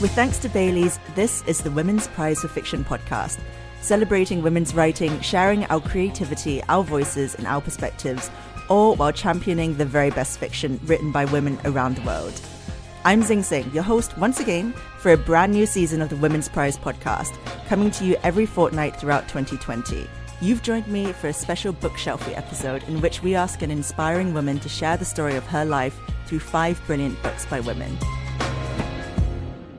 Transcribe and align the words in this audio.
With 0.00 0.12
thanks 0.12 0.38
to 0.38 0.48
Bailey's, 0.48 1.00
this 1.16 1.42
is 1.48 1.62
the 1.62 1.72
Women's 1.72 2.06
Prize 2.06 2.38
for 2.38 2.46
Fiction 2.46 2.84
podcast, 2.84 3.40
celebrating 3.80 4.42
women's 4.42 4.72
writing, 4.72 5.20
sharing 5.22 5.64
our 5.64 5.80
creativity, 5.80 6.62
our 6.68 6.84
voices, 6.84 7.34
and 7.34 7.48
our 7.48 7.60
perspectives, 7.60 8.30
all 8.68 8.94
while 8.94 9.10
championing 9.10 9.76
the 9.76 9.84
very 9.84 10.10
best 10.10 10.38
fiction 10.38 10.78
written 10.84 11.10
by 11.10 11.24
women 11.24 11.58
around 11.64 11.96
the 11.96 12.02
world. 12.02 12.40
I'm 13.04 13.22
Zing 13.22 13.40
Tsjeng, 13.40 13.74
your 13.74 13.82
host 13.82 14.16
once 14.16 14.38
again 14.38 14.72
for 14.98 15.10
a 15.10 15.16
brand 15.16 15.52
new 15.52 15.66
season 15.66 16.00
of 16.00 16.10
the 16.10 16.16
Women's 16.16 16.48
Prize 16.48 16.78
podcast, 16.78 17.36
coming 17.66 17.90
to 17.90 18.04
you 18.04 18.16
every 18.22 18.46
fortnight 18.46 18.94
throughout 18.94 19.26
2020. 19.26 20.08
You've 20.40 20.62
joined 20.62 20.86
me 20.86 21.12
for 21.12 21.26
a 21.26 21.32
special 21.32 21.72
bookshelfy 21.72 22.36
episode 22.36 22.84
in 22.84 23.00
which 23.00 23.24
we 23.24 23.34
ask 23.34 23.62
an 23.62 23.72
inspiring 23.72 24.32
woman 24.32 24.60
to 24.60 24.68
share 24.68 24.96
the 24.96 25.04
story 25.04 25.34
of 25.34 25.46
her 25.48 25.64
life 25.64 25.98
through 26.26 26.38
five 26.38 26.80
brilliant 26.86 27.20
books 27.20 27.46
by 27.46 27.58
women. 27.58 27.98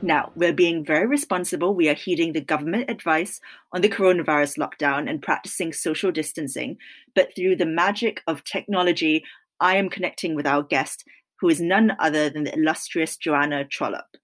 Now, 0.02 0.32
we're 0.34 0.54
being 0.54 0.82
very 0.82 1.06
responsible. 1.06 1.74
We 1.74 1.90
are 1.90 1.94
heeding 1.94 2.32
the 2.32 2.40
government 2.40 2.88
advice 2.88 3.38
on 3.72 3.82
the 3.82 3.88
coronavirus 3.88 4.56
lockdown 4.56 5.10
and 5.10 5.20
practicing 5.20 5.74
social 5.74 6.10
distancing. 6.10 6.78
But 7.14 7.36
through 7.36 7.56
the 7.56 7.66
magic 7.66 8.22
of 8.26 8.42
technology, 8.44 9.24
I 9.60 9.76
am 9.76 9.90
connecting 9.90 10.34
with 10.34 10.46
our 10.46 10.62
guest, 10.62 11.04
who 11.40 11.50
is 11.50 11.60
none 11.60 11.92
other 11.98 12.30
than 12.30 12.44
the 12.44 12.54
illustrious 12.54 13.18
Joanna 13.18 13.66
Trollope. 13.66 14.16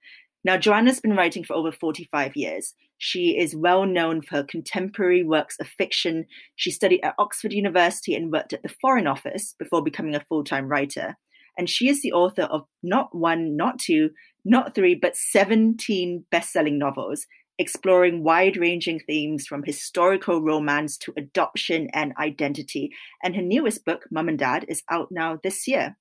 Now, 0.45 0.57
Joanna's 0.57 1.01
been 1.01 1.17
writing 1.17 1.45
for 1.45 1.55
over 1.55 1.71
45 1.71 2.37
years. 2.37 2.73
She 2.97 3.37
is 3.39 3.55
well 3.55 3.85
known 3.85 4.23
for 4.23 4.37
her 4.37 4.45
contemporary 4.45 5.25
works 5.25 5.57
of 5.61 5.67
fiction. 5.67 6.25
She 6.55 6.71
studied 6.71 7.05
at 7.05 7.17
Oxford 7.19 7.53
University 7.53 8.15
and 8.15 8.33
worked 8.33 8.55
at 8.55 8.63
the 8.63 8.75
Foreign 8.81 9.07
Office 9.07 9.55
before 9.59 9.83
becoming 9.83 10.15
a 10.15 10.25
full 10.27 10.43
time 10.43 10.69
writer. 10.69 11.17
And 11.59 11.69
she 11.69 11.89
is 11.89 12.03
the 12.03 12.13
author 12.13 12.43
of 12.43 12.65
not 12.83 13.15
one, 13.15 13.57
not 13.57 13.79
two, 13.79 14.11
not 14.47 14.75
three, 14.75 14.95
but 14.95 15.17
17 15.17 16.25
best 16.31 16.53
selling 16.53 16.79
novels, 16.79 17.27
exploring 17.59 18.23
wide 18.23 18.57
ranging 18.57 19.01
themes 19.01 19.47
from 19.47 19.63
historical 19.65 20.41
romance 20.41 20.97
to 20.99 21.13
adoption 21.17 21.89
and 21.93 22.13
identity. 22.19 22.91
And 23.23 23.35
her 23.35 23.43
newest 23.43 23.85
book, 23.85 24.05
Mum 24.11 24.29
and 24.29 24.39
Dad, 24.39 24.65
is 24.69 24.83
out 24.91 25.09
now 25.11 25.39
this 25.43 25.67
year. 25.67 25.97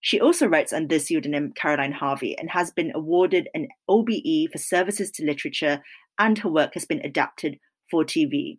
She 0.00 0.20
also 0.20 0.46
writes 0.46 0.72
under 0.72 0.96
the 0.96 1.00
pseudonym 1.00 1.52
Caroline 1.54 1.92
Harvey 1.92 2.36
and 2.36 2.50
has 2.50 2.70
been 2.70 2.92
awarded 2.94 3.48
an 3.54 3.68
OBE 3.88 4.50
for 4.52 4.58
services 4.58 5.10
to 5.12 5.24
literature, 5.24 5.82
and 6.18 6.36
her 6.38 6.50
work 6.50 6.74
has 6.74 6.84
been 6.84 7.00
adapted 7.00 7.58
for 7.90 8.04
TV. 8.04 8.58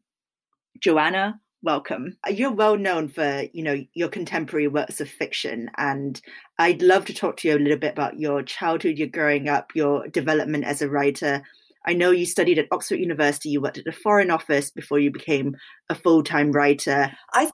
Joanna, 0.82 1.40
welcome. 1.66 2.16
You're 2.30 2.54
well 2.54 2.78
known 2.78 3.10
for, 3.10 3.44
you 3.52 3.64
know, 3.64 3.84
your 3.94 4.08
contemporary 4.08 4.68
works 4.68 5.02
of 5.02 5.10
fiction, 5.10 5.70
and 5.78 6.22
I'd 6.60 6.82
love 6.82 7.06
to 7.06 7.14
talk 7.14 7.38
to 7.38 7.48
you 7.50 7.58
a 7.58 7.60
little 7.60 7.80
bit 7.80 7.92
about 7.92 8.20
your 8.20 8.44
childhood, 8.44 8.98
your 8.98 9.08
growing 9.08 9.50
up, 9.50 9.72
your 9.76 10.08
development 10.08 10.64
as 10.64 10.82
a 10.82 10.90
writer. 10.90 11.42
I 11.86 11.94
know 11.94 12.12
you 12.12 12.26
studied 12.26 12.60
at 12.60 12.68
Oxford 12.72 13.00
University, 13.00 13.50
you 13.50 13.62
worked 13.62 13.80
at 13.80 13.86
the 13.86 13.92
Foreign 13.92 14.32
Office 14.32 14.72
before 14.72 15.00
you 15.00 15.12
became 15.12 15.58
a 15.90 15.96
full 15.96 16.24
time 16.24 16.52
writer. 16.52 17.12
I 17.34 17.42
think, 17.42 17.54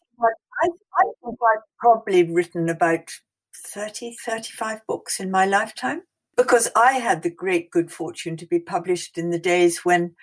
I, 0.61 0.67
I 0.99 1.03
think 1.23 1.37
I've 1.41 1.63
probably 1.79 2.23
written 2.31 2.69
about 2.69 3.09
30, 3.73 4.15
35 4.25 4.81
books 4.87 5.19
in 5.19 5.31
my 5.31 5.45
lifetime 5.45 6.01
because 6.37 6.69
I 6.75 6.93
had 6.93 7.23
the 7.23 7.29
great 7.29 7.71
good 7.71 7.91
fortune 7.91 8.37
to 8.37 8.45
be 8.45 8.59
published 8.59 9.17
in 9.17 9.29
the 9.29 9.39
days 9.39 9.79
when, 9.83 10.15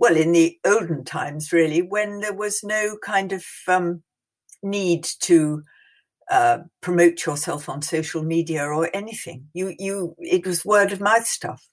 well, 0.00 0.16
in 0.16 0.32
the 0.32 0.58
olden 0.64 1.04
times, 1.04 1.52
really, 1.52 1.82
when 1.82 2.20
there 2.20 2.32
was 2.32 2.64
no 2.64 2.96
kind 3.04 3.32
of 3.32 3.44
um, 3.68 4.02
need 4.62 5.06
to 5.20 5.62
uh, 6.30 6.60
promote 6.80 7.26
yourself 7.26 7.68
on 7.68 7.82
social 7.82 8.22
media 8.22 8.64
or 8.64 8.88
anything. 8.94 9.48
You, 9.52 9.74
you, 9.78 10.16
it 10.18 10.46
was 10.46 10.64
word 10.64 10.92
of 10.92 11.02
mouth 11.02 11.26
stuff, 11.26 11.68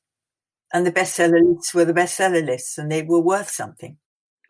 and 0.73 0.86
the 0.86 0.92
bestseller 0.92 1.42
lists 1.42 1.73
were 1.73 1.86
the 1.86 1.94
bestseller 1.94 2.45
lists, 2.45 2.78
and 2.78 2.92
they 2.92 3.02
were 3.02 3.22
worth 3.22 3.50
something. 3.50 3.95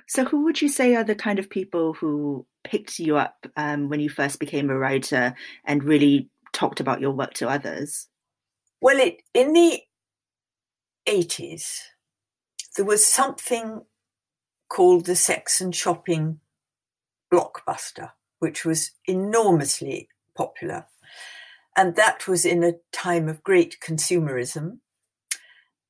So, 0.08 0.26
who 0.26 0.44
would 0.46 0.60
you 0.60 0.70
say 0.70 0.96
are 0.96 1.04
the 1.04 1.14
kind 1.14 1.38
of 1.38 1.48
people 1.48 1.94
who 1.94 2.48
picked 2.64 2.98
you 2.98 3.18
up 3.18 3.46
um, 3.58 3.90
when 3.90 4.00
you 4.00 4.10
first 4.10 4.40
became 4.40 4.72
a 4.72 4.78
writer 4.78 5.36
and 5.66 5.84
really 5.84 6.32
talked 6.52 6.80
about 6.80 7.00
your 7.00 7.12
work 7.12 7.36
to 7.36 7.48
others? 7.48 8.08
Well, 8.82 8.98
it 8.98 9.22
in 9.36 9.54
the 9.54 9.82
eighties, 11.06 11.84
there 12.78 12.86
was 12.86 13.06
something 13.06 13.82
called 14.70 15.06
the 15.06 15.16
sex 15.16 15.60
and 15.60 15.76
shopping 15.76 16.40
blockbuster, 17.34 18.12
which 18.40 18.64
was 18.64 18.92
enormously 19.06 20.08
popular. 20.36 20.86
And 21.76 21.96
that 21.96 22.28
was 22.28 22.46
in 22.46 22.64
a 22.64 22.76
time 22.92 23.28
of 23.28 23.44
great 23.44 23.78
consumerism. 23.86 24.80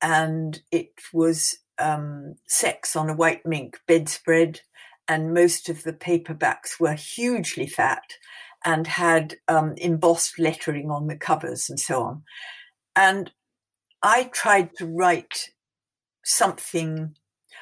And 0.01 0.61
it 0.71 0.93
was 1.13 1.57
um, 1.77 2.35
sex 2.47 2.95
on 2.95 3.09
a 3.09 3.15
white 3.15 3.45
mink 3.45 3.79
bedspread. 3.87 4.61
And 5.07 5.33
most 5.33 5.69
of 5.69 5.83
the 5.83 5.93
paperbacks 5.93 6.79
were 6.79 6.93
hugely 6.93 7.67
fat 7.67 8.03
and 8.65 8.87
had 8.87 9.35
um, 9.47 9.73
embossed 9.77 10.39
lettering 10.39 10.89
on 10.89 11.07
the 11.07 11.15
covers 11.15 11.69
and 11.69 11.79
so 11.79 12.03
on. 12.03 12.23
And 12.95 13.31
I 14.01 14.25
tried 14.25 14.75
to 14.77 14.85
write 14.85 15.49
something, 16.27 17.15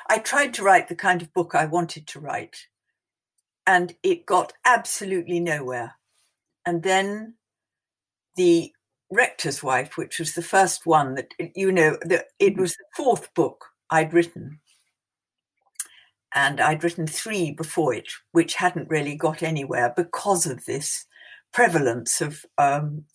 I 0.09 0.17
tried 0.17 0.53
to 0.55 0.63
write 0.63 0.87
the 0.87 0.95
kind 0.95 1.21
of 1.21 1.33
book 1.33 1.55
I 1.55 1.65
wanted 1.65 2.07
to 2.07 2.19
write, 2.19 2.67
and 3.65 3.95
it 4.03 4.25
got 4.25 4.53
absolutely 4.65 5.39
nowhere. 5.39 5.95
And 6.65 6.83
then 6.83 7.35
the 8.35 8.71
rector's 9.11 9.61
wife, 9.61 9.97
which 9.97 10.19
was 10.19 10.33
the 10.33 10.41
first 10.41 10.85
one 10.85 11.15
that, 11.15 11.33
you 11.55 11.71
know, 11.71 11.97
that 12.01 12.25
it 12.39 12.53
mm-hmm. 12.53 12.61
was 12.61 12.71
the 12.73 12.85
fourth 12.95 13.33
book 13.33 13.65
I'd 13.89 14.13
written 14.13 14.59
and 16.33 16.59
I'd 16.59 16.83
written 16.83 17.07
three 17.07 17.51
before 17.51 17.93
it, 17.93 18.09
which 18.33 18.55
hadn't 18.55 18.89
really 18.89 19.15
got 19.15 19.41
anywhere 19.41 19.93
because 19.95 20.45
of 20.45 20.65
this 20.65 21.05
prevalence 21.53 22.19
of 22.19 22.45
um, 22.57 23.05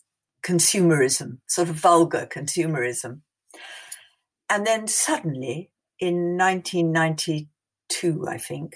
consumerism, 0.42 1.38
sort 1.46 1.68
of 1.68 1.76
vulgar 1.76 2.26
consumerism. 2.26 3.20
And 4.50 4.66
then 4.66 4.88
suddenly, 4.88 5.70
in 6.00 6.36
1992, 6.36 8.26
I 8.28 8.36
think, 8.36 8.74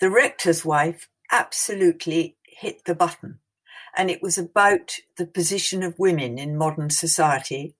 the 0.00 0.10
rector's 0.10 0.64
wife 0.64 1.08
absolutely 1.30 2.36
hit 2.44 2.84
the 2.84 2.94
button. 2.96 3.38
And 3.96 4.10
it 4.10 4.20
was 4.20 4.36
about 4.36 4.96
the 5.16 5.26
position 5.26 5.84
of 5.84 5.98
women 5.98 6.38
in 6.38 6.58
modern 6.58 6.90
society. 6.90 7.76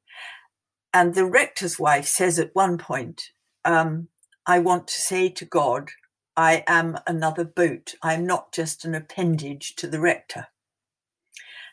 And 0.94 1.14
the 1.14 1.24
rector's 1.24 1.80
wife 1.80 2.06
says 2.06 2.38
at 2.38 2.54
one 2.54 2.78
point, 2.78 3.30
um, 3.64 4.08
I 4.46 4.60
want 4.60 4.86
to 4.88 5.00
say 5.00 5.30
to 5.30 5.44
God, 5.44 5.90
I 6.36 6.62
am 6.69 6.96
another 7.08 7.44
boat. 7.44 7.94
I'm 8.02 8.24
not 8.24 8.52
just 8.52 8.84
an 8.84 8.94
appendage 8.94 9.74
to 9.76 9.88
the 9.88 10.00
rector. 10.00 10.46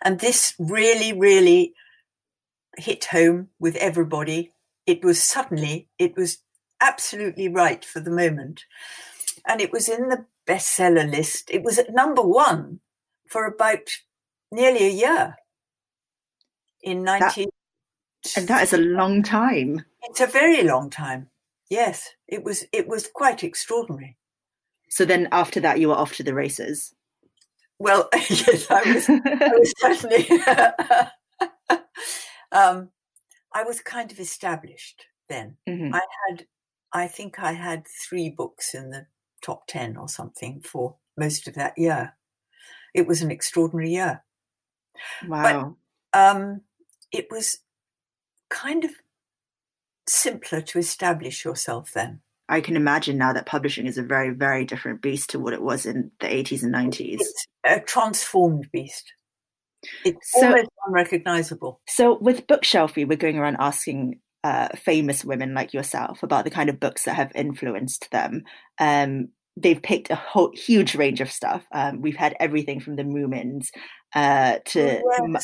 And 0.02 0.20
this 0.20 0.56
really, 0.58 1.14
really 1.14 1.74
hit 2.78 3.06
home 3.06 3.50
with 3.60 3.76
everybody. 3.78 4.54
It 4.86 5.04
was 5.04 5.22
suddenly, 5.22 5.90
it 6.00 6.16
was 6.16 6.40
absolutely 6.80 7.50
right 7.50 7.84
for 7.84 8.00
the 8.00 8.12
moment. 8.12 8.66
And 9.46 9.62
it 9.62 9.72
was 9.72 9.90
in 9.90 10.10
the 10.10 10.26
bestseller 10.48 11.10
list. 11.10 11.50
It 11.52 11.64
was 11.64 11.78
at 11.78 11.94
number 11.94 12.22
one 12.22 12.80
for 13.28 13.46
about 13.46 13.90
nearly 14.52 14.86
a 14.86 14.90
year 14.90 15.36
in 16.82 17.04
19. 17.04 17.46
19- 17.46 17.50
and 18.36 18.48
that 18.48 18.64
is 18.64 18.74
a 18.74 18.78
long 18.78 19.24
time. 19.24 19.86
It's 20.04 20.22
a 20.22 20.28
very 20.28 20.64
long 20.64 20.90
time. 20.90 21.30
Yes, 21.70 22.10
it 22.28 22.44
was. 22.44 22.66
It 22.72 22.88
was 22.88 23.10
quite 23.14 23.44
extraordinary. 23.44 24.18
So 24.90 25.06
then, 25.06 25.28
after 25.32 25.60
that, 25.62 25.80
you 25.80 25.90
were 25.90 25.96
off 25.96 26.14
to 26.16 26.24
the 26.24 26.34
races. 26.34 26.94
Well, 27.80 28.10
yes, 28.14 28.68
I 28.70 28.94
was. 28.94 29.10
I 29.10 29.52
was 29.58 29.74
certainly. 29.78 30.28
um, 32.52 32.90
I 33.54 33.64
was 33.64 33.82
kind 33.82 34.12
of 34.12 34.20
established 34.20 35.06
then. 35.30 35.58
Mm-hmm. 35.68 35.94
I 35.94 36.02
had, 36.28 36.46
I 36.94 37.08
think, 37.08 37.40
I 37.40 37.54
had 37.54 37.86
three 37.88 38.30
books 38.30 38.74
in 38.74 38.90
the 38.90 39.08
top 39.42 39.68
ten 39.68 39.98
or 39.98 40.10
something 40.10 40.62
for 40.62 40.96
most 41.18 41.48
of 41.48 41.56
that 41.56 41.78
year. 41.78 42.16
It 42.94 43.08
was 43.08 43.22
an 43.22 43.32
extraordinary 43.32 43.92
year. 43.92 44.24
Wow. 45.28 45.76
But, 46.14 46.20
um, 46.20 46.62
it 47.12 47.28
was 47.30 47.60
kind 48.50 48.84
of 48.84 48.92
simpler 50.08 50.62
to 50.62 50.80
establish 50.80 51.44
yourself 51.46 51.92
then. 51.94 52.22
I 52.50 52.62
can 52.62 52.78
imagine 52.78 53.18
now 53.18 53.34
that 53.34 53.46
publishing 53.46 53.88
is 53.88 53.98
a 53.98 54.04
very, 54.04 54.30
very 54.30 54.64
different 54.64 55.02
beast 55.02 55.30
to 55.32 55.40
what 55.40 55.54
it 55.54 55.62
was 55.62 55.86
in 55.86 56.12
the 56.20 56.28
80s 56.28 56.64
and 56.64 56.74
90s. 56.74 57.18
It's 57.20 57.48
a 57.66 57.80
transformed 57.82 58.70
beast. 58.72 59.12
It's 60.06 60.32
so, 60.32 60.48
almost 60.48 60.70
unrecognizable. 60.86 61.82
So, 61.88 62.18
with 62.20 62.48
Bookshelfy, 62.48 63.08
we're 63.08 63.18
going 63.18 63.38
around 63.38 63.58
asking 63.60 64.20
uh, 64.44 64.70
famous 64.76 65.26
women 65.26 65.54
like 65.54 65.74
yourself 65.74 66.24
about 66.24 66.44
the 66.46 66.52
kind 66.52 66.70
of 66.70 66.80
books 66.80 67.04
that 67.04 67.16
have 67.16 67.32
influenced 67.36 68.10
them. 68.12 68.44
Um, 68.80 69.30
they've 69.56 69.82
picked 69.82 70.10
a 70.10 70.16
whole, 70.16 70.52
huge 70.54 70.96
range 70.96 71.22
of 71.22 71.32
stuff. 71.32 71.66
Um, 71.74 72.02
we've 72.02 72.16
had 72.16 72.36
everything 72.40 72.80
from 72.80 72.96
the 72.96 73.04
Moomins 73.04 73.68
uh, 74.16 74.60
to. 74.66 75.02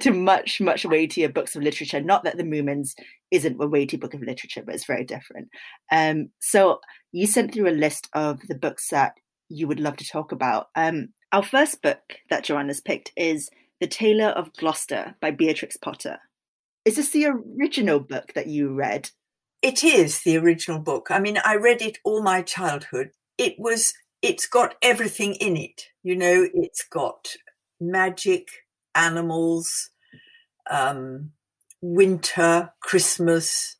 To 0.00 0.10
much, 0.10 0.60
much 0.60 0.84
weightier 0.84 1.28
books 1.28 1.54
of 1.54 1.62
literature. 1.62 2.00
Not 2.00 2.24
that 2.24 2.36
the 2.36 2.42
Moomins 2.42 2.94
isn't 3.30 3.62
a 3.62 3.66
weighty 3.68 3.96
book 3.96 4.12
of 4.12 4.20
literature, 4.20 4.60
but 4.66 4.74
it's 4.74 4.86
very 4.86 5.04
different. 5.04 5.50
Um, 5.92 6.30
so 6.40 6.80
you 7.12 7.28
sent 7.28 7.54
through 7.54 7.68
a 7.68 7.70
list 7.70 8.08
of 8.12 8.40
the 8.48 8.56
books 8.56 8.88
that 8.88 9.12
you 9.48 9.68
would 9.68 9.78
love 9.78 9.96
to 9.98 10.04
talk 10.04 10.32
about. 10.32 10.66
Um, 10.74 11.10
our 11.32 11.42
first 11.42 11.82
book 11.82 12.18
that 12.30 12.44
Joanna's 12.44 12.80
picked 12.80 13.12
is 13.16 13.50
The 13.80 13.86
Tailor 13.86 14.28
of 14.28 14.52
Gloucester 14.54 15.14
by 15.20 15.30
Beatrix 15.30 15.76
Potter. 15.76 16.18
Is 16.84 16.96
this 16.96 17.10
the 17.10 17.26
original 17.26 18.00
book 18.00 18.32
that 18.34 18.48
you 18.48 18.74
read? 18.74 19.10
It 19.62 19.82
is 19.82 20.20
the 20.22 20.36
original 20.36 20.78
book. 20.78 21.06
I 21.10 21.20
mean, 21.20 21.38
I 21.44 21.56
read 21.56 21.80
it 21.80 21.98
all 22.04 22.22
my 22.22 22.42
childhood. 22.42 23.10
It 23.38 23.54
was, 23.58 23.94
it's 24.20 24.46
got 24.46 24.74
everything 24.82 25.34
in 25.36 25.56
it. 25.56 25.86
You 26.02 26.16
know, 26.16 26.48
it's 26.52 26.84
got 26.84 27.28
magic, 27.80 28.48
animals, 28.94 29.90
um, 30.70 31.30
winter, 31.80 32.72
Christmas, 32.80 33.76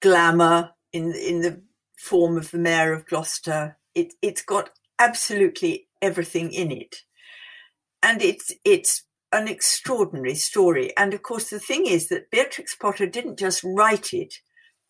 glamour 0.00 0.70
in 0.92 1.12
in 1.14 1.40
the 1.40 1.62
form 1.96 2.36
of 2.36 2.50
the 2.50 2.58
mayor 2.58 2.92
of 2.92 3.06
Gloucester. 3.06 3.78
It 3.94 4.14
it's 4.20 4.42
got 4.42 4.70
absolutely 4.98 5.86
everything 6.02 6.52
in 6.52 6.70
it, 6.70 6.96
and 8.02 8.20
it's 8.20 8.52
it's 8.64 9.04
an 9.32 9.48
extraordinary 9.48 10.34
story. 10.34 10.92
And 10.98 11.14
of 11.14 11.22
course, 11.22 11.48
the 11.48 11.58
thing 11.58 11.86
is 11.86 12.08
that 12.08 12.30
Beatrix 12.30 12.74
Potter 12.74 13.06
didn't 13.06 13.38
just 13.38 13.62
write 13.64 14.12
it; 14.12 14.34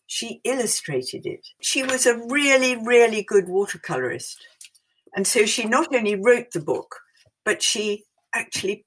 she 0.07 0.41
illustrated 0.43 1.25
it. 1.25 1.47
She 1.61 1.83
was 1.83 2.05
a 2.05 2.17
really 2.29 2.75
really 2.75 3.23
good 3.23 3.45
watercolorist, 3.45 4.35
and 5.15 5.25
so 5.25 5.45
she 5.45 5.65
not 5.65 5.93
only 5.95 6.15
wrote 6.15 6.51
the 6.51 6.59
book, 6.61 6.97
but 7.45 7.63
she 7.63 8.03
actually 8.33 8.85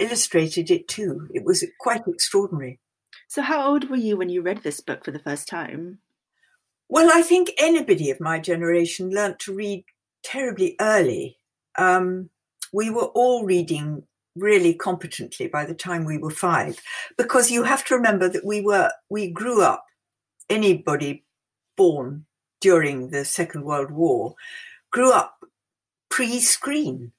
illustrated 0.00 0.70
it 0.70 0.88
too. 0.88 1.28
It 1.32 1.44
was 1.44 1.64
quite 1.78 2.02
extraordinary. 2.06 2.80
So, 3.28 3.42
how 3.42 3.70
old 3.70 3.88
were 3.88 3.96
you 3.96 4.16
when 4.16 4.28
you 4.28 4.42
read 4.42 4.62
this 4.62 4.80
book 4.80 5.04
for 5.04 5.12
the 5.12 5.18
first 5.18 5.46
time? 5.46 5.98
Well, 6.88 7.10
I 7.12 7.22
think 7.22 7.52
anybody 7.58 8.10
of 8.10 8.20
my 8.20 8.40
generation 8.40 9.10
learnt 9.10 9.38
to 9.40 9.54
read 9.54 9.84
terribly 10.24 10.74
early. 10.80 11.38
Um, 11.76 12.30
we 12.72 12.90
were 12.90 13.06
all 13.14 13.44
reading 13.44 14.02
really 14.36 14.74
competently 14.74 15.48
by 15.48 15.64
the 15.64 15.74
time 15.74 16.04
we 16.04 16.18
were 16.18 16.30
five, 16.30 16.80
because 17.18 17.50
you 17.50 17.64
have 17.64 17.84
to 17.86 17.94
remember 17.96 18.28
that 18.28 18.44
we 18.44 18.60
were 18.60 18.90
we 19.08 19.28
grew 19.28 19.62
up. 19.62 19.84
Anybody 20.48 21.24
born 21.76 22.26
during 22.60 23.10
the 23.10 23.24
Second 23.24 23.64
World 23.64 23.90
War 23.90 24.34
grew 24.90 25.12
up 25.12 25.44
pre-screen. 26.08 27.12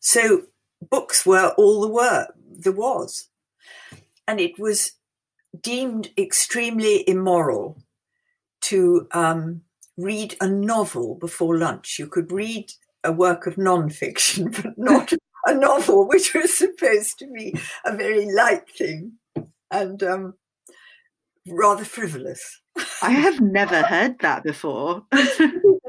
So 0.00 0.42
books 0.90 1.24
were 1.24 1.54
all 1.56 1.80
the 1.82 1.88
were 1.88 2.28
there 2.50 2.72
was. 2.72 3.28
And 4.26 4.40
it 4.40 4.58
was 4.58 4.92
deemed 5.60 6.10
extremely 6.16 7.08
immoral 7.08 7.82
to 8.62 9.06
um, 9.12 9.60
read 9.96 10.34
a 10.40 10.48
novel 10.48 11.14
before 11.16 11.58
lunch. 11.58 11.98
You 11.98 12.06
could 12.06 12.32
read 12.32 12.72
a 13.04 13.12
work 13.12 13.46
of 13.46 13.58
non-fiction, 13.58 14.50
but 14.62 14.76
not 14.76 15.12
a 15.46 15.54
novel, 15.54 16.08
which 16.08 16.34
was 16.34 16.56
supposed 16.56 17.18
to 17.18 17.26
be 17.26 17.54
a 17.84 17.94
very 17.96 18.26
light 18.32 18.68
thing 18.70 19.12
and 19.70 20.02
um, 20.02 20.34
rather 21.46 21.84
frivolous. 21.84 22.60
I 23.02 23.10
have 23.10 23.40
never 23.40 23.82
heard 23.82 24.18
that 24.20 24.42
before. 24.42 25.02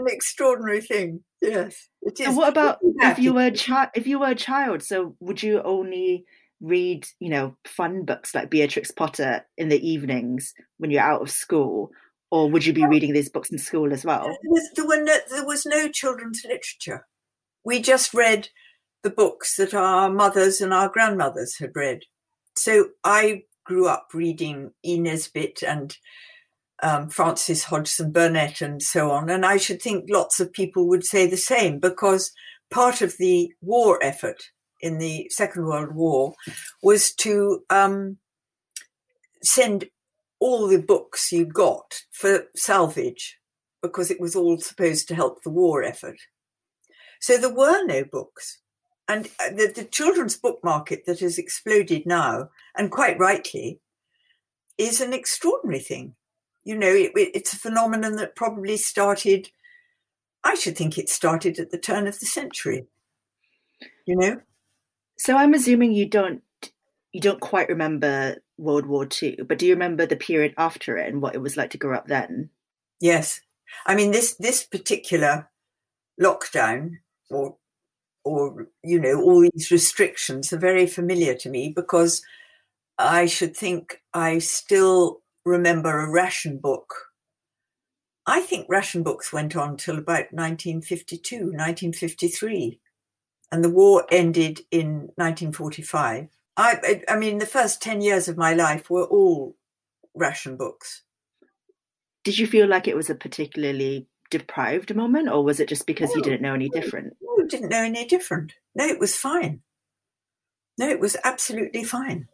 an 0.06 0.14
extraordinary 0.14 0.82
thing. 0.82 1.22
Yes, 1.42 1.88
it 2.02 2.20
is. 2.20 2.28
And 2.28 2.38
what 2.38 2.50
about 2.50 2.80
if 2.82 3.20
you 3.20 3.34
were 3.34 3.48
a 3.48 3.52
child? 3.52 3.90
If 3.96 4.08
you 4.08 4.20
were 4.20 4.30
a 4.30 4.36
child, 4.36 4.84
so 4.84 5.16
would 5.20 5.42
you 5.42 5.62
only 5.62 6.26
read, 6.62 7.06
you 7.20 7.30
know, 7.30 7.56
fun 7.66 8.04
books 8.04 8.34
like 8.34 8.50
Beatrix 8.50 8.92
Potter 8.92 9.46
in 9.58 9.70
the 9.70 9.88
evenings 9.88 10.54
when 10.78 10.92
you're 10.92 11.02
out 11.02 11.22
of 11.22 11.30
school, 11.30 11.92
or 12.36 12.52
would 12.52 12.66
you 12.66 12.74
be 12.74 12.86
reading 12.86 13.14
these 13.14 13.30
books 13.30 13.50
in 13.50 13.58
school 13.58 13.94
as 13.94 14.04
well? 14.04 14.26
There 14.26 14.36
was, 14.44 14.70
there, 14.76 14.86
were 14.86 15.02
no, 15.02 15.18
there 15.30 15.46
was 15.46 15.66
no 15.66 15.88
children's 15.88 16.42
literature. 16.44 17.08
We 17.64 17.80
just 17.80 18.14
read 18.14 18.50
the 19.04 19.10
books 19.10 19.56
that 19.56 19.74
our 19.74 20.10
mothers 20.10 20.60
and 20.60 20.74
our 20.74 20.90
grandmothers 20.90 21.58
had 21.58 21.72
read. 21.76 22.02
So 22.58 22.90
I 23.06 23.44
grew 23.64 23.88
up 23.88 24.10
reading 24.14 24.72
E. 24.84 25.00
Nesbit 25.00 25.64
and 25.64 25.96
um, 26.84 27.10
Frances 27.10 27.64
Hodgson 27.64 28.12
Burnett 28.12 28.60
and 28.60 28.84
so 28.84 29.12
on. 29.12 29.30
And 29.30 29.46
I 29.46 29.56
should 29.56 29.82
think 29.82 30.06
lots 30.10 30.42
of 30.42 30.52
people 30.52 30.90
would 30.90 31.06
say 31.06 31.28
the 31.28 31.38
same 31.38 31.80
because 31.80 32.34
part 32.70 33.02
of 33.02 33.16
the 33.18 33.50
war 33.62 33.98
effort 34.04 34.44
in 34.82 34.98
the 34.98 35.30
Second 35.32 35.68
World 35.68 35.96
War 35.96 36.34
was 36.84 37.14
to 37.16 37.62
um, 37.70 38.18
send 39.42 39.86
all 40.46 40.68
the 40.68 40.82
books 40.82 41.32
you 41.32 41.46
got 41.46 42.02
for 42.12 42.46
salvage 42.56 43.40
because 43.82 44.12
it 44.12 44.20
was 44.20 44.36
all 44.36 44.58
supposed 44.60 45.08
to 45.08 45.16
help 45.16 45.44
the 45.44 45.50
war 45.50 45.84
effort. 45.84 46.18
So 47.20 47.38
there 47.38 47.54
were 47.54 47.84
no 47.86 48.04
books. 48.04 48.60
And 49.08 49.28
uh, 49.40 49.50
the, 49.50 49.72
the 49.74 49.84
children's 49.86 50.38
book 50.38 50.60
market 50.64 51.06
that 51.06 51.20
has 51.20 51.38
exploded 51.38 52.06
now, 52.06 52.50
and 52.76 52.92
quite 52.92 53.20
rightly, 53.20 53.80
is 54.78 55.02
an 55.02 55.14
extraordinary 55.14 55.80
thing 55.80 56.16
you 56.66 56.76
know, 56.76 56.88
it, 56.90 57.12
it's 57.16 57.54
a 57.54 57.58
phenomenon 57.58 58.16
that 58.18 58.36
probably 58.36 58.76
started, 58.76 59.50
I 60.44 60.56
should 60.56 60.76
think 60.76 60.98
it 60.98 61.10
started 61.10 61.60
at 61.60 61.72
the 61.72 61.78
turn 61.78 62.08
of 62.08 62.20
the 62.20 62.26
century, 62.26 62.88
you 64.06 64.18
know? 64.18 64.42
So 65.18 65.38
I'm 65.38 65.54
assuming 65.54 65.94
you 65.94 66.10
don't 66.10 66.42
you 67.16 67.22
don't 67.22 67.40
quite 67.40 67.70
remember 67.70 68.36
World 68.58 68.86
War 68.88 69.08
II, 69.24 69.38
but 69.48 69.58
do 69.58 69.66
you 69.66 69.74
remember 69.74 70.06
the 70.06 70.18
period 70.18 70.54
after 70.58 70.98
it 70.98 71.08
and 71.08 71.22
what 71.22 71.34
it 71.34 71.42
was 71.42 71.56
like 71.56 71.70
to 71.70 71.78
grow 71.78 71.96
up 71.96 72.08
then? 72.08 72.50
Yes. 73.00 73.40
I 73.86 73.96
mean 73.96 74.12
this 74.12 74.36
this 74.36 74.66
particular 74.66 75.50
lockdown 76.22 76.98
or 77.30 77.56
or 78.26 78.68
you 78.84 79.00
know 79.00 79.22
all 79.22 79.40
these 79.40 79.72
restrictions 79.72 80.52
are 80.52 80.58
very 80.58 80.86
familiar 80.86 81.36
to 81.36 81.50
me 81.50 81.72
because 81.74 82.22
I 82.98 83.28
should 83.28 83.56
think 83.56 84.02
I 84.14 84.40
still 84.40 85.22
remember 85.46 85.98
a 85.98 86.12
ration 86.12 86.58
book. 86.58 86.94
I 88.28 88.42
think 88.42 88.66
ration 88.68 89.04
books 89.04 89.32
went 89.32 89.56
on 89.56 89.78
till 89.78 89.98
about 89.98 90.34
1952, 90.34 91.36
1953, 91.36 92.82
and 93.54 93.64
the 93.64 93.70
war 93.70 94.06
ended 94.12 94.60
in 94.70 95.12
1945. 95.16 96.35
I, 96.58 97.02
I 97.10 97.18
mean, 97.18 97.40
the 97.40 97.46
first 97.46 97.82
10 97.82 98.02
years 98.02 98.28
of 98.28 98.38
my 98.38 98.54
life 98.54 98.90
were 98.90 99.04
all 99.04 99.56
ration 100.14 100.56
books. 100.56 101.04
Did 102.24 102.38
you 102.38 102.48
feel 102.48 102.68
like 102.68 102.88
it 102.88 102.96
was 102.96 103.10
a 103.10 103.16
particularly 103.16 104.08
deprived 104.32 104.96
moment, 104.96 105.30
or 105.30 105.44
was 105.44 105.60
it 105.60 105.70
just 105.70 105.86
because 105.86 106.10
no, 106.10 106.16
you 106.18 106.22
didn't 106.24 106.42
know 106.42 106.54
any 106.54 106.70
different? 106.70 107.16
No, 107.22 107.46
didn't 107.46 107.70
know 107.70 107.84
any 107.84 108.06
different. 108.06 108.54
No, 108.74 108.86
it 108.86 109.00
was 109.00 109.16
fine. 109.16 109.62
No, 110.78 110.90
it 110.90 111.00
was 111.00 111.18
absolutely 111.24 111.84
fine. 111.84 112.28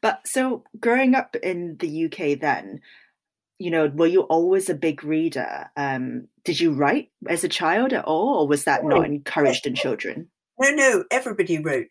But 0.00 0.26
so 0.26 0.64
growing 0.78 1.14
up 1.14 1.36
in 1.36 1.76
the 1.78 2.04
UK 2.06 2.38
then, 2.38 2.80
you 3.58 3.70
know, 3.70 3.88
were 3.88 4.06
you 4.06 4.22
always 4.22 4.70
a 4.70 4.74
big 4.74 5.02
reader? 5.02 5.68
Um, 5.76 6.28
did 6.44 6.60
you 6.60 6.72
write 6.72 7.10
as 7.28 7.42
a 7.42 7.48
child 7.48 7.92
at 7.92 8.04
all, 8.04 8.42
or 8.42 8.48
was 8.48 8.64
that 8.64 8.84
not 8.84 9.04
encouraged 9.04 9.66
in 9.66 9.74
children? 9.74 10.28
No, 10.60 10.70
no, 10.70 11.04
everybody 11.10 11.58
wrote. 11.58 11.90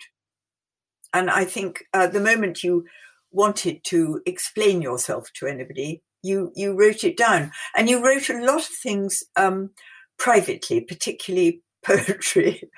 And 1.13 1.29
I 1.29 1.45
think 1.45 1.83
uh, 1.93 2.07
the 2.07 2.19
moment 2.19 2.63
you 2.63 2.85
wanted 3.31 3.83
to 3.85 4.21
explain 4.25 4.81
yourself 4.81 5.31
to 5.33 5.47
anybody, 5.47 6.01
you 6.23 6.51
you 6.55 6.77
wrote 6.77 7.03
it 7.03 7.17
down, 7.17 7.51
and 7.75 7.89
you 7.89 8.03
wrote 8.03 8.29
a 8.29 8.43
lot 8.43 8.61
of 8.61 8.65
things 8.65 9.23
um, 9.35 9.71
privately, 10.17 10.81
particularly 10.81 11.61
poetry, 11.85 12.69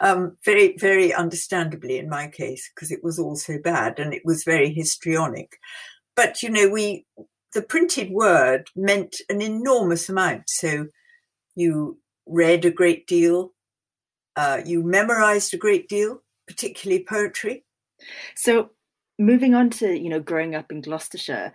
um, 0.00 0.36
very, 0.44 0.76
very 0.76 1.12
understandably 1.14 1.98
in 1.98 2.08
my 2.08 2.28
case, 2.28 2.70
because 2.74 2.90
it 2.90 3.02
was 3.02 3.18
all 3.18 3.36
so 3.36 3.58
bad 3.62 3.98
and 3.98 4.12
it 4.12 4.22
was 4.24 4.44
very 4.44 4.72
histrionic. 4.72 5.58
But, 6.14 6.42
you 6.42 6.50
know, 6.50 6.68
we, 6.68 7.06
the 7.54 7.62
printed 7.62 8.10
word 8.10 8.68
meant 8.76 9.16
an 9.30 9.40
enormous 9.40 10.08
amount. 10.08 10.50
So 10.50 10.86
you 11.54 11.98
read 12.26 12.64
a 12.64 12.70
great 12.70 13.06
deal, 13.06 13.52
uh, 14.36 14.60
you 14.64 14.82
memorized 14.82 15.54
a 15.54 15.58
great 15.58 15.88
deal, 15.88 16.22
particularly 16.46 17.04
poetry. 17.08 17.64
So 18.34 18.70
moving 19.18 19.54
on 19.54 19.70
to, 19.70 19.98
you 19.98 20.08
know, 20.08 20.20
growing 20.20 20.54
up 20.54 20.70
in 20.70 20.80
Gloucestershire, 20.80 21.52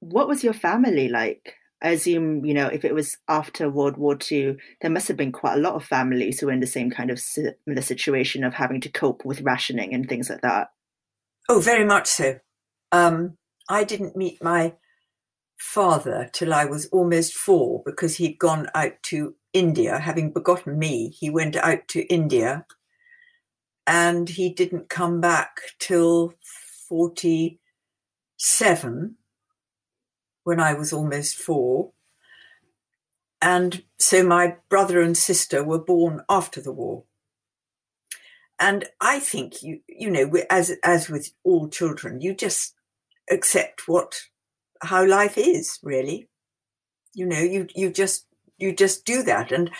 what 0.00 0.28
was 0.28 0.44
your 0.44 0.52
family 0.52 1.08
like? 1.08 1.54
I 1.82 1.90
assume, 1.90 2.44
you 2.46 2.54
know, 2.54 2.66
if 2.66 2.84
it 2.84 2.94
was 2.94 3.18
after 3.28 3.68
World 3.68 3.98
War 3.98 4.16
II, 4.30 4.56
there 4.80 4.90
must 4.90 5.08
have 5.08 5.18
been 5.18 5.32
quite 5.32 5.58
a 5.58 5.60
lot 5.60 5.74
of 5.74 5.84
families 5.84 6.40
who 6.40 6.46
were 6.46 6.52
in 6.52 6.60
the 6.60 6.66
same 6.66 6.90
kind 6.90 7.10
of 7.10 7.20
similar 7.20 7.82
situation 7.82 8.42
of 8.42 8.54
having 8.54 8.80
to 8.82 8.88
cope 8.88 9.24
with 9.24 9.42
rationing 9.42 9.92
and 9.92 10.08
things 10.08 10.30
like 10.30 10.40
that. 10.40 10.68
Oh, 11.48 11.60
very 11.60 11.84
much 11.84 12.06
so. 12.06 12.38
Um, 12.90 13.36
I 13.68 13.84
didn't 13.84 14.16
meet 14.16 14.42
my 14.42 14.74
father 15.58 16.30
till 16.32 16.54
I 16.54 16.64
was 16.64 16.86
almost 16.86 17.34
four 17.34 17.82
because 17.84 18.16
he'd 18.16 18.38
gone 18.38 18.68
out 18.74 19.02
to 19.04 19.34
India, 19.52 19.98
having 19.98 20.32
begotten 20.32 20.78
me. 20.78 21.10
He 21.10 21.28
went 21.28 21.56
out 21.56 21.86
to 21.88 22.02
India 22.06 22.64
and 23.86 24.28
he 24.28 24.50
didn't 24.50 24.88
come 24.88 25.20
back 25.20 25.60
till 25.78 26.34
47 26.88 29.16
when 30.44 30.60
I 30.60 30.74
was 30.74 30.92
almost 30.92 31.36
four. 31.36 31.90
And 33.42 33.82
so 33.98 34.22
my 34.22 34.56
brother 34.68 35.00
and 35.00 35.16
sister 35.16 35.62
were 35.62 35.78
born 35.78 36.22
after 36.28 36.60
the 36.60 36.72
war. 36.72 37.04
And 38.58 38.86
I 39.00 39.18
think 39.18 39.62
you, 39.62 39.80
you 39.88 40.10
know, 40.10 40.30
as 40.48 40.72
as 40.84 41.10
with 41.10 41.32
all 41.42 41.68
children, 41.68 42.20
you 42.20 42.34
just 42.34 42.74
accept 43.30 43.88
what 43.88 44.20
how 44.80 45.06
life 45.06 45.36
is 45.36 45.78
really. 45.82 46.28
You 47.14 47.26
know, 47.26 47.40
you 47.40 47.66
you 47.74 47.90
just 47.90 48.26
you 48.56 48.74
just 48.74 49.04
do 49.04 49.22
that, 49.24 49.50
and 49.50 49.70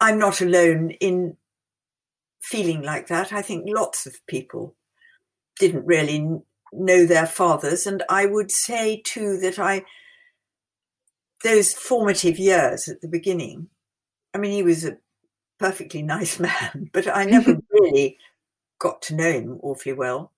I'm 0.00 0.18
not 0.18 0.40
alone 0.40 0.90
in 1.00 1.36
feeling 2.40 2.82
like 2.82 3.08
that. 3.08 3.32
I 3.32 3.42
think 3.42 3.64
lots 3.66 4.06
of 4.06 4.24
people 4.26 4.74
didn't 5.58 5.86
really 5.86 6.40
know 6.72 7.06
their 7.06 7.26
fathers, 7.26 7.86
and 7.86 8.02
I 8.08 8.26
would 8.26 8.50
say 8.50 9.02
too 9.04 9.38
that 9.40 9.58
I 9.58 9.84
those 11.42 11.72
formative 11.72 12.38
years 12.38 12.88
at 12.88 13.00
the 13.00 13.08
beginning. 13.08 13.68
I 14.34 14.38
mean, 14.38 14.52
he 14.52 14.62
was 14.62 14.84
a 14.84 14.98
perfectly 15.58 16.02
nice 16.16 16.38
man, 16.38 16.90
but 16.92 17.06
I 17.08 17.24
never 17.24 17.58
really 17.70 18.18
got 18.78 19.02
to 19.02 19.14
know 19.14 19.30
him 19.30 19.58
awfully 19.62 19.92
well. 19.92 20.32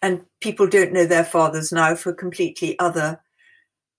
And 0.00 0.26
people 0.40 0.68
don't 0.68 0.92
know 0.92 1.06
their 1.06 1.24
fathers 1.24 1.72
now 1.72 1.96
for 1.96 2.12
completely 2.12 2.78
other 2.78 3.20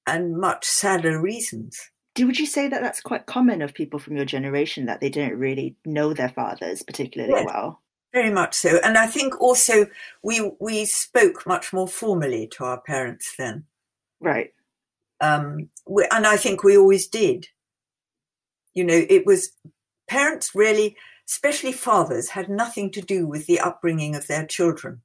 and 0.07 0.37
much 0.37 0.65
sadder 0.65 1.19
reasons. 1.19 1.91
Would 2.25 2.39
you 2.39 2.45
say 2.45 2.67
that 2.67 2.81
that's 2.81 3.01
quite 3.01 3.25
common 3.25 3.61
of 3.61 3.73
people 3.73 3.99
from 3.99 4.15
your 4.15 4.25
generation 4.25 4.85
that 4.85 5.01
they 5.01 5.09
don't 5.09 5.35
really 5.35 5.75
know 5.85 6.13
their 6.13 6.29
fathers 6.29 6.83
particularly 6.83 7.33
yes, 7.33 7.45
well? 7.45 7.81
Very 8.13 8.31
much 8.31 8.55
so. 8.55 8.79
And 8.83 8.97
I 8.97 9.07
think 9.07 9.39
also 9.39 9.87
we 10.23 10.51
we 10.59 10.85
spoke 10.85 11.45
much 11.45 11.71
more 11.71 11.87
formally 11.87 12.47
to 12.53 12.63
our 12.63 12.81
parents 12.81 13.35
then. 13.37 13.65
Right. 14.19 14.53
Um, 15.21 15.69
we, 15.85 16.07
and 16.11 16.25
I 16.25 16.37
think 16.37 16.63
we 16.63 16.77
always 16.77 17.07
did. 17.07 17.47
You 18.73 18.83
know, 18.83 19.05
it 19.09 19.25
was 19.25 19.51
parents 20.07 20.55
really, 20.55 20.95
especially 21.27 21.71
fathers, 21.71 22.29
had 22.29 22.49
nothing 22.49 22.91
to 22.91 23.01
do 23.01 23.27
with 23.27 23.45
the 23.45 23.59
upbringing 23.59 24.15
of 24.15 24.27
their 24.27 24.45
children. 24.45 25.01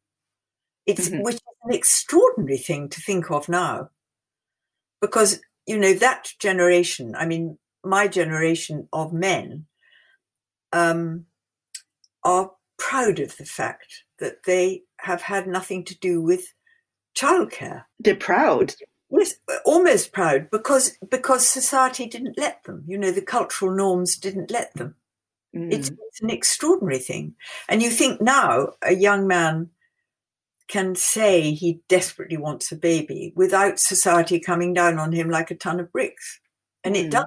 It's 0.86 1.08
mm-hmm. 1.08 1.22
which 1.22 1.36
is 1.36 1.40
an 1.64 1.74
extraordinary 1.74 2.58
thing 2.58 2.88
to 2.90 3.00
think 3.00 3.30
of 3.30 3.48
now, 3.48 3.90
because 5.00 5.40
you 5.66 5.78
know 5.78 5.94
that 5.94 6.32
generation. 6.38 7.14
I 7.16 7.26
mean, 7.26 7.58
my 7.82 8.08
generation 8.08 8.88
of 8.92 9.12
men 9.12 9.66
um, 10.72 11.26
are 12.22 12.52
proud 12.78 13.20
of 13.20 13.36
the 13.36 13.44
fact 13.44 14.04
that 14.18 14.44
they 14.44 14.82
have 14.98 15.22
had 15.22 15.46
nothing 15.46 15.84
to 15.84 15.98
do 15.98 16.20
with 16.20 16.52
childcare. 17.16 17.84
They're 17.98 18.16
proud. 18.16 18.74
Yes, 19.10 19.34
almost 19.64 20.12
proud 20.12 20.50
because 20.50 20.96
because 21.08 21.46
society 21.46 22.06
didn't 22.06 22.38
let 22.38 22.64
them. 22.64 22.84
You 22.86 22.98
know, 22.98 23.12
the 23.12 23.22
cultural 23.22 23.70
norms 23.70 24.16
didn't 24.16 24.50
let 24.50 24.74
them. 24.74 24.96
Mm. 25.54 25.72
It's, 25.72 25.90
it's 25.90 26.20
an 26.20 26.30
extraordinary 26.30 26.98
thing. 26.98 27.34
And 27.68 27.82
you 27.82 27.90
think 27.90 28.20
now 28.20 28.70
a 28.82 28.94
young 28.94 29.28
man 29.28 29.70
can 30.68 30.94
say 30.94 31.52
he 31.52 31.80
desperately 31.88 32.36
wants 32.36 32.72
a 32.72 32.76
baby 32.76 33.32
without 33.36 33.78
society 33.78 34.40
coming 34.40 34.72
down 34.72 34.98
on 34.98 35.12
him 35.12 35.28
like 35.28 35.50
a 35.50 35.54
ton 35.56 35.80
of 35.80 35.92
bricks. 35.92 36.40
And 36.82 36.94
mm. 36.94 37.04
it 37.04 37.10
does. 37.10 37.26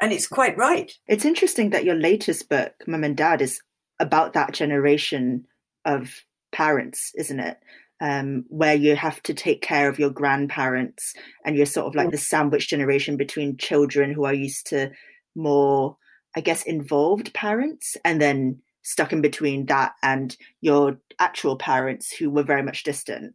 And 0.00 0.12
it's 0.12 0.28
quite 0.28 0.56
right. 0.56 0.92
It's 1.08 1.24
interesting 1.24 1.70
that 1.70 1.84
your 1.84 1.96
latest 1.96 2.48
book, 2.48 2.72
Mum 2.86 3.02
and 3.02 3.16
Dad, 3.16 3.42
is 3.42 3.60
about 3.98 4.32
that 4.34 4.52
generation 4.52 5.44
of 5.84 6.22
parents, 6.52 7.12
isn't 7.16 7.40
it? 7.40 7.58
um, 8.00 8.44
where 8.48 8.74
you 8.74 8.94
have 8.96 9.22
to 9.24 9.34
take 9.34 9.60
care 9.60 9.88
of 9.88 9.98
your 9.98 10.10
grandparents 10.10 11.14
and 11.44 11.56
you're 11.56 11.66
sort 11.66 11.86
of 11.86 11.94
like 11.94 12.10
the 12.10 12.18
sandwich 12.18 12.68
generation 12.68 13.16
between 13.16 13.56
children 13.56 14.12
who 14.12 14.24
are 14.24 14.34
used 14.34 14.66
to 14.68 14.90
more, 15.34 15.96
I 16.36 16.40
guess, 16.40 16.62
involved 16.62 17.34
parents 17.34 17.96
and 18.04 18.20
then 18.20 18.60
stuck 18.88 19.12
in 19.12 19.20
between 19.20 19.66
that 19.66 19.92
and 20.02 20.34
your 20.62 20.98
actual 21.18 21.56
parents 21.56 22.10
who 22.10 22.30
were 22.30 22.42
very 22.42 22.62
much 22.62 22.84
distant. 22.84 23.34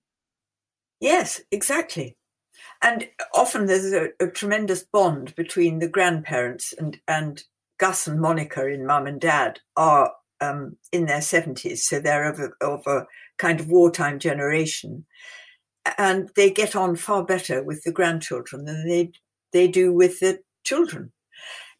Yes, 0.99 1.41
exactly. 1.51 2.17
And 2.81 3.07
often 3.35 3.67
there's 3.67 3.93
a, 3.93 4.09
a 4.19 4.27
tremendous 4.27 4.83
bond 4.83 5.35
between 5.35 5.77
the 5.77 5.87
grandparents 5.87 6.73
and, 6.73 6.99
and 7.07 7.43
Gus 7.77 8.07
and 8.07 8.19
Monica 8.19 8.65
in 8.67 8.87
Mum 8.87 9.05
and 9.05 9.21
Dad 9.21 9.59
are 9.77 10.11
um, 10.41 10.75
in 10.91 11.05
their 11.05 11.19
70s, 11.19 11.79
so 11.79 11.99
they're 11.99 12.29
of 12.29 12.39
a, 12.39 12.65
of 12.65 12.87
a 12.87 13.05
kind 13.37 13.59
of 13.59 13.67
wartime 13.67 14.17
generation. 14.17 15.05
And 15.99 16.31
they 16.35 16.49
get 16.49 16.75
on 16.75 16.95
far 16.95 17.23
better 17.23 17.63
with 17.63 17.83
the 17.83 17.91
grandchildren 17.91 18.65
than 18.65 18.87
they, 18.87 19.11
they 19.51 19.67
do 19.67 19.93
with 19.93 20.19
the 20.19 20.39
children. 20.63 21.11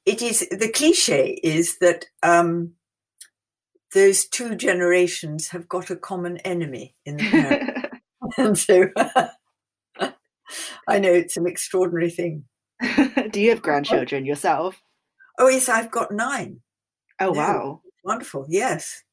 It 0.05 0.21
is 0.21 0.47
the 0.51 0.69
cliche 0.69 1.39
is 1.43 1.77
that 1.79 2.05
um, 2.21 2.73
those 3.93 4.25
two 4.25 4.55
generations 4.55 5.49
have 5.49 5.67
got 5.67 5.89
a 5.89 5.95
common 5.95 6.37
enemy 6.37 6.95
in 7.05 7.17
the 7.17 7.29
parent. 7.29 7.69
and 8.37 8.57
so 8.57 8.87
I 10.87 10.99
know 10.99 11.11
it's 11.11 11.37
an 11.37 11.47
extraordinary 11.47 12.09
thing. 12.09 12.45
do 13.31 13.41
you 13.41 13.49
have 13.49 13.61
grandchildren 13.61 14.25
yourself? 14.25 14.81
Oh, 15.39 15.47
yes, 15.47 15.69
I've 15.69 15.91
got 15.91 16.11
nine. 16.11 16.61
Oh, 17.19 17.31
no. 17.31 17.31
wow. 17.31 17.81
Wonderful, 18.03 18.45
yes. 18.49 19.03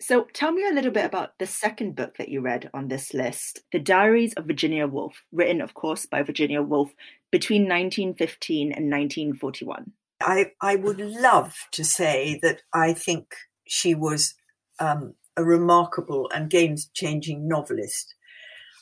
So 0.00 0.26
tell 0.32 0.50
me 0.52 0.66
a 0.66 0.72
little 0.72 0.90
bit 0.90 1.04
about 1.04 1.38
the 1.38 1.46
second 1.46 1.94
book 1.94 2.16
that 2.16 2.30
you 2.30 2.40
read 2.40 2.70
on 2.72 2.88
this 2.88 3.12
list, 3.12 3.60
The 3.70 3.78
Diaries 3.78 4.32
of 4.34 4.46
Virginia 4.46 4.86
Woolf, 4.86 5.14
written, 5.30 5.60
of 5.60 5.74
course, 5.74 6.06
by 6.06 6.22
Virginia 6.22 6.62
Woolf 6.62 6.94
between 7.30 7.62
1915 7.62 8.72
and 8.72 8.90
1941. 8.90 9.92
I, 10.22 10.52
I 10.60 10.76
would 10.76 11.00
love 11.00 11.54
to 11.72 11.84
say 11.84 12.38
that 12.42 12.62
I 12.72 12.94
think 12.94 13.34
she 13.70 13.94
was 13.94 14.34
um, 14.80 15.14
a 15.36 15.44
remarkable 15.44 16.28
and 16.34 16.50
game 16.50 16.76
changing 16.92 17.46
novelist. 17.46 18.14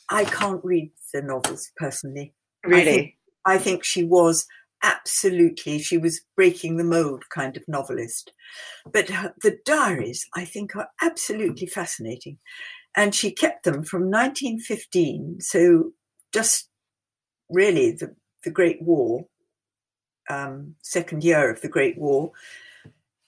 I 0.08 0.24
can't 0.24 0.64
read 0.64 0.90
the 1.12 1.20
novels 1.20 1.70
personally. 1.76 2.32
Really? 2.64 2.80
I 2.80 2.84
think, 2.84 3.14
I 3.44 3.58
think 3.58 3.84
she 3.84 4.02
was 4.02 4.46
absolutely, 4.82 5.78
she 5.78 5.98
was 5.98 6.22
breaking 6.34 6.78
the 6.78 6.84
mold 6.84 7.24
kind 7.28 7.54
of 7.58 7.68
novelist. 7.68 8.32
But 8.90 9.10
her, 9.10 9.34
the 9.42 9.58
diaries, 9.66 10.26
I 10.34 10.46
think, 10.46 10.74
are 10.74 10.88
absolutely 11.02 11.66
fascinating. 11.66 12.38
And 12.96 13.14
she 13.14 13.30
kept 13.30 13.64
them 13.64 13.84
from 13.84 14.10
1915, 14.10 15.40
so 15.40 15.92
just 16.32 16.70
really 17.50 17.92
the, 17.92 18.16
the 18.42 18.50
Great 18.50 18.80
War, 18.80 19.26
um, 20.30 20.76
second 20.80 21.24
year 21.24 21.50
of 21.50 21.60
the 21.60 21.68
Great 21.68 21.98
War, 21.98 22.32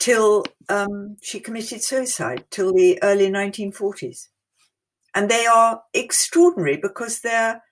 till 0.00 0.44
um, 0.68 1.16
she 1.22 1.38
committed 1.38 1.82
suicide, 1.84 2.44
till 2.50 2.72
the 2.72 3.00
early 3.02 3.28
1940s. 3.30 4.28
And 5.14 5.28
they 5.28 5.46
are 5.46 5.82
extraordinary 5.94 6.76
because 6.76 7.20
they're 7.20 7.62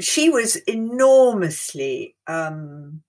she 0.00 0.28
was 0.28 0.56
enormously 0.66 2.14
um, 2.26 3.02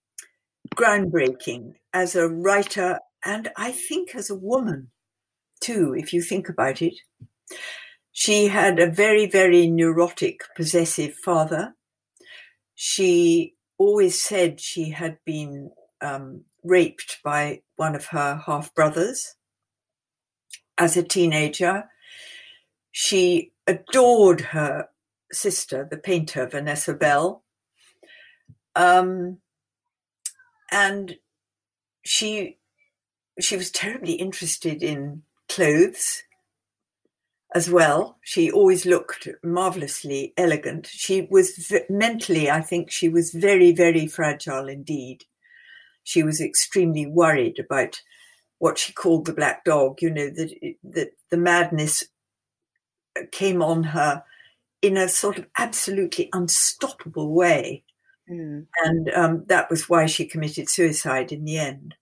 groundbreaking 0.76 1.74
as 1.94 2.16
a 2.16 2.30
writer 2.30 3.00
and 3.26 3.50
I 3.58 3.74
think 3.74 4.16
as 4.16 4.30
a 4.30 4.36
woman 4.36 4.92
too, 5.60 5.94
if 5.98 6.14
you 6.14 6.22
think 6.22 6.50
about 6.50 6.82
it. 6.82 6.96
She 8.12 8.48
had 8.48 8.80
a 8.80 8.90
very, 8.90 9.26
very 9.26 9.68
neurotic, 9.68 10.42
possessive 10.56 11.16
father. 11.24 11.76
She 12.76 13.56
always 13.78 14.22
said 14.22 14.60
she 14.60 14.92
had 14.92 15.18
been 15.26 15.72
um, 16.02 16.46
raped 16.64 17.20
by 17.24 17.62
one 17.76 17.96
of 17.96 18.08
her 18.08 18.42
half 18.46 18.74
brothers 18.74 19.36
as 20.78 20.98
a 20.98 21.04
teenager. 21.04 21.86
She 22.92 23.52
adored 23.68 24.42
her 24.42 24.90
sister, 25.32 25.88
the 25.90 25.98
painter 25.98 26.48
Vanessa 26.48 26.94
Bell. 26.94 27.44
Um, 28.76 29.40
and 30.72 31.18
she 32.04 32.58
she 33.40 33.56
was 33.56 33.72
terribly 33.72 34.14
interested 34.14 34.84
in 34.84 35.24
clothes 35.48 36.24
as 37.56 37.70
well. 37.70 38.18
She 38.22 38.52
always 38.52 38.86
looked 38.86 39.28
marvelously 39.44 40.34
elegant. 40.38 40.88
She 40.88 41.28
was 41.32 41.72
mentally, 41.90 42.50
I 42.50 42.62
think, 42.62 42.92
she 42.92 43.10
was 43.10 43.32
very, 43.32 43.72
very 43.72 44.08
fragile 44.08 44.68
indeed. 44.68 45.24
She 46.04 46.24
was 46.24 46.42
extremely 46.42 47.06
worried 47.06 47.60
about 47.60 48.02
what 48.58 48.78
she 48.78 48.94
called 48.94 49.26
the 49.26 49.34
black 49.34 49.64
dog. 49.64 50.02
You 50.02 50.10
know 50.10 50.30
that 50.30 50.76
that 50.84 51.12
the 51.30 51.38
madness 51.38 52.04
came 53.32 53.62
on 53.62 53.84
her 53.84 54.24
in 54.82 54.98
a 54.98 55.10
sort 55.10 55.38
of 55.38 55.48
absolutely 55.58 56.30
unstoppable 56.34 57.34
way. 57.34 57.84
Mm. 58.30 58.68
And 58.84 59.10
um, 59.12 59.44
that 59.48 59.70
was 59.70 59.90
why 59.90 60.06
she 60.06 60.26
committed 60.26 60.70
suicide 60.70 61.32
in 61.32 61.46
the 61.46 61.58
end. 61.58 61.96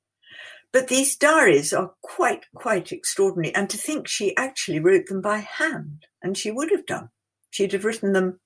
But 0.74 0.89
these 0.89 1.16
diaries 1.16 1.74
are 1.74 1.94
quite, 2.01 2.46
quite 2.54 2.92
extraordinary. 2.92 3.56
And 3.56 3.70
to 3.70 3.77
think 3.77 4.08
she 4.08 4.36
actually 4.36 4.80
wrote 4.80 5.08
them 5.08 5.22
by 5.22 5.38
hand, 5.38 6.06
and 6.22 6.38
she 6.38 6.51
would 6.51 6.72
have 6.72 6.86
done. 6.86 7.10
She'd 7.50 7.72
have 7.72 7.86
written 7.86 8.13
them 8.13 8.39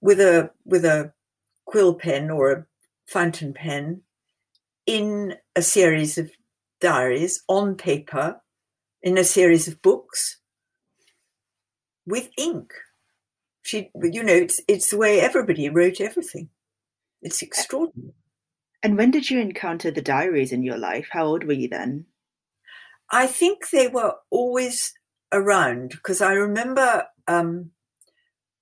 with 0.00 0.20
a 0.20 0.50
with 0.64 0.84
a 0.84 1.12
quill 1.64 1.94
pen 1.94 2.30
or 2.30 2.52
a 2.52 2.66
fountain 3.06 3.54
pen 3.54 4.02
in 4.86 5.34
a 5.54 5.62
series 5.62 6.18
of 6.18 6.30
diaries 6.80 7.42
on 7.48 7.76
paper, 7.76 8.40
in 9.02 9.18
a 9.18 9.24
series 9.24 9.68
of 9.68 9.82
books 9.82 10.38
with 12.06 12.28
ink. 12.36 12.72
She, 13.62 13.90
you 14.02 14.22
know, 14.22 14.34
it's 14.34 14.60
it's 14.66 14.90
the 14.90 14.98
way 14.98 15.20
everybody 15.20 15.68
wrote 15.68 16.00
everything. 16.00 16.48
It's 17.20 17.42
extraordinary. 17.42 18.14
And 18.82 18.98
when 18.98 19.12
did 19.12 19.30
you 19.30 19.38
encounter 19.38 19.92
the 19.92 20.02
diaries 20.02 20.50
in 20.50 20.64
your 20.64 20.78
life? 20.78 21.08
How 21.12 21.26
old 21.26 21.44
were 21.44 21.52
you 21.52 21.68
then? 21.68 22.06
I 23.10 23.28
think 23.28 23.70
they 23.70 23.86
were 23.86 24.14
always 24.30 24.92
around 25.32 25.90
because 25.90 26.20
I 26.20 26.32
remember 26.32 27.04
um, 27.28 27.70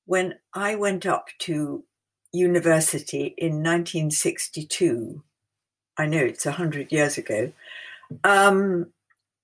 when 0.05 0.35
I 0.53 0.75
went 0.75 1.07
up 1.07 1.29
to 1.41 1.85
university 2.33 3.35
in 3.39 3.63
1962. 3.63 5.23
I 6.01 6.07
know 6.07 6.25
it's 6.25 6.47
100 6.47 6.91
years 6.91 7.19
ago. 7.19 7.53
Um, 8.25 8.87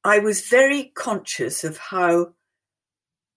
I 0.02 0.20
was 0.20 0.48
very 0.48 0.90
conscious 0.94 1.64
of 1.64 1.76
how 1.76 2.32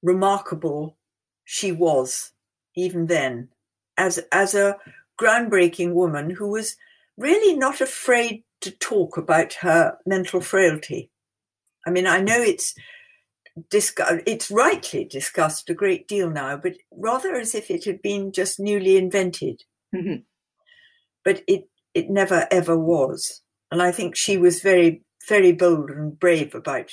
remarkable 0.02 0.96
she 1.44 1.74
was, 1.74 2.32
even 2.76 3.08
then, 3.08 3.50
as, 3.98 4.22
as 4.32 4.56
a 4.56 4.78
groundbreaking 5.20 5.94
woman 5.94 6.30
who 6.30 6.48
was 6.48 6.78
really 7.18 7.58
not 7.58 7.82
afraid 7.82 8.44
to 8.62 8.72
talk 8.72 9.18
about 9.18 9.54
her 9.56 9.98
mental 10.06 10.40
frailty. 10.40 11.12
I 11.86 11.90
mean, 11.90 12.08
I 12.08 12.22
know 12.22 12.42
it's 12.42 12.74
it's 13.74 14.50
rightly 14.50 15.04
discussed 15.04 15.70
a 15.70 15.74
great 15.74 16.08
deal 16.08 16.30
now, 16.30 16.56
but 16.56 16.76
rather 16.92 17.36
as 17.36 17.54
if 17.54 17.70
it 17.70 17.84
had 17.84 18.02
been 18.02 18.32
just 18.32 18.60
newly 18.60 18.96
invented. 18.96 19.64
Mm-hmm. 19.94 20.22
But 21.26 21.44
it 21.48 21.69
it 21.94 22.10
never 22.10 22.48
ever 22.52 22.78
was, 22.78 23.42
and 23.72 23.82
I 23.82 23.92
think 23.92 24.16
she 24.16 24.38
was 24.38 24.62
very 24.62 25.04
very 25.28 25.52
bold 25.52 25.90
and 25.90 26.20
brave 26.20 26.56
about 26.56 26.92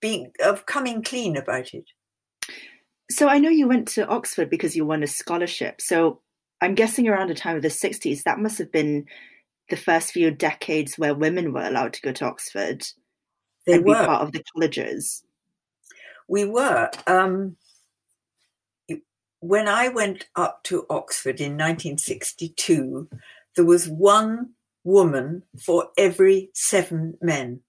being 0.00 0.32
of 0.42 0.66
coming 0.66 1.02
clean 1.02 1.36
about 1.36 1.74
it. 1.74 1.84
So 3.10 3.28
I 3.28 3.38
know 3.38 3.50
you 3.50 3.66
went 3.66 3.88
to 3.88 4.06
Oxford 4.06 4.48
because 4.50 4.76
you 4.76 4.84
won 4.84 5.02
a 5.02 5.08
scholarship. 5.08 5.80
So 5.80 6.20
I'm 6.60 6.74
guessing 6.74 7.08
around 7.08 7.28
the 7.28 7.34
time 7.34 7.56
of 7.56 7.62
the 7.62 7.68
60s, 7.68 8.22
that 8.22 8.38
must 8.38 8.58
have 8.58 8.70
been 8.70 9.06
the 9.68 9.76
first 9.76 10.12
few 10.12 10.30
decades 10.30 10.96
where 10.96 11.14
women 11.14 11.52
were 11.52 11.62
allowed 11.62 11.92
to 11.94 12.02
go 12.02 12.12
to 12.12 12.26
Oxford 12.26 12.84
They 13.66 13.74
and 13.74 13.84
be 13.84 13.90
were. 13.90 14.06
part 14.06 14.22
of 14.22 14.32
the 14.32 14.44
colleges. 14.54 15.22
We 16.28 16.44
were. 16.44 16.90
Um, 17.06 17.56
when 19.40 19.68
I 19.68 19.88
went 19.88 20.28
up 20.36 20.62
to 20.64 20.86
Oxford 20.90 21.40
in 21.40 21.52
1962, 21.52 23.08
there 23.60 23.66
was 23.66 23.90
one 23.90 24.48
woman 24.84 25.42
for 25.62 25.88
every 25.98 26.48
seven 26.54 27.18
men. 27.20 27.60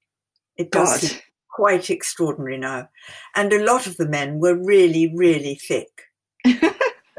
It 0.56 0.72
does 0.72 1.12
God. 1.12 1.22
quite 1.50 1.90
extraordinary 1.90 2.58
now. 2.58 2.88
And 3.36 3.52
a 3.52 3.62
lot 3.62 3.88
of 3.88 3.98
the 3.98 4.08
men 4.08 4.40
were 4.40 4.56
really, 4.56 5.12
really 5.14 5.56
thick. 5.56 5.90
you 6.46 6.56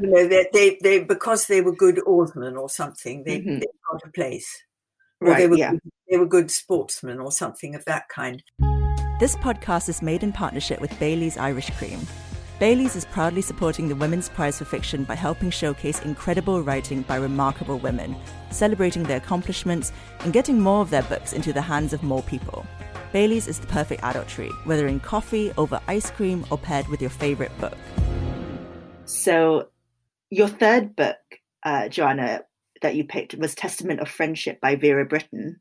know, 0.01 0.27
they, 0.27 0.47
they, 0.55 0.79
they, 0.83 1.01
because 1.05 1.49
they 1.49 1.61
were 1.61 1.77
good 1.77 2.01
oarsmen 2.07 2.57
or 2.57 2.71
something, 2.71 3.25
they, 3.25 3.41
Mhm. 3.43 3.61
they 3.61 3.67
got 3.91 4.09
a 4.09 4.11
place. 4.11 4.49
Or 5.21 5.35
they 5.35 5.43
Right, 5.43 5.51
were, 5.51 5.59
yeah. 5.59 5.73
they 6.11 6.17
were 6.17 6.25
good 6.25 6.51
sportsmen 6.51 7.21
or 7.21 7.31
something 7.31 7.75
of 7.75 7.85
that 7.85 8.09
kind. 8.09 8.43
This 9.21 9.37
podcast 9.37 9.91
is 9.91 10.01
made 10.01 10.23
in 10.23 10.33
partnership 10.33 10.81
with 10.81 10.99
Bailey's 10.99 11.37
Irish 11.37 11.69
Cream. 11.77 12.01
Bailey's 12.63 12.95
is 12.95 13.05
proudly 13.07 13.43
supporting 13.43 13.89
the 13.89 13.97
Women's 13.97 14.29
Prize 14.29 14.59
for 14.59 14.65
Fiction 14.65 15.03
by 15.03 15.17
helping 15.17 15.51
showcase 15.51 16.01
incredible 16.03 16.63
writing 16.63 17.03
by 17.03 17.17
remarkable 17.17 17.77
women, 17.81 18.15
celebrating 18.53 19.03
their 19.03 19.17
accomplishments, 19.17 19.91
and 20.21 20.33
getting 20.33 20.61
more 20.61 20.81
of 20.81 20.91
their 20.91 21.03
books 21.03 21.33
into 21.33 21.53
the 21.53 21.61
hands 21.61 21.93
of 21.93 22.05
more 22.05 22.23
people. 22.23 22.65
Bailey's 23.13 23.49
is 23.49 23.59
the 23.59 23.67
perfect 23.67 24.05
adult 24.05 24.29
treat, 24.29 24.53
whether 24.63 24.87
in 24.87 25.01
coffee, 25.01 25.53
over 25.59 25.81
ice 25.89 26.09
cream, 26.13 26.47
or 26.53 26.57
paired 26.57 26.87
with 26.87 27.01
your 27.01 27.11
favorite 27.11 27.51
book. 27.59 27.77
So 29.07 29.71
your 30.31 30.47
third 30.47 30.95
book, 30.95 31.19
uh, 31.65 31.89
Joanna, 31.89 32.43
that 32.81 32.95
you 32.95 33.03
picked 33.03 33.35
was 33.35 33.57
Testament 33.57 33.99
of 33.99 34.09
Friendship 34.09 34.61
by 34.61 34.77
Vera 34.77 35.05
Brittain. 35.05 35.57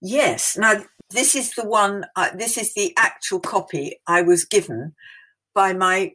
Yes. 0.00 0.56
Now, 0.56 0.84
this 1.10 1.34
is 1.34 1.50
the 1.54 1.66
one, 1.66 2.04
uh, 2.14 2.30
this 2.36 2.56
is 2.56 2.72
the 2.74 2.94
actual 2.96 3.40
copy 3.40 4.00
I 4.06 4.22
was 4.22 4.44
given 4.44 4.94
by 5.56 5.72
my 5.72 6.12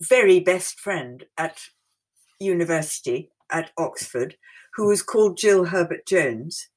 very 0.00 0.40
best 0.40 0.78
friend 0.78 1.24
at 1.36 1.58
university 2.38 3.30
at 3.50 3.70
Oxford, 3.76 4.36
who 4.74 4.88
was 4.88 5.02
called 5.02 5.36
Jill 5.36 5.66
Herbert 5.66 6.06
Jones. 6.06 6.68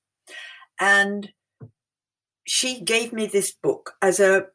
And 0.80 1.32
she 2.46 2.82
gave 2.82 3.14
me 3.14 3.26
this 3.26 3.52
book 3.52 3.94
as 4.02 4.20
a, 4.20 4.48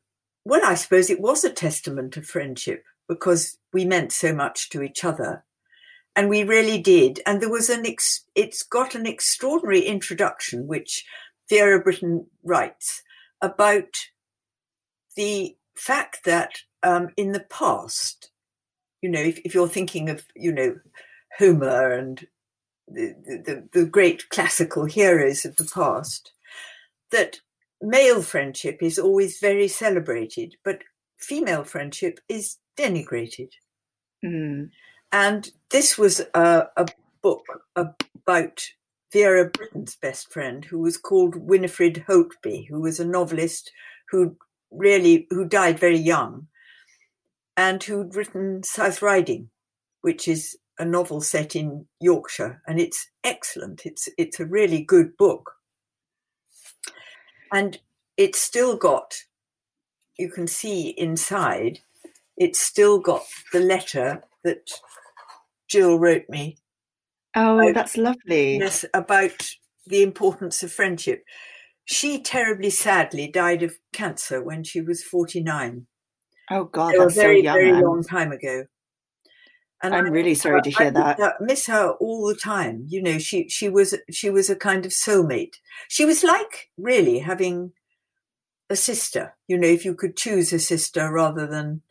well, 0.44 0.64
I 0.64 0.74
suppose 0.74 1.08
it 1.08 1.20
was 1.20 1.44
a 1.44 1.50
testament 1.50 2.16
of 2.16 2.26
friendship 2.26 2.84
because 3.08 3.58
we 3.72 3.84
meant 3.84 4.12
so 4.12 4.34
much 4.34 4.68
to 4.70 4.82
each 4.82 5.04
other. 5.04 5.44
And 6.14 6.28
we 6.28 6.42
really 6.42 6.78
did. 6.78 7.20
And 7.26 7.40
there 7.40 7.50
was 7.50 7.70
an, 7.70 7.86
ex- 7.86 8.24
it's 8.34 8.62
got 8.62 8.94
an 8.94 9.06
extraordinary 9.06 9.82
introduction, 9.82 10.66
which 10.66 11.06
Vera 11.48 11.82
Brittain 11.82 12.26
writes 12.42 13.02
about 13.40 13.94
the 15.16 15.56
fact 15.76 16.24
that 16.24 16.58
um, 16.82 17.10
in 17.16 17.32
the 17.32 17.46
past, 17.48 18.30
you 19.02 19.08
know, 19.08 19.20
if, 19.20 19.38
if 19.44 19.54
you're 19.54 19.68
thinking 19.68 20.08
of, 20.08 20.24
you 20.34 20.52
know, 20.52 20.76
Homer 21.38 21.92
and 21.92 22.26
the, 22.88 23.14
the, 23.44 23.68
the 23.72 23.86
great 23.86 24.28
classical 24.30 24.84
heroes 24.84 25.44
of 25.44 25.56
the 25.56 25.64
past, 25.64 26.32
that 27.12 27.40
male 27.80 28.22
friendship 28.22 28.78
is 28.82 28.98
always 28.98 29.38
very 29.38 29.68
celebrated, 29.68 30.56
but 30.64 30.82
female 31.16 31.64
friendship 31.64 32.20
is 32.28 32.56
denigrated. 32.76 33.50
Mm. 34.24 34.70
And 35.12 35.50
this 35.70 35.96
was 35.96 36.20
a, 36.34 36.66
a 36.76 36.86
book 37.22 37.44
about 37.76 38.68
Vera 39.12 39.48
Brittain's 39.50 39.96
best 39.96 40.32
friend, 40.32 40.64
who 40.64 40.78
was 40.78 40.96
called 40.96 41.36
Winifred 41.36 42.04
Holtby, 42.08 42.68
who 42.68 42.80
was 42.80 43.00
a 43.00 43.06
novelist 43.06 43.70
who 44.10 44.36
really 44.70 45.26
who 45.30 45.46
died 45.46 45.78
very 45.78 45.98
young, 45.98 46.46
and 47.58 47.82
who'd 47.82 48.14
written 48.14 48.62
South 48.62 49.02
Riding, 49.02 49.50
which 50.02 50.28
is 50.28 50.56
a 50.78 50.84
novel 50.84 51.20
set 51.20 51.56
in 51.56 51.86
Yorkshire, 52.00 52.62
and 52.68 52.78
it's 52.80 53.10
excellent. 53.24 53.82
It's 53.84 54.08
it's 54.16 54.38
a 54.40 54.46
really 54.46 54.80
good 54.82 55.16
book, 55.18 55.50
and 57.52 57.78
it's 58.16 58.40
still 58.40 58.76
got. 58.76 59.14
You 60.18 60.30
can 60.30 60.46
see 60.46 60.90
inside. 60.90 61.80
It's 62.36 62.60
still 62.60 63.00
got 63.00 63.22
the 63.52 63.60
letter 63.60 64.22
that 64.44 64.70
Jill 65.68 65.98
wrote 65.98 66.28
me 66.28 66.56
Oh, 67.34 67.58
I- 67.58 67.72
that's 67.72 67.96
lovely. 67.96 68.58
yes, 68.58 68.84
about 68.94 69.50
the 69.86 70.02
importance 70.02 70.62
of 70.62 70.72
friendship. 70.72 71.24
She 71.84 72.20
terribly 72.22 72.70
sadly 72.70 73.26
died 73.28 73.62
of 73.64 73.78
cancer 73.92 74.42
when 74.42 74.62
she 74.62 74.80
was 74.80 75.02
49. 75.02 75.86
Oh 76.50 76.64
God, 76.64 76.94
So 76.94 77.00
a 77.02 77.04
that's 77.04 77.14
so 77.14 77.22
very, 77.22 77.42
young. 77.42 77.58
very 77.58 77.72
long 77.82 78.02
time 78.02 78.32
ago. 78.32 78.64
And 79.82 79.94
I'm 79.94 80.06
I 80.06 80.08
really 80.08 80.34
sorry 80.34 80.60
to 80.62 80.70
hear 80.70 80.86
I 80.88 80.90
that. 80.90 81.18
miss 81.18 81.26
her- 81.26 81.36
miss 81.40 81.66
her 81.66 81.90
all 82.00 82.26
the 82.26 82.34
time. 82.34 82.84
You 82.88 83.02
know, 83.02 83.18
she 83.18 83.48
she 83.48 83.68
was 83.68 83.94
she 84.10 84.28
was 84.30 84.50
a 84.50 84.56
kind 84.56 84.84
of 84.84 84.92
soulmate. 84.92 85.54
She 85.88 86.04
was 86.04 86.24
like 86.24 86.70
really 86.76 87.20
having 87.20 87.72
a 88.70 88.76
sister. 88.76 89.36
You 89.46 89.56
know, 89.58 89.68
if 89.68 89.84
you 89.84 89.94
could 89.94 90.16
choose 90.16 90.52
a 90.52 90.58
sister 90.58 91.12
rather 91.12 91.46
than 91.46 91.82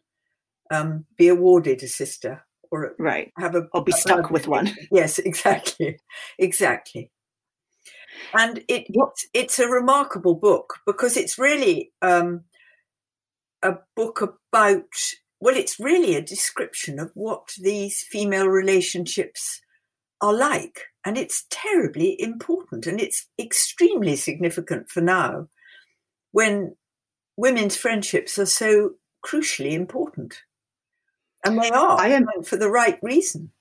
um, 0.72 1.06
be 1.18 1.28
awarded 1.30 1.82
a 1.84 1.88
sister 1.88 2.44
or 2.72 2.94
Right. 3.00 3.32
have 3.38 3.56
a 3.56 3.68
Or 3.74 3.84
be 3.84 3.92
a 3.92 3.96
stuck 3.96 4.18
brother. 4.18 4.34
with 4.34 4.48
one. 4.48 4.70
Yes, 4.92 5.20
exactly, 5.20 6.00
exactly. 6.38 7.12
And 8.34 8.60
it, 8.68 8.88
it's 8.90 9.28
it's 9.34 9.60
a 9.60 9.68
remarkable 9.70 10.36
book 10.36 10.80
because 10.86 11.16
it's 11.18 11.38
really 11.40 11.92
um, 12.02 12.44
a 13.64 13.76
book 13.96 14.22
about 14.22 14.84
well, 15.40 15.56
it's 15.56 15.80
really 15.80 16.16
a 16.16 16.22
description 16.22 17.00
of 17.00 17.12
what 17.14 17.54
these 17.62 18.02
female 18.02 18.48
relationships 18.48 19.62
are 20.20 20.34
like, 20.34 20.86
and 21.06 21.16
it's 21.16 21.46
terribly 21.52 22.20
important, 22.20 22.88
and 22.88 23.00
it's 23.00 23.28
extremely 23.40 24.16
significant 24.16 24.90
for 24.90 25.02
now, 25.02 25.48
when 26.32 26.76
women's 27.36 27.78
friendships 27.78 28.40
are 28.40 28.48
so 28.48 28.96
crucially 29.24 29.74
important, 29.74 30.42
and 31.46 31.62
they 31.62 31.70
are 31.70 32.00
I 32.00 32.08
am- 32.08 32.44
for 32.44 32.58
the 32.58 32.72
right 32.72 32.98
reason. 33.04 33.52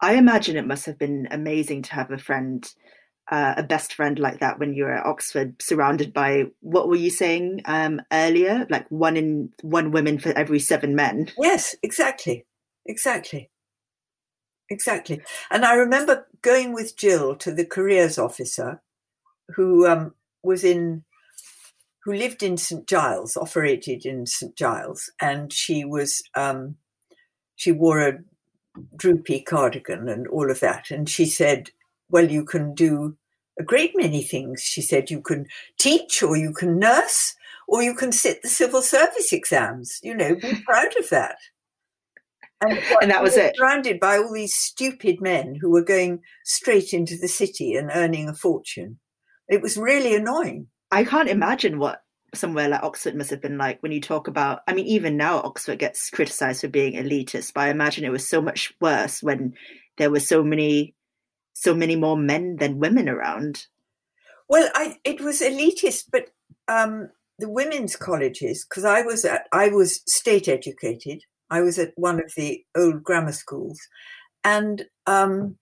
I 0.00 0.14
imagine 0.14 0.56
it 0.56 0.66
must 0.66 0.86
have 0.86 0.98
been 0.98 1.28
amazing 1.30 1.82
to 1.82 1.94
have 1.94 2.10
a 2.10 2.18
friend 2.18 2.72
uh, 3.30 3.54
a 3.56 3.62
best 3.62 3.94
friend 3.94 4.18
like 4.18 4.40
that 4.40 4.58
when 4.58 4.74
you 4.74 4.84
were 4.84 4.92
at 4.92 5.06
Oxford, 5.06 5.62
surrounded 5.62 6.12
by 6.12 6.46
what 6.60 6.88
were 6.88 6.96
you 6.96 7.10
saying 7.10 7.62
um, 7.64 8.02
earlier? 8.12 8.66
Like 8.68 8.90
one 8.90 9.16
in 9.16 9.52
one 9.62 9.92
woman 9.92 10.18
for 10.18 10.30
every 10.30 10.58
seven 10.58 10.96
men. 10.96 11.30
Yes, 11.38 11.76
exactly, 11.82 12.44
exactly, 12.86 13.50
exactly. 14.68 15.20
And 15.50 15.64
I 15.64 15.74
remember 15.74 16.26
going 16.42 16.74
with 16.74 16.96
Jill 16.96 17.36
to 17.36 17.52
the 17.52 17.64
careers 17.64 18.18
officer, 18.18 18.82
who 19.54 19.86
um, 19.86 20.14
was 20.42 20.64
in, 20.64 21.04
who 22.04 22.12
lived 22.12 22.42
in 22.42 22.56
St 22.56 22.86
Giles, 22.88 23.36
operated 23.36 24.04
in 24.04 24.26
St 24.26 24.56
Giles, 24.56 25.10
and 25.20 25.52
she 25.52 25.84
was, 25.84 26.20
um, 26.34 26.76
she 27.54 27.70
wore 27.70 28.00
a 28.00 28.18
droopy 28.96 29.40
cardigan 29.42 30.08
and 30.08 30.26
all 30.26 30.50
of 30.50 30.58
that, 30.60 30.90
and 30.90 31.08
she 31.08 31.26
said 31.26 31.70
well, 32.10 32.30
you 32.30 32.44
can 32.44 32.74
do 32.74 33.16
a 33.58 33.62
great 33.62 33.92
many 33.94 34.22
things. 34.22 34.62
She 34.62 34.82
said 34.82 35.10
you 35.10 35.20
can 35.20 35.46
teach 35.78 36.22
or 36.22 36.36
you 36.36 36.52
can 36.52 36.78
nurse 36.78 37.34
or 37.68 37.82
you 37.82 37.94
can 37.94 38.12
sit 38.12 38.42
the 38.42 38.48
civil 38.48 38.82
service 38.82 39.32
exams. 39.32 39.98
You 40.02 40.14
know, 40.14 40.34
be 40.34 40.62
proud 40.66 40.96
of 40.98 41.08
that. 41.10 41.36
And, 42.62 42.78
and 43.00 43.10
that 43.10 43.22
was 43.22 43.36
it. 43.36 43.56
Surrounded 43.56 44.00
by 44.00 44.18
all 44.18 44.32
these 44.32 44.54
stupid 44.54 45.20
men 45.20 45.54
who 45.54 45.70
were 45.70 45.84
going 45.84 46.20
straight 46.44 46.92
into 46.92 47.16
the 47.16 47.28
city 47.28 47.74
and 47.74 47.90
earning 47.94 48.28
a 48.28 48.34
fortune. 48.34 48.98
It 49.48 49.62
was 49.62 49.78
really 49.78 50.14
annoying. 50.14 50.66
I 50.90 51.04
can't 51.04 51.28
imagine 51.28 51.78
what 51.78 52.02
somewhere 52.34 52.68
like 52.68 52.82
Oxford 52.82 53.16
must 53.16 53.30
have 53.30 53.40
been 53.40 53.58
like 53.58 53.82
when 53.82 53.92
you 53.92 54.00
talk 54.00 54.28
about. 54.28 54.60
I 54.68 54.74
mean, 54.74 54.86
even 54.86 55.16
now 55.16 55.38
Oxford 55.38 55.78
gets 55.78 56.10
criticised 56.10 56.60
for 56.60 56.68
being 56.68 56.94
elitist, 56.94 57.54
but 57.54 57.62
I 57.62 57.70
imagine 57.70 58.04
it 58.04 58.12
was 58.12 58.28
so 58.28 58.40
much 58.40 58.72
worse 58.80 59.22
when 59.22 59.54
there 59.96 60.10
were 60.10 60.20
so 60.20 60.42
many 60.42 60.94
so 61.52 61.74
many 61.74 61.96
more 61.96 62.16
men 62.16 62.56
than 62.56 62.78
women 62.78 63.08
around. 63.08 63.66
Well, 64.48 64.70
I, 64.74 64.98
it 65.04 65.20
was 65.20 65.40
elitist, 65.40 66.06
but 66.10 66.30
um, 66.68 67.10
the 67.38 67.48
women's 67.48 67.96
colleges, 67.96 68.64
because 68.68 68.84
I 68.84 69.02
was 69.02 69.24
at, 69.24 69.46
I 69.52 69.68
was 69.68 70.02
state 70.06 70.48
educated. 70.48 71.22
I 71.50 71.60
was 71.60 71.78
at 71.78 71.92
one 71.96 72.20
of 72.20 72.32
the 72.36 72.64
old 72.76 73.02
grammar 73.02 73.32
schools, 73.32 73.80
and 74.44 74.86
um, 75.06 75.56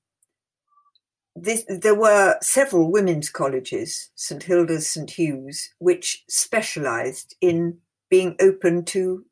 this, 1.34 1.64
there 1.68 1.94
were 1.94 2.36
several 2.42 2.90
women's 2.90 3.30
colleges, 3.30 4.10
St 4.14 4.42
Hilda's, 4.42 4.88
St 4.88 5.10
Hugh's, 5.10 5.70
which 5.78 6.24
specialised 6.28 7.36
in 7.40 7.78
being 8.08 8.36
open 8.40 8.84
to 8.86 9.24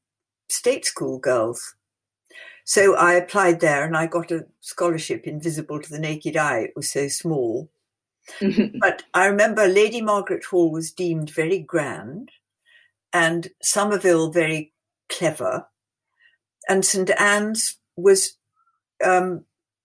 state 0.49 0.85
school 0.85 1.19
girls. 1.19 1.75
So 2.67 2.97
I 2.97 3.15
applied 3.15 3.61
there 3.61 3.85
and 3.85 3.97
I 3.97 4.07
got 4.07 4.33
a 4.33 4.45
scholarship 4.61 5.25
invisible 5.25 5.81
to 5.81 5.89
the 5.89 6.01
naked 6.01 6.37
eye. 6.37 6.59
It 6.59 6.73
was 6.75 6.91
so 6.91 7.07
small. 7.07 7.71
but 8.81 9.05
I 9.15 9.27
remember 9.27 9.69
Lady 9.69 10.03
Margaret 10.03 10.45
Hall 10.45 10.73
was 10.73 10.91
deemed 10.91 11.31
very 11.31 11.61
grand 11.61 12.33
and 13.13 13.49
Somerville 13.63 14.33
very 14.33 14.73
clever. 15.09 15.69
And 16.69 16.85
St 16.85 17.09
Anne's 17.21 17.79
was, 17.97 18.37
um, 19.03 19.45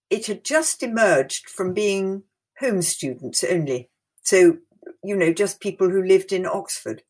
it 0.10 0.26
had 0.26 0.44
just 0.44 0.82
emerged 0.82 1.52
from 1.52 1.76
being 1.76 2.24
home 2.60 2.82
students 2.82 3.44
only. 3.44 3.92
So, 4.24 4.58
you 5.04 5.16
know, 5.16 5.32
just 5.32 5.62
people 5.62 5.88
who 5.88 6.02
lived 6.02 6.34
in 6.34 6.48
Oxford. 6.48 7.04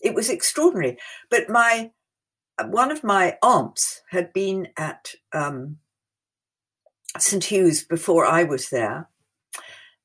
It 0.00 0.14
was 0.14 0.30
extraordinary. 0.30 0.96
But 1.30 1.50
my 1.50 1.90
one 2.64 2.90
of 2.90 3.04
my 3.04 3.36
aunts 3.42 4.02
had 4.10 4.32
been 4.32 4.68
at 4.76 5.14
um, 5.32 5.78
St 7.18 7.44
Hugh's 7.44 7.84
before 7.84 8.24
I 8.24 8.44
was 8.44 8.70
there, 8.70 9.08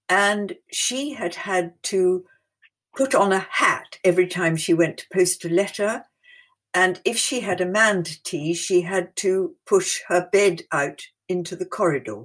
and 0.10 0.56
she 0.72 1.14
had 1.14 1.36
had 1.36 1.74
to 1.84 2.26
put 2.96 3.16
on 3.16 3.32
a 3.32 3.48
hat 3.50 3.98
every 4.04 4.28
time 4.28 4.58
she 4.58 4.74
went 4.74 4.98
to 4.98 5.06
post 5.14 5.46
a 5.46 5.50
letter. 5.50 6.06
And 6.74 7.02
if 7.06 7.18
she 7.18 7.42
had 7.42 7.62
a 7.62 7.66
man 7.66 8.04
to 8.04 8.24
tea, 8.24 8.54
she 8.54 8.82
had 8.82 9.16
to 9.18 9.56
push 9.66 10.02
her 10.08 10.30
bed 10.32 10.64
out 10.72 11.02
into 11.28 11.56
the 11.56 11.66
corridor. 11.66 12.24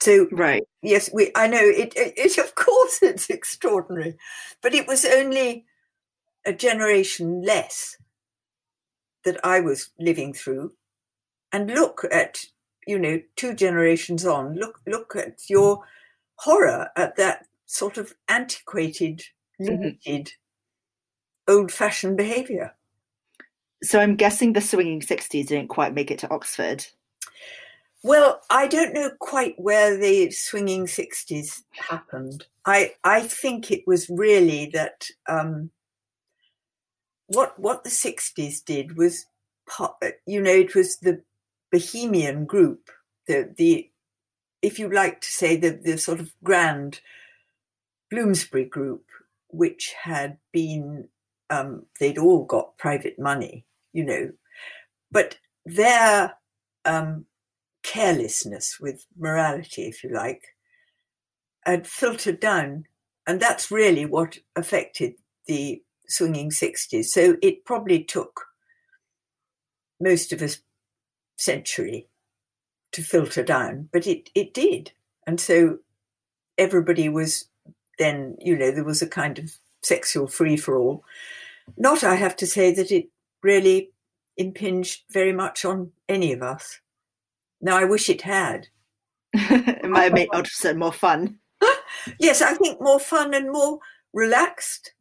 So, 0.00 0.28
right, 0.32 0.64
yes, 0.82 1.08
we. 1.12 1.30
I 1.34 1.46
know 1.46 1.62
it, 1.62 1.94
it, 1.96 2.14
it. 2.16 2.38
Of 2.38 2.54
course, 2.54 2.98
it's 3.02 3.30
extraordinary, 3.30 4.16
but 4.62 4.74
it 4.74 4.86
was 4.86 5.06
only 5.06 5.64
a 6.44 6.52
generation 6.52 7.42
less 7.42 7.96
that 9.24 9.44
I 9.44 9.60
was 9.60 9.90
living 9.98 10.32
through 10.32 10.72
and 11.52 11.70
look 11.70 12.04
at, 12.10 12.44
you 12.86 12.98
know, 12.98 13.20
two 13.36 13.54
generations 13.54 14.26
on, 14.26 14.54
look 14.54 14.80
look 14.86 15.16
at 15.16 15.48
your 15.48 15.84
horror 16.36 16.90
at 16.96 17.16
that 17.16 17.46
sort 17.66 17.98
of 17.98 18.14
antiquated, 18.28 19.18
mm-hmm. 19.60 19.66
limited, 19.66 20.26
mm-hmm. 20.26 21.52
old 21.52 21.72
fashioned 21.72 22.16
behaviour. 22.16 22.74
So 23.82 24.00
I'm 24.00 24.16
guessing 24.16 24.52
the 24.52 24.60
swinging 24.60 25.00
60s 25.00 25.46
didn't 25.46 25.68
quite 25.68 25.94
make 25.94 26.10
it 26.10 26.18
to 26.20 26.30
Oxford. 26.30 26.86
Well, 28.02 28.42
I 28.50 28.66
don't 28.66 28.94
know 28.94 29.10
quite 29.18 29.54
where 29.58 29.96
the 29.96 30.30
swinging 30.30 30.86
60s 30.86 31.62
happened. 31.70 32.46
I, 32.66 32.92
I 33.02 33.22
think 33.22 33.70
it 33.70 33.86
was 33.86 34.10
really 34.10 34.70
that 34.74 35.08
um, 35.28 35.70
what 37.26 37.58
what 37.58 37.84
the 37.84 37.90
60s 37.90 38.64
did 38.64 38.96
was 38.96 39.26
you 40.26 40.40
know 40.40 40.50
it 40.50 40.74
was 40.74 40.98
the 40.98 41.22
bohemian 41.72 42.44
group 42.44 42.90
the 43.26 43.52
the 43.56 43.90
if 44.60 44.78
you 44.78 44.90
like 44.90 45.20
to 45.20 45.28
say 45.28 45.56
the 45.56 45.70
the 45.70 45.96
sort 45.96 46.20
of 46.20 46.32
grand 46.42 47.00
bloomsbury 48.10 48.64
group 48.64 49.04
which 49.48 49.94
had 50.02 50.36
been 50.52 51.08
um, 51.50 51.84
they'd 52.00 52.18
all 52.18 52.44
got 52.44 52.76
private 52.76 53.18
money 53.18 53.64
you 53.94 54.04
know. 54.04 54.32
But 55.10 55.38
their 55.64 56.34
um, 56.84 57.24
carelessness 57.82 58.78
with 58.78 59.06
morality 59.16 59.84
if 59.84 60.04
you 60.04 60.10
like 60.10 60.42
had 61.64 61.86
filtered 61.86 62.40
down 62.40 62.84
and 63.26 63.40
that's 63.40 63.70
really 63.70 64.04
what 64.04 64.36
affected 64.54 65.14
the 65.46 65.82
swinging 66.08 66.50
60s. 66.50 67.06
So 67.06 67.36
it 67.42 67.64
probably 67.64 68.02
took 68.02 68.46
most 70.00 70.32
of 70.32 70.42
a 70.42 70.50
century 71.36 72.08
to 72.92 73.02
filter 73.02 73.42
down, 73.42 73.88
but 73.92 74.06
it, 74.06 74.30
it 74.34 74.54
did. 74.54 74.92
And 75.26 75.40
so 75.40 75.78
everybody 76.58 77.08
was 77.08 77.46
then, 77.98 78.36
you 78.40 78.56
know, 78.56 78.70
there 78.70 78.84
was 78.84 79.02
a 79.02 79.08
kind 79.08 79.38
of 79.38 79.56
sexual 79.82 80.26
free 80.26 80.56
for 80.56 80.76
all. 80.76 81.04
Not, 81.76 82.04
I 82.04 82.16
have 82.16 82.36
to 82.36 82.46
say, 82.46 82.72
that 82.74 82.90
it 82.90 83.08
really 83.42 83.90
impinged 84.36 85.02
very 85.10 85.32
much 85.32 85.64
on 85.64 85.92
any 86.08 86.32
of 86.32 86.42
us. 86.42 86.80
Now, 87.60 87.78
I 87.78 87.84
wish 87.84 88.08
it 88.08 88.22
had. 88.22 88.68
it 89.32 89.88
might 89.88 90.04
have 90.04 90.12
made 90.12 90.28
it 90.32 90.76
more 90.76 90.92
fun. 90.92 91.38
yes, 92.18 92.42
I 92.42 92.54
think 92.54 92.80
more 92.80 93.00
fun 93.00 93.34
and 93.34 93.50
more 93.50 93.78
relaxed 94.12 94.92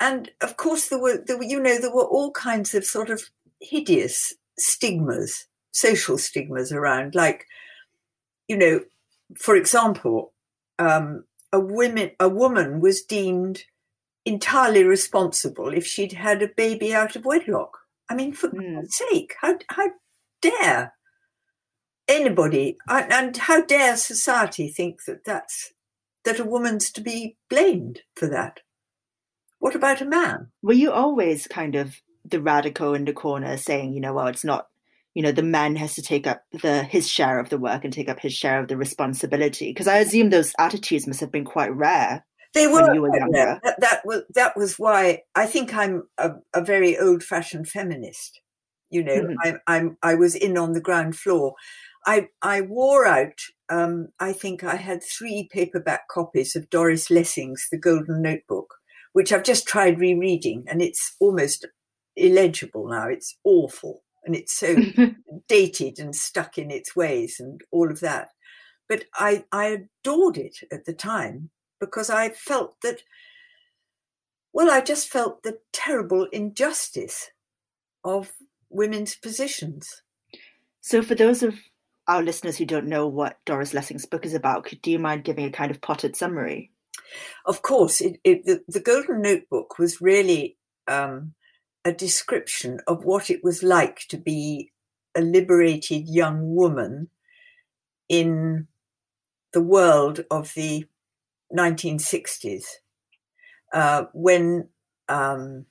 and 0.00 0.30
of 0.40 0.56
course 0.56 0.88
there 0.88 0.98
were, 0.98 1.22
there 1.26 1.36
were 1.36 1.44
you 1.44 1.60
know 1.60 1.78
there 1.78 1.94
were 1.94 2.06
all 2.06 2.30
kinds 2.32 2.74
of 2.74 2.84
sort 2.84 3.10
of 3.10 3.22
hideous 3.60 4.34
stigmas 4.58 5.46
social 5.72 6.18
stigmas 6.18 6.72
around 6.72 7.14
like 7.14 7.46
you 8.48 8.56
know 8.56 8.80
for 9.36 9.56
example 9.56 10.32
um, 10.78 11.24
a 11.52 11.60
woman 11.60 12.10
a 12.20 12.28
woman 12.28 12.80
was 12.80 13.02
deemed 13.02 13.62
entirely 14.24 14.84
responsible 14.84 15.72
if 15.72 15.86
she'd 15.86 16.12
had 16.12 16.42
a 16.42 16.48
baby 16.48 16.94
out 16.94 17.16
of 17.16 17.24
wedlock 17.24 17.78
i 18.08 18.14
mean 18.14 18.32
for 18.32 18.48
mm. 18.48 18.74
god's 18.74 18.96
sake 19.10 19.34
how 19.40 19.56
how 19.70 19.88
dare 20.42 20.92
anybody 22.08 22.76
and 22.88 23.36
how 23.36 23.60
dare 23.62 23.96
society 23.96 24.68
think 24.68 25.04
that 25.04 25.24
that's 25.24 25.72
that 26.24 26.40
a 26.40 26.44
woman's 26.44 26.90
to 26.90 27.00
be 27.00 27.36
blamed 27.48 28.00
for 28.16 28.26
that 28.26 28.60
what 29.58 29.74
about 29.74 30.00
a 30.00 30.06
man? 30.06 30.48
Were 30.62 30.72
you 30.72 30.92
always 30.92 31.46
kind 31.46 31.74
of 31.74 31.96
the 32.24 32.40
radical 32.40 32.94
in 32.94 33.04
the 33.04 33.12
corner 33.12 33.56
saying, 33.56 33.92
you 33.92 34.00
know, 34.00 34.12
well, 34.12 34.28
it's 34.28 34.44
not, 34.44 34.68
you 35.14 35.22
know, 35.22 35.32
the 35.32 35.42
man 35.42 35.76
has 35.76 35.94
to 35.94 36.02
take 36.02 36.26
up 36.26 36.42
the 36.62 36.84
his 36.84 37.08
share 37.08 37.38
of 37.38 37.48
the 37.48 37.58
work 37.58 37.84
and 37.84 37.92
take 37.92 38.08
up 38.08 38.20
his 38.20 38.32
share 38.32 38.60
of 38.60 38.68
the 38.68 38.76
responsibility? 38.76 39.70
Because 39.70 39.88
I 39.88 39.98
assume 39.98 40.30
those 40.30 40.52
attitudes 40.58 41.06
must 41.06 41.20
have 41.20 41.32
been 41.32 41.44
quite 41.44 41.74
rare. 41.74 42.24
They 42.54 42.66
were. 42.66 42.94
You 42.94 43.02
were 43.02 43.16
younger. 43.16 43.60
That, 43.62 43.80
that, 43.80 44.00
was 44.04 44.22
that 44.34 44.56
was 44.56 44.78
why 44.78 45.22
I 45.34 45.46
think 45.46 45.74
I'm 45.74 46.04
a, 46.16 46.32
a 46.54 46.64
very 46.64 46.98
old-fashioned 46.98 47.68
feminist. 47.68 48.40
You 48.90 49.04
know, 49.04 49.20
mm-hmm. 49.20 49.34
I'm, 49.44 49.60
I'm 49.66 49.98
I 50.02 50.14
was 50.14 50.34
in 50.34 50.56
on 50.56 50.72
the 50.72 50.80
ground 50.80 51.16
floor. 51.16 51.54
I 52.06 52.28
I 52.40 52.62
wore 52.62 53.06
out. 53.06 53.38
Um, 53.68 54.08
I 54.18 54.32
think 54.32 54.64
I 54.64 54.76
had 54.76 55.02
three 55.02 55.46
paperback 55.52 56.08
copies 56.08 56.56
of 56.56 56.70
Doris 56.70 57.10
Lessing's 57.10 57.68
The 57.70 57.76
Golden 57.76 58.22
Notebook 58.22 58.77
which 59.18 59.32
I've 59.32 59.42
just 59.42 59.66
tried 59.66 59.98
rereading, 59.98 60.62
and 60.68 60.80
it's 60.80 61.16
almost 61.18 61.66
illegible 62.14 62.86
now. 62.86 63.08
It's 63.08 63.36
awful, 63.42 64.04
and 64.24 64.36
it's 64.36 64.56
so 64.56 64.76
dated 65.48 65.98
and 65.98 66.14
stuck 66.14 66.56
in 66.56 66.70
its 66.70 66.94
ways, 66.94 67.40
and 67.40 67.60
all 67.72 67.90
of 67.90 67.98
that. 67.98 68.28
but 68.88 69.06
I, 69.14 69.44
I 69.50 69.86
adored 70.04 70.36
it 70.36 70.58
at 70.70 70.84
the 70.84 70.92
time 70.92 71.50
because 71.80 72.10
I 72.10 72.28
felt 72.28 72.76
that, 72.82 73.02
well, 74.52 74.70
I 74.70 74.82
just 74.82 75.08
felt 75.08 75.42
the 75.42 75.58
terrible 75.72 76.28
injustice 76.32 77.32
of 78.04 78.30
women's 78.70 79.16
positions. 79.16 80.00
So, 80.80 81.02
for 81.02 81.16
those 81.16 81.42
of 81.42 81.58
our 82.06 82.22
listeners 82.22 82.56
who 82.56 82.66
don't 82.66 82.86
know 82.86 83.08
what 83.08 83.40
Doris 83.46 83.74
Lessing's 83.74 84.06
book 84.06 84.24
is 84.24 84.34
about, 84.34 84.72
do 84.80 84.92
you 84.92 85.00
mind 85.00 85.24
giving 85.24 85.44
a 85.44 85.50
kind 85.50 85.72
of 85.72 85.80
potted 85.80 86.14
summary? 86.14 86.70
Of 87.46 87.62
course, 87.62 88.00
it, 88.00 88.20
it, 88.24 88.44
the, 88.44 88.62
the, 88.68 88.80
Golden 88.80 89.22
Notebook 89.22 89.78
was 89.78 90.00
really 90.00 90.56
um, 90.86 91.34
a 91.84 91.92
description 91.92 92.80
of 92.86 93.04
what 93.04 93.30
it 93.30 93.42
was 93.42 93.62
like 93.62 94.06
to 94.08 94.16
be 94.16 94.70
a 95.16 95.20
liberated 95.20 96.08
young 96.08 96.54
woman 96.54 97.08
in 98.08 98.66
the 99.52 99.62
world 99.62 100.24
of 100.30 100.52
the 100.54 100.86
1960s, 101.56 102.64
uh, 103.72 104.04
when 104.12 104.68
um, 105.08 105.64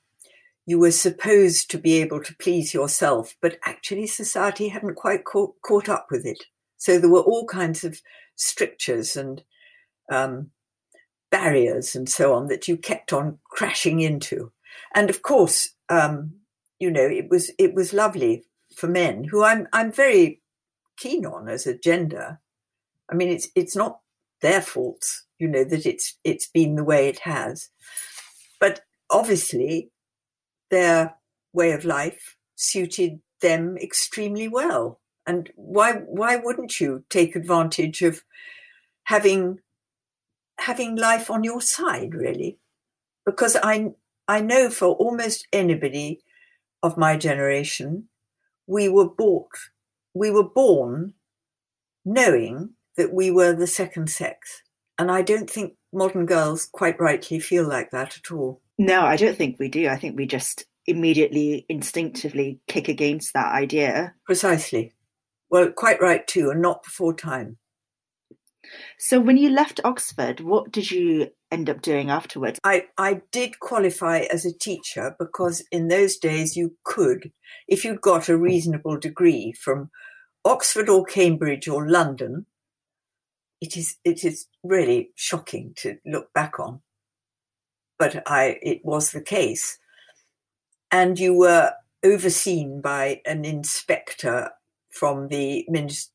you 0.66 0.78
were 0.78 0.90
supposed 0.90 1.70
to 1.70 1.78
be 1.78 1.94
able 2.00 2.22
to 2.22 2.34
please 2.36 2.74
yourself, 2.74 3.36
but 3.40 3.58
actually 3.64 4.06
society 4.06 4.68
hadn't 4.68 4.96
quite 4.96 5.24
caught, 5.24 5.54
caught 5.62 5.88
up 5.88 6.08
with 6.10 6.26
it. 6.26 6.44
So 6.76 6.98
there 6.98 7.10
were 7.10 7.20
all 7.20 7.46
kinds 7.46 7.84
of 7.84 8.00
strictures 8.36 9.16
and 9.16 9.42
um, 10.10 10.50
barriers 11.30 11.94
and 11.94 12.08
so 12.08 12.34
on 12.34 12.48
that 12.48 12.68
you 12.68 12.76
kept 12.76 13.12
on 13.12 13.38
crashing 13.44 14.00
into. 14.00 14.52
And 14.94 15.10
of 15.10 15.22
course, 15.22 15.70
um, 15.88 16.34
you 16.78 16.90
know, 16.90 17.06
it 17.06 17.28
was 17.28 17.50
it 17.58 17.74
was 17.74 17.92
lovely 17.92 18.44
for 18.74 18.88
men 18.88 19.24
who 19.24 19.42
I'm 19.42 19.66
I'm 19.72 19.92
very 19.92 20.42
keen 20.96 21.26
on 21.26 21.48
as 21.48 21.66
a 21.66 21.76
gender. 21.76 22.40
I 23.10 23.14
mean, 23.14 23.28
it's 23.28 23.48
it's 23.54 23.76
not 23.76 24.00
their 24.40 24.60
fault, 24.60 25.04
you 25.38 25.48
know, 25.48 25.64
that 25.64 25.86
it's 25.86 26.16
it's 26.24 26.46
been 26.46 26.76
the 26.76 26.84
way 26.84 27.08
it 27.08 27.20
has, 27.20 27.70
but 28.60 28.80
obviously, 29.10 29.90
their 30.70 31.16
way 31.52 31.72
of 31.72 31.84
life 31.84 32.36
suited 32.54 33.20
them 33.40 33.76
extremely 33.78 34.48
well. 34.48 35.00
And 35.26 35.50
why 35.56 35.92
why 35.92 36.36
wouldn't 36.36 36.80
you 36.80 37.04
take 37.10 37.36
advantage 37.36 38.02
of 38.02 38.22
having 39.04 39.60
having 40.58 40.96
life 40.96 41.30
on 41.30 41.44
your 41.44 41.60
side, 41.60 42.14
really? 42.14 42.58
Because 43.24 43.56
I 43.62 43.92
I 44.26 44.40
know 44.40 44.70
for 44.70 44.88
almost 44.88 45.46
anybody 45.52 46.20
of 46.82 46.98
my 46.98 47.16
generation, 47.16 48.08
we 48.66 48.88
were 48.88 49.08
bought, 49.08 49.48
we 50.14 50.30
were 50.30 50.48
born 50.48 51.14
knowing 52.04 52.70
that 52.96 53.12
we 53.12 53.30
were 53.30 53.54
the 53.54 53.66
second 53.66 54.10
sex. 54.10 54.62
And 54.98 55.10
I 55.10 55.22
don't 55.22 55.48
think 55.48 55.74
modern 55.92 56.26
girls 56.26 56.68
quite 56.70 57.00
rightly 57.00 57.38
feel 57.40 57.66
like 57.66 57.90
that 57.90 58.18
at 58.18 58.32
all. 58.32 58.60
No, 58.78 59.02
I 59.02 59.16
don't 59.16 59.36
think 59.36 59.58
we 59.58 59.68
do. 59.68 59.88
I 59.88 59.96
think 59.96 60.16
we 60.16 60.26
just 60.26 60.66
immediately, 60.86 61.64
instinctively 61.68 62.60
kick 62.66 62.88
against 62.88 63.32
that 63.34 63.52
idea. 63.52 64.14
Precisely. 64.24 64.94
Well, 65.50 65.70
quite 65.70 66.00
right 66.00 66.26
too, 66.26 66.50
and 66.50 66.60
not 66.60 66.82
before 66.82 67.14
time. 67.14 67.56
So, 68.98 69.20
when 69.20 69.36
you 69.36 69.50
left 69.50 69.80
Oxford, 69.84 70.40
what 70.40 70.72
did 70.72 70.90
you 70.90 71.30
end 71.50 71.70
up 71.70 71.82
doing 71.82 72.10
afterwards? 72.10 72.58
I, 72.64 72.86
I 72.96 73.22
did 73.32 73.60
qualify 73.60 74.20
as 74.32 74.44
a 74.44 74.52
teacher 74.52 75.16
because 75.18 75.64
in 75.70 75.88
those 75.88 76.16
days 76.16 76.56
you 76.56 76.76
could, 76.84 77.32
if 77.66 77.84
you'd 77.84 78.00
got 78.00 78.28
a 78.28 78.36
reasonable 78.36 78.98
degree 78.98 79.52
from 79.52 79.90
Oxford 80.44 80.88
or 80.88 81.04
Cambridge 81.04 81.68
or 81.68 81.88
London, 81.88 82.46
it 83.60 83.76
is 83.76 83.96
it 84.04 84.24
is 84.24 84.46
really 84.62 85.10
shocking 85.14 85.72
to 85.76 85.98
look 86.06 86.32
back 86.32 86.60
on. 86.60 86.80
But 87.98 88.22
I 88.26 88.58
it 88.62 88.84
was 88.84 89.10
the 89.10 89.22
case. 89.22 89.78
And 90.90 91.18
you 91.18 91.36
were 91.36 91.72
overseen 92.02 92.80
by 92.80 93.20
an 93.26 93.44
inspector 93.44 94.50
from 94.90 95.28
the 95.28 95.66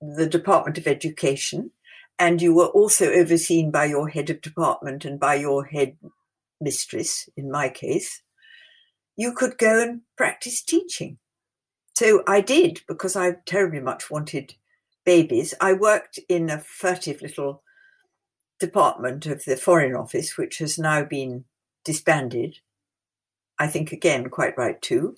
the 0.02 0.28
Department 0.28 0.78
of 0.78 0.88
Education 0.88 1.72
and 2.20 2.42
you 2.42 2.54
were 2.54 2.68
also 2.68 3.12
overseen 3.12 3.72
by 3.72 3.86
your 3.86 4.10
head 4.10 4.30
of 4.30 4.42
department 4.42 5.06
and 5.06 5.20
by 5.20 5.36
your 5.36 5.66
head 5.66 5.98
mistress, 6.62 7.28
in 7.36 7.52
my 7.52 7.70
case, 7.70 8.22
you 9.16 9.34
could 9.34 9.58
go 9.58 9.82
and 9.82 10.02
practice 10.18 10.62
teaching. 10.62 11.18
So 11.96 12.24
I 12.28 12.42
did 12.42 12.82
because 12.88 13.16
I 13.16 13.38
terribly 13.46 13.80
much 13.80 14.10
wanted 14.10 14.56
babies. 15.06 15.54
I 15.62 15.74
worked 15.74 16.20
in 16.30 16.50
a 16.50 16.60
furtive 16.60 17.22
little 17.22 17.64
department 18.60 19.26
of 19.26 19.44
the 19.46 19.58
Foreign 19.58 19.96
Office, 19.96 20.38
which 20.38 20.58
has 20.60 20.80
now 20.80 21.04
been 21.04 21.46
disbanded. 21.84 22.60
I 23.60 23.68
think, 23.68 23.92
again, 23.92 24.30
quite 24.30 24.58
right 24.58 24.82
too. 24.82 25.16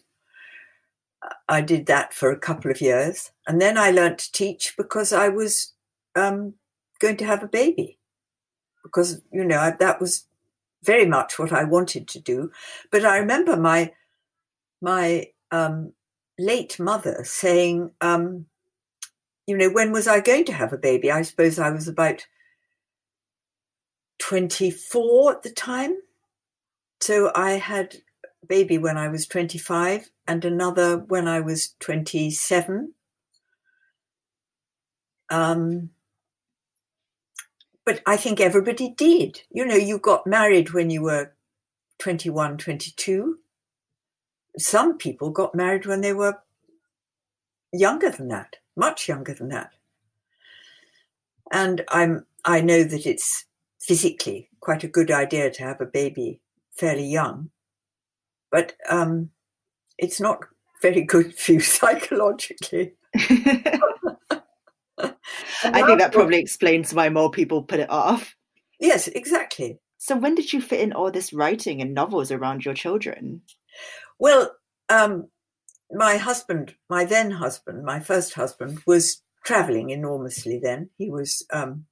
I 1.48 1.62
did 1.62 1.86
that 1.86 2.14
for 2.14 2.32
a 2.32 2.40
couple 2.40 2.70
of 2.70 2.82
years. 2.82 3.32
And 3.48 3.62
then 3.62 3.78
I 3.78 3.92
learned 3.92 4.20
to 4.20 4.32
teach 4.32 4.74
because 4.78 5.14
I 5.14 5.30
was 5.30 5.74
um, 6.16 6.56
going 7.00 7.18
to 7.18 7.26
have 7.26 7.44
a 7.44 7.48
baby 7.48 7.98
because 8.84 9.22
you 9.32 9.44
know 9.44 9.58
I, 9.58 9.72
that 9.72 10.00
was 10.00 10.26
very 10.84 11.06
much 11.06 11.38
what 11.40 11.52
I 11.52 11.64
wanted 11.64 12.08
to 12.10 12.20
do. 12.20 12.52
But 12.92 13.06
I 13.06 13.18
remember 13.18 13.58
my 13.58 13.92
my 14.82 15.28
um, 15.52 15.94
late 16.38 16.80
mother 16.80 17.24
saying, 17.24 17.92
um, 18.02 18.46
you 19.48 19.58
know, 19.58 19.70
when 19.70 19.92
was 19.92 20.08
I 20.08 20.20
going 20.20 20.46
to 20.46 20.54
have 20.54 20.74
a 20.74 20.78
baby? 20.78 21.12
I 21.12 21.24
suppose 21.24 21.60
I 21.60 21.70
was 21.72 21.88
about 21.88 22.26
24 24.20 25.34
at 25.34 25.44
the 25.44 25.52
time. 25.52 25.96
So 27.00 27.32
I 27.36 27.52
had 27.52 27.96
a 28.44 28.46
baby 28.48 28.78
when 28.78 28.98
I 28.98 29.08
was 29.08 29.28
25 29.28 30.10
and 30.28 30.46
another 30.46 30.98
when 30.98 31.28
I 31.28 31.42
was 31.42 31.76
27. 31.80 32.94
Um, 35.30 35.90
but 37.86 38.02
I 38.06 38.18
think 38.18 38.42
everybody 38.42 38.90
did. 38.90 39.42
You 39.52 39.66
know, 39.66 39.76
you 39.76 40.00
got 40.00 40.26
married 40.26 40.74
when 40.74 40.90
you 40.90 41.04
were 41.04 41.32
21, 42.00 42.58
22. 42.58 43.38
Some 44.58 44.98
people 44.98 45.30
got 45.30 45.56
married 45.56 45.86
when 45.86 46.02
they 46.02 46.14
were 46.14 46.38
younger 47.72 48.10
than 48.10 48.30
that, 48.30 48.56
much 48.76 49.08
younger 49.08 49.34
than 49.34 49.50
that. 49.50 49.72
And 51.52 51.84
I'm 51.90 52.26
I 52.44 52.62
know 52.62 52.84
that 52.84 53.06
it's 53.06 53.46
physically 53.80 54.50
quite 54.60 54.84
a 54.84 54.88
good 54.88 55.12
idea 55.12 55.52
to 55.52 55.64
have 55.64 55.82
a 55.82 55.86
baby 55.86 56.40
fairly 56.72 57.06
young, 57.06 57.50
but 58.52 58.74
um, 58.90 59.30
it's 59.98 60.20
not 60.20 60.40
very 60.82 61.02
good 61.02 61.38
for 61.38 61.54
you 61.54 61.60
psychologically. 61.80 62.94
I 65.64 65.84
think 65.84 66.00
that 66.00 66.12
probably 66.12 66.40
explains 66.40 66.94
why 66.94 67.10
more 67.10 67.32
people 67.32 67.64
put 67.64 67.80
it 67.80 67.90
off. 67.90 68.36
Yes, 68.80 69.08
exactly. 69.08 69.80
So, 69.98 70.16
when 70.16 70.36
did 70.36 70.54
you 70.54 70.62
fit 70.62 70.82
in 70.82 70.94
all 70.94 71.12
this 71.12 71.34
writing 71.34 71.82
and 71.82 71.94
novels 71.94 72.32
around 72.32 72.66
your 72.66 72.74
children? 72.74 73.42
Well, 74.20 74.56
um, 74.90 75.30
my 75.92 76.18
husband, 76.18 76.76
my 76.90 77.06
then 77.06 77.32
husband, 77.32 77.84
my 77.84 78.00
first 78.00 78.34
husband, 78.34 78.80
was 78.86 79.24
traveling 79.46 79.90
enormously 79.90 80.60
then. 80.62 80.90
He 80.98 81.10
was 81.10 81.46
um, 81.54 81.86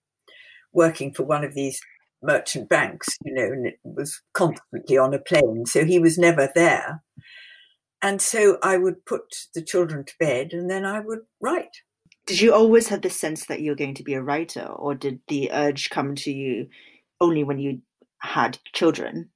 working 0.73 1.13
for 1.13 1.23
one 1.23 1.43
of 1.43 1.53
these 1.53 1.79
merchant 2.21 2.69
banks, 2.69 3.09
you 3.23 3.33
know, 3.33 3.43
and 3.43 3.67
it 3.67 3.79
was 3.83 4.21
constantly 4.33 4.97
on 4.97 5.13
a 5.13 5.19
plane. 5.19 5.65
So 5.65 5.85
he 5.85 5.99
was 5.99 6.17
never 6.17 6.49
there. 6.55 7.03
And 8.01 8.21
so 8.21 8.57
I 8.61 8.77
would 8.77 9.05
put 9.05 9.21
the 9.53 9.61
children 9.61 10.03
to 10.05 10.13
bed 10.19 10.49
and 10.51 10.69
then 10.69 10.85
I 10.85 10.99
would 10.99 11.21
write. 11.41 11.77
Did 12.25 12.39
you 12.39 12.53
always 12.53 12.87
have 12.87 13.01
the 13.01 13.09
sense 13.09 13.47
that 13.47 13.61
you're 13.61 13.75
going 13.75 13.95
to 13.95 14.03
be 14.03 14.13
a 14.13 14.21
writer, 14.21 14.65
or 14.65 14.95
did 14.95 15.19
the 15.27 15.51
urge 15.51 15.89
come 15.89 16.15
to 16.15 16.31
you 16.31 16.67
only 17.19 17.43
when 17.43 17.59
you 17.59 17.81
had 18.19 18.59
children? 18.73 19.29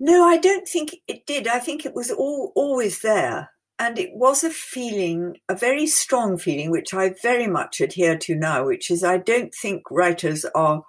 No, 0.00 0.24
I 0.24 0.38
don't 0.38 0.66
think 0.66 0.96
it 1.06 1.26
did. 1.26 1.46
I 1.46 1.58
think 1.58 1.84
it 1.84 1.94
was 1.94 2.10
all 2.10 2.52
always 2.54 3.00
there. 3.00 3.50
And 3.78 3.98
it 3.98 4.10
was 4.14 4.44
a 4.44 4.50
feeling, 4.50 5.38
a 5.48 5.54
very 5.54 5.86
strong 5.86 6.38
feeling, 6.38 6.70
which 6.70 6.94
I 6.94 7.14
very 7.22 7.48
much 7.48 7.80
adhere 7.80 8.16
to 8.18 8.34
now, 8.34 8.66
which 8.66 8.90
is 8.90 9.02
I 9.02 9.18
don't 9.18 9.52
think 9.54 9.82
writers 9.90 10.44
are 10.54 10.84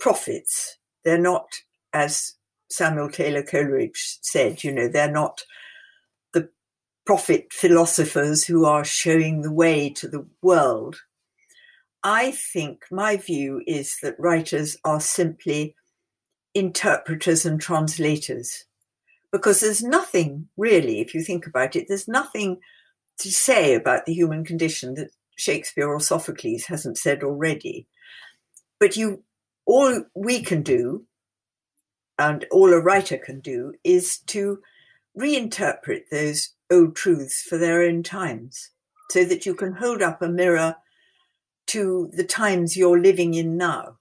prophets. 0.00 0.78
They're 1.04 1.18
not, 1.18 1.46
as 1.92 2.34
Samuel 2.70 3.10
Taylor 3.10 3.42
Coleridge 3.42 4.18
said, 4.22 4.64
you 4.64 4.72
know, 4.72 4.88
they're 4.88 5.10
not 5.10 5.42
prophet 7.12 7.52
philosophers 7.52 8.42
who 8.42 8.64
are 8.64 8.86
showing 8.86 9.42
the 9.42 9.52
way 9.52 9.90
to 9.90 10.08
the 10.08 10.26
world. 10.40 10.96
I 12.02 12.30
think 12.30 12.84
my 12.90 13.18
view 13.18 13.60
is 13.66 13.98
that 14.00 14.18
writers 14.18 14.78
are 14.82 14.98
simply 14.98 15.76
interpreters 16.54 17.44
and 17.44 17.60
translators 17.60 18.64
because 19.30 19.60
there's 19.60 19.82
nothing 19.82 20.48
really, 20.56 21.02
if 21.02 21.12
you 21.12 21.20
think 21.20 21.46
about 21.46 21.76
it, 21.76 21.84
there's 21.86 22.08
nothing 22.08 22.60
to 23.18 23.30
say 23.30 23.74
about 23.74 24.06
the 24.06 24.14
human 24.14 24.42
condition 24.42 24.94
that 24.94 25.10
Shakespeare 25.36 25.88
or 25.88 26.00
Sophocles 26.00 26.64
hasn't 26.64 26.96
said 26.96 27.22
already. 27.22 27.86
but 28.80 28.96
you 28.96 29.22
all 29.66 30.02
we 30.14 30.40
can 30.40 30.62
do 30.62 31.04
and 32.18 32.46
all 32.50 32.72
a 32.72 32.80
writer 32.80 33.18
can 33.18 33.40
do 33.40 33.74
is 33.84 34.16
to 34.28 34.62
reinterpret 35.18 36.08
those 36.10 36.50
old 36.70 36.96
truths 36.96 37.42
for 37.42 37.58
their 37.58 37.82
own 37.82 38.02
times 38.02 38.70
so 39.10 39.24
that 39.24 39.44
you 39.44 39.54
can 39.54 39.74
hold 39.74 40.02
up 40.02 40.22
a 40.22 40.28
mirror 40.28 40.76
to 41.66 42.10
the 42.14 42.24
times 42.24 42.76
you're 42.76 43.00
living 43.00 43.34
in 43.34 43.56
now 43.56 43.98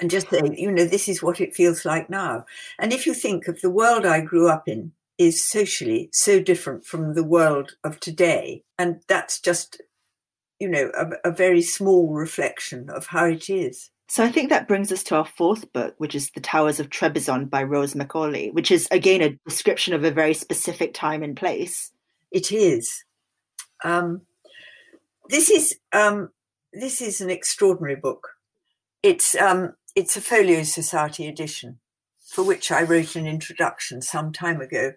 and 0.00 0.10
just 0.10 0.30
say, 0.30 0.40
you 0.56 0.70
know, 0.70 0.84
this 0.84 1.08
is 1.08 1.22
what 1.22 1.40
it 1.40 1.54
feels 1.54 1.84
like 1.84 2.08
now. 2.08 2.46
And 2.78 2.92
if 2.92 3.06
you 3.06 3.14
think 3.14 3.48
of 3.48 3.60
the 3.60 3.70
world 3.70 4.06
I 4.06 4.20
grew 4.20 4.48
up 4.48 4.68
in 4.68 4.92
is 5.18 5.46
socially 5.46 6.08
so 6.12 6.40
different 6.40 6.84
from 6.84 7.14
the 7.14 7.24
world 7.24 7.72
of 7.84 8.00
today, 8.00 8.64
and 8.78 9.00
that's 9.08 9.38
just, 9.38 9.80
you 10.58 10.68
know, 10.68 10.90
a, 10.96 11.28
a 11.28 11.32
very 11.32 11.62
small 11.62 12.12
reflection 12.12 12.88
of 12.88 13.06
how 13.06 13.26
it 13.26 13.50
is. 13.50 13.90
So 14.12 14.22
I 14.22 14.30
think 14.30 14.50
that 14.50 14.68
brings 14.68 14.92
us 14.92 15.02
to 15.04 15.16
our 15.16 15.24
fourth 15.24 15.72
book, 15.72 15.94
which 15.96 16.14
is 16.14 16.32
The 16.32 16.42
Towers 16.42 16.78
of 16.78 16.90
Trebizond 16.90 17.48
by 17.48 17.62
Rose 17.62 17.94
Macaulay, 17.94 18.50
which 18.50 18.70
is 18.70 18.86
again 18.90 19.22
a 19.22 19.38
description 19.48 19.94
of 19.94 20.04
a 20.04 20.10
very 20.10 20.34
specific 20.34 20.92
time 20.92 21.22
and 21.22 21.34
place. 21.34 21.92
It 22.30 22.52
is. 22.52 23.06
Um, 23.82 24.20
this 25.30 25.48
is 25.48 25.78
um, 25.94 26.28
this 26.74 27.00
is 27.00 27.22
an 27.22 27.30
extraordinary 27.30 27.96
book. 27.96 28.28
It's 29.02 29.34
um, 29.34 29.76
it's 29.96 30.14
a 30.14 30.20
Folio 30.20 30.62
Society 30.64 31.26
edition, 31.26 31.78
for 32.22 32.44
which 32.44 32.70
I 32.70 32.82
wrote 32.82 33.16
an 33.16 33.26
introduction 33.26 34.02
some 34.02 34.30
time 34.30 34.60
ago, 34.60 34.92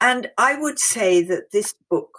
and 0.00 0.30
I 0.38 0.54
would 0.54 0.78
say 0.78 1.20
that 1.24 1.50
this 1.50 1.74
book 1.90 2.16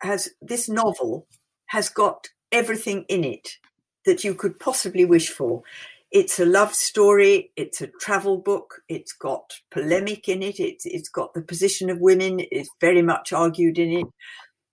has 0.00 0.30
this 0.40 0.70
novel 0.70 1.26
has 1.66 1.90
got 1.90 2.28
everything 2.50 3.04
in 3.10 3.24
it 3.24 3.58
that 4.06 4.24
you 4.24 4.34
could 4.34 4.58
possibly 4.58 5.04
wish 5.04 5.28
for. 5.28 5.62
It's 6.10 6.40
a 6.40 6.46
love 6.46 6.74
story. 6.74 7.52
It's 7.56 7.82
a 7.82 7.88
travel 8.00 8.38
book. 8.38 8.82
It's 8.88 9.12
got 9.12 9.52
polemic 9.70 10.28
in 10.28 10.42
it. 10.42 10.58
It's, 10.58 10.86
it's 10.86 11.08
got 11.08 11.34
the 11.34 11.42
position 11.42 11.90
of 11.90 12.00
women 12.00 12.40
is 12.40 12.70
very 12.80 13.02
much 13.02 13.32
argued 13.32 13.78
in 13.78 13.92
it. 13.92 14.06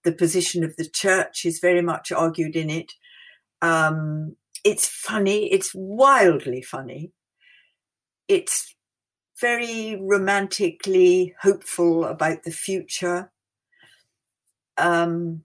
The 0.03 0.13
position 0.13 0.63
of 0.63 0.75
the 0.77 0.87
church 0.87 1.45
is 1.45 1.59
very 1.59 1.81
much 1.81 2.11
argued 2.11 2.55
in 2.55 2.69
it. 2.69 2.93
Um, 3.61 4.35
it's 4.63 4.87
funny. 4.87 5.51
It's 5.51 5.71
wildly 5.73 6.61
funny. 6.61 7.11
It's 8.27 8.75
very 9.41 9.99
romantically 9.99 11.35
hopeful 11.41 12.05
about 12.05 12.43
the 12.43 12.51
future. 12.51 13.31
Um, 14.77 15.43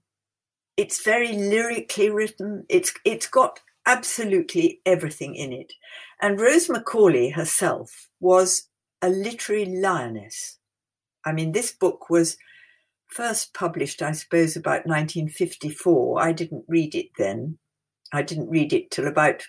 it's 0.77 1.03
very 1.03 1.33
lyrically 1.33 2.09
written. 2.09 2.65
It's 2.69 2.93
it's 3.03 3.27
got 3.27 3.59
absolutely 3.85 4.81
everything 4.85 5.35
in 5.35 5.53
it. 5.53 5.73
And 6.21 6.39
Rose 6.39 6.69
Macaulay 6.69 7.29
herself 7.29 8.09
was 8.19 8.69
a 9.01 9.09
literary 9.09 9.65
lioness. 9.65 10.57
I 11.25 11.31
mean, 11.31 11.51
this 11.51 11.71
book 11.71 12.09
was 12.09 12.37
first 13.07 13.53
published, 13.53 14.01
I 14.01 14.11
suppose, 14.11 14.55
about 14.55 14.85
1954. 14.85 16.21
I 16.21 16.31
didn't 16.31 16.65
read 16.67 16.95
it 16.95 17.07
then. 17.17 17.57
I 18.13 18.21
didn't 18.21 18.49
read 18.49 18.73
it 18.73 18.91
till 18.91 19.07
about 19.07 19.43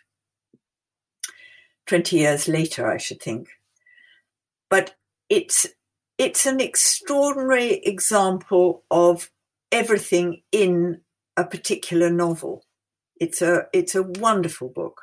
20 1.87 2.17
years 2.17 2.49
later, 2.49 2.91
I 2.91 2.99
should 2.99 3.21
think. 3.21 3.49
But 4.69 4.95
it's 5.29 5.67
it's 6.19 6.45
an 6.45 6.61
extraordinary 6.61 7.77
example 7.77 8.85
of 8.91 9.31
everything 9.73 10.43
in 10.53 11.01
a 11.37 11.45
particular 11.45 12.11
novel. 12.11 12.63
It's 13.21 13.43
a 13.43 13.67
it's 13.73 13.95
a 13.95 14.03
wonderful 14.03 14.69
book, 14.69 15.03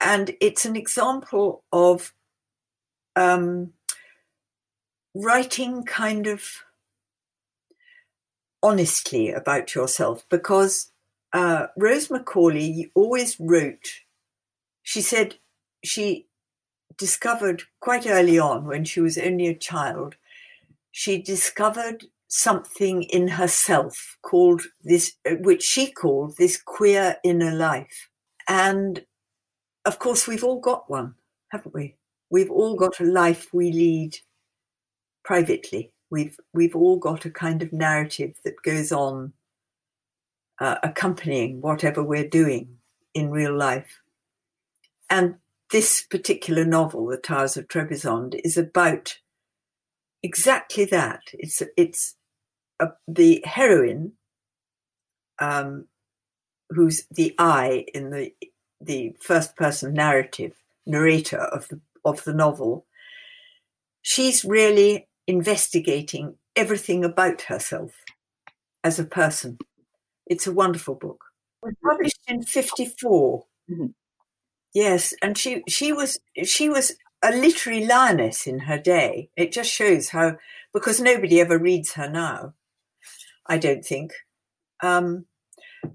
and 0.00 0.34
it's 0.40 0.64
an 0.64 0.74
example 0.76 1.62
of 1.72 2.12
um, 3.16 3.72
writing 5.14 5.84
kind 5.84 6.26
of 6.26 6.42
honestly 8.62 9.30
about 9.30 9.74
yourself 9.74 10.26
because 10.28 10.90
uh, 11.32 11.68
Rose 11.76 12.10
Macaulay 12.10 12.90
always 12.94 13.38
wrote. 13.38 14.00
She 14.82 15.00
said 15.00 15.36
she 15.84 16.26
discovered 16.98 17.62
quite 17.80 18.06
early 18.06 18.38
on 18.38 18.66
when 18.66 18.84
she 18.84 19.00
was 19.00 19.16
only 19.16 19.46
a 19.46 19.54
child. 19.54 20.16
She 20.90 21.22
discovered 21.22 22.06
something 22.30 23.02
in 23.02 23.26
herself 23.26 24.16
called 24.22 24.62
this, 24.82 25.16
which 25.40 25.62
she 25.62 25.90
called 25.90 26.36
this 26.38 26.56
queer 26.56 27.16
inner 27.24 27.52
life. 27.52 28.08
And 28.48 29.04
of 29.84 29.98
course, 29.98 30.26
we've 30.26 30.44
all 30.44 30.60
got 30.60 30.88
one, 30.88 31.14
haven't 31.50 31.74
we? 31.74 31.96
We've 32.30 32.50
all 32.50 32.76
got 32.76 33.00
a 33.00 33.04
life 33.04 33.48
we 33.52 33.72
lead 33.72 34.16
privately. 35.24 35.92
We've 36.10 36.38
we've 36.54 36.76
all 36.76 36.98
got 36.98 37.24
a 37.24 37.30
kind 37.30 37.62
of 37.62 37.72
narrative 37.72 38.34
that 38.44 38.62
goes 38.62 38.92
on, 38.92 39.32
uh, 40.60 40.76
accompanying 40.84 41.60
whatever 41.60 42.02
we're 42.02 42.28
doing 42.28 42.76
in 43.12 43.30
real 43.30 43.56
life. 43.56 44.02
And 45.08 45.36
this 45.72 46.02
particular 46.02 46.64
novel, 46.64 47.06
The 47.06 47.16
Towers 47.16 47.56
of 47.56 47.66
Trebizond, 47.66 48.40
is 48.44 48.56
about 48.56 49.18
exactly 50.22 50.84
that. 50.84 51.22
It's 51.32 51.60
it's 51.76 52.14
uh, 52.80 52.88
the 53.08 53.42
heroine, 53.46 54.12
um, 55.40 55.86
who's 56.70 57.06
the 57.10 57.34
I 57.38 57.86
in 57.94 58.10
the 58.10 58.32
the 58.80 59.14
first 59.20 59.56
person 59.56 59.92
narrative 59.94 60.52
narrator 60.86 61.38
of 61.40 61.68
the 61.68 61.80
of 62.04 62.24
the 62.24 62.34
novel, 62.34 62.86
she's 64.02 64.44
really 64.44 65.08
investigating 65.26 66.36
everything 66.56 67.04
about 67.04 67.42
herself 67.42 67.92
as 68.84 68.98
a 68.98 69.04
person. 69.04 69.58
It's 70.26 70.46
a 70.46 70.52
wonderful 70.52 70.94
book. 70.94 71.24
It 71.62 71.66
was 71.66 71.74
published 71.84 72.20
in 72.28 72.42
'54. 72.42 73.44
Mm-hmm. 73.70 73.86
Yes, 74.74 75.14
and 75.22 75.36
she 75.36 75.62
she 75.68 75.92
was 75.92 76.18
she 76.44 76.68
was 76.68 76.92
a 77.22 77.32
literary 77.32 77.84
lioness 77.86 78.46
in 78.46 78.60
her 78.60 78.78
day. 78.78 79.30
It 79.36 79.52
just 79.52 79.70
shows 79.70 80.10
how 80.10 80.36
because 80.72 81.00
nobody 81.00 81.40
ever 81.40 81.58
reads 81.58 81.94
her 81.94 82.08
now. 82.08 82.54
I 83.46 83.58
don't 83.58 83.84
think. 83.84 84.12
Um, 84.82 85.26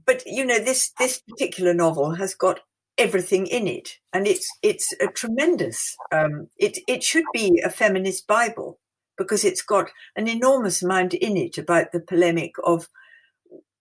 but 0.05 0.23
you 0.25 0.45
know, 0.45 0.59
this 0.59 0.91
this 0.99 1.21
particular 1.21 1.73
novel 1.73 2.15
has 2.15 2.33
got 2.33 2.59
everything 2.97 3.47
in 3.47 3.67
it, 3.67 3.97
and 4.13 4.27
it's 4.27 4.47
it's 4.61 4.93
a 5.01 5.07
tremendous. 5.07 5.95
Um, 6.11 6.47
it 6.57 6.79
it 6.87 7.03
should 7.03 7.25
be 7.33 7.61
a 7.63 7.69
feminist 7.69 8.27
Bible 8.27 8.79
because 9.17 9.45
it's 9.45 9.61
got 9.61 9.89
an 10.15 10.27
enormous 10.27 10.83
amount 10.83 11.13
in 11.13 11.37
it 11.37 11.57
about 11.57 11.91
the 11.91 11.99
polemic 11.99 12.53
of 12.63 12.89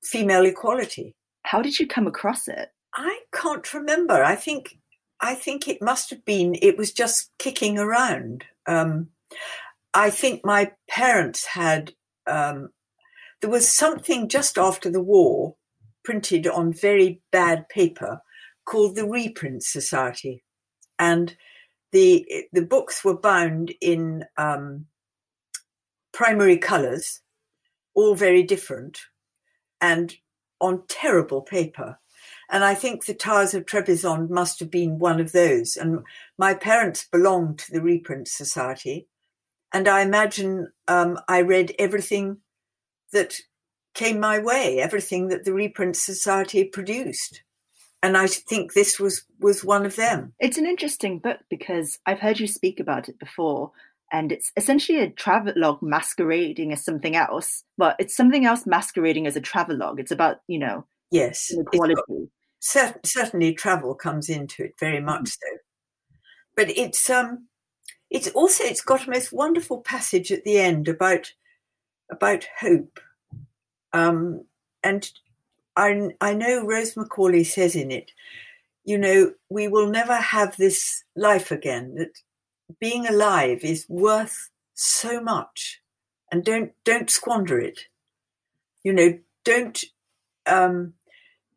female 0.03 0.45
equality. 0.47 1.15
How 1.43 1.61
did 1.61 1.79
you 1.79 1.87
come 1.87 2.07
across 2.07 2.49
it? 2.49 2.71
I 2.95 3.21
can't 3.33 3.75
remember. 3.75 4.23
I 4.23 4.37
think 4.37 4.79
I 5.21 5.35
think 5.35 5.69
it 5.69 5.83
must 5.83 6.11
have 6.11 6.25
been. 6.25 6.57
It 6.61 6.77
was 6.77 6.93
just 6.93 7.31
kicking 7.39 7.79
around. 7.79 8.45
Um, 8.67 9.09
I 9.93 10.11
think 10.11 10.45
my 10.45 10.73
parents 10.89 11.47
had 11.47 11.93
um, 12.27 12.71
there 13.41 13.51
was 13.51 13.69
something 13.69 14.29
just 14.29 14.59
after 14.59 14.91
the 14.91 15.03
war 15.03 15.57
printed 16.05 16.47
on 16.47 16.73
very 16.73 17.23
bad 17.33 17.69
paper 17.69 18.21
called 18.65 18.97
the 18.97 19.09
Reprint 19.09 19.63
Society. 19.63 20.45
And 20.99 21.37
the, 21.93 22.27
the 22.53 22.63
books 22.63 23.05
were 23.05 23.19
bound 23.19 23.73
in 23.81 24.25
um, 24.37 24.87
primary 26.13 26.59
colours, 26.59 27.21
all 27.95 28.15
very 28.15 28.43
different, 28.43 29.01
and 29.81 30.15
on 30.61 30.83
terrible 30.89 31.43
paper. 31.43 31.99
And 32.51 32.65
I 32.65 32.75
think 32.75 33.05
the 33.05 33.15
Towers 33.15 33.55
of 33.55 33.65
Trebizond 33.65 34.31
must 34.31 34.61
have 34.61 34.71
been 34.71 34.99
one 34.99 35.21
of 35.21 35.33
those. 35.33 35.77
And 35.77 36.01
my 36.39 36.55
parents 36.55 37.07
belonged 37.11 37.59
to 37.61 37.73
the 37.73 37.83
Reprint 37.83 38.29
Society. 38.29 39.09
And 39.73 39.89
I 39.89 40.03
imagine 40.03 40.69
um, 40.87 41.19
I 41.29 41.41
read 41.41 41.75
everything 41.79 42.39
that 43.15 43.37
came 43.95 44.21
my 44.21 44.39
way, 44.39 44.81
everything 44.81 45.29
that 45.29 45.45
the 45.45 45.55
Reprint 45.55 45.97
Society 45.97 46.65
produced. 46.65 47.43
And 48.03 48.19
I 48.19 48.27
think 48.27 48.75
this 48.75 49.01
was, 49.01 49.25
was 49.41 49.65
one 49.65 49.87
of 49.87 49.97
them. 49.97 50.35
It's 50.39 50.59
an 50.59 50.67
interesting 50.67 51.19
book 51.19 51.39
because 51.49 51.99
I've 52.05 52.21
heard 52.21 52.39
you 52.39 52.47
speak 52.47 52.79
about 52.79 53.09
it 53.09 53.19
before, 53.19 53.73
and 54.13 54.31
it's 54.31 54.53
essentially 54.59 54.99
a 54.99 55.09
travelogue 55.09 55.81
masquerading 55.81 56.73
as 56.73 56.85
something 56.85 57.17
else. 57.17 57.65
But 57.79 57.97
it's 57.99 58.15
something 58.15 58.45
else 58.45 58.67
masquerading 58.67 59.27
as 59.27 59.37
a 59.37 59.41
travelogue. 59.41 59.99
It's 59.99 60.13
about, 60.13 60.41
you 60.47 60.59
know, 60.59 60.85
yes, 61.11 61.51
inequality. 61.51 61.95
Got, 62.75 63.07
certainly 63.07 63.55
travel 63.55 63.95
comes 63.95 64.29
into 64.29 64.65
it 64.65 64.75
very 64.79 65.01
much 65.01 65.21
mm-hmm. 65.21 65.27
so. 65.27 65.59
But 66.57 66.71
it's 66.71 67.11
um 67.11 67.49
it's 68.11 68.29
also 68.29 68.65
it's 68.65 68.83
got 68.83 69.07
a 69.07 69.11
most 69.11 69.33
wonderful 69.33 69.81
passage 69.81 70.31
at 70.31 70.45
the 70.45 70.59
end 70.59 70.89
about 70.89 71.33
about 72.11 72.47
hope. 72.59 73.01
Um, 73.93 74.45
and 74.83 75.09
I, 75.77 76.11
I 76.21 76.35
know 76.35 76.67
Rose 76.67 76.97
Macaulay 76.97 77.45
says 77.45 77.75
in 77.75 77.91
it, 77.91 78.13
you 78.85 78.99
know, 78.99 79.33
we 79.49 79.67
will 79.69 79.89
never 79.89 80.17
have 80.17 80.57
this 80.57 81.05
life 81.17 81.51
again. 81.51 81.95
That 81.95 82.11
being 82.81 83.07
alive 83.07 83.65
is 83.65 83.87
worth 83.89 84.51
so 84.75 85.21
much, 85.21 85.81
and 86.31 86.45
don't 86.45 86.73
don't 86.85 87.11
squander 87.11 87.59
it. 87.59 87.87
You 88.83 88.93
know, 88.93 89.19
don't 89.45 89.83
um, 90.47 90.93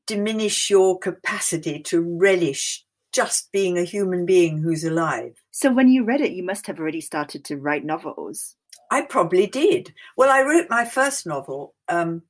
diminish 0.06 0.70
your 0.70 0.98
capacity 0.98 1.80
to 1.84 2.02
relish 2.02 2.86
just 3.12 3.52
being 3.52 3.78
a 3.78 3.84
human 3.84 4.26
being 4.26 4.60
who's 4.60 4.84
alive. 4.84 5.42
So, 5.52 5.72
when 5.72 5.90
you 5.90 6.04
read 6.04 6.22
it, 6.22 6.34
you 6.34 6.44
must 6.44 6.68
have 6.68 6.80
already 6.80 7.02
started 7.02 7.44
to 7.46 7.58
write 7.58 7.84
novels. 7.84 8.56
I 8.92 9.02
probably 9.02 9.48
did. 9.48 9.94
Well, 10.16 10.30
I 10.30 10.42
wrote 10.42 10.70
my 10.70 10.86
first 10.86 11.26
novel 11.26 11.76
um, 11.90 12.24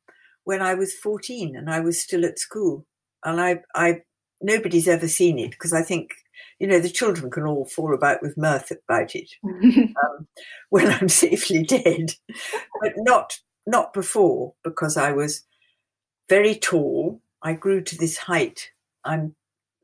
when 0.44 0.62
I 0.62 0.74
was 0.74 0.94
14 0.94 1.56
and 1.56 1.70
I 1.70 1.80
was 1.80 2.02
still 2.02 2.26
at 2.26 2.40
school. 2.40 2.86
And 3.24 3.42
I, 3.42 3.62
I 3.76 4.02
nobody's 4.42 4.88
ever 4.88 5.08
seen 5.08 5.40
it 5.40 5.52
because 5.52 5.74
I 5.74 5.82
think, 5.82 6.12
you 6.60 6.68
know, 6.68 6.80
the 6.80 6.90
children 6.90 7.30
can 7.30 7.44
all 7.44 7.66
fall 7.66 7.94
about 7.94 8.22
with 8.22 8.38
mirth 8.38 8.72
about 8.72 9.16
it 9.16 9.30
um, 9.44 10.28
when 10.70 10.88
I'm 10.92 11.10
safely 11.26 11.64
dead, 11.64 12.14
but 12.82 12.94
not 12.98 13.40
not 13.66 13.94
before 13.94 14.54
because 14.64 14.98
I 14.98 15.12
was 15.12 15.44
very 16.30 16.56
tall. 16.56 17.22
I 17.42 17.54
grew 17.54 17.82
to 17.82 17.98
this 17.98 18.18
height. 18.18 18.72
I'm 19.04 19.36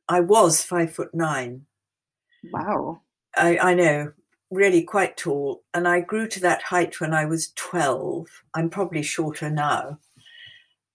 I 0.08 0.22
was 0.22 0.64
five 0.64 0.94
foot 0.94 1.14
nine. 1.14 1.66
Wow. 2.52 3.02
I, 3.36 3.58
I 3.58 3.74
know, 3.74 4.12
really 4.54 4.84
quite 4.84 5.18
tall. 5.18 5.64
And 5.74 5.88
I 5.88 6.02
grew 6.02 6.28
to 6.28 6.40
that 6.42 6.64
height 6.64 7.00
when 7.00 7.14
I 7.14 7.26
was 7.26 7.52
12. 7.56 8.28
I'm 8.54 8.70
probably 8.70 9.04
shorter 9.04 9.50
now. 9.50 10.00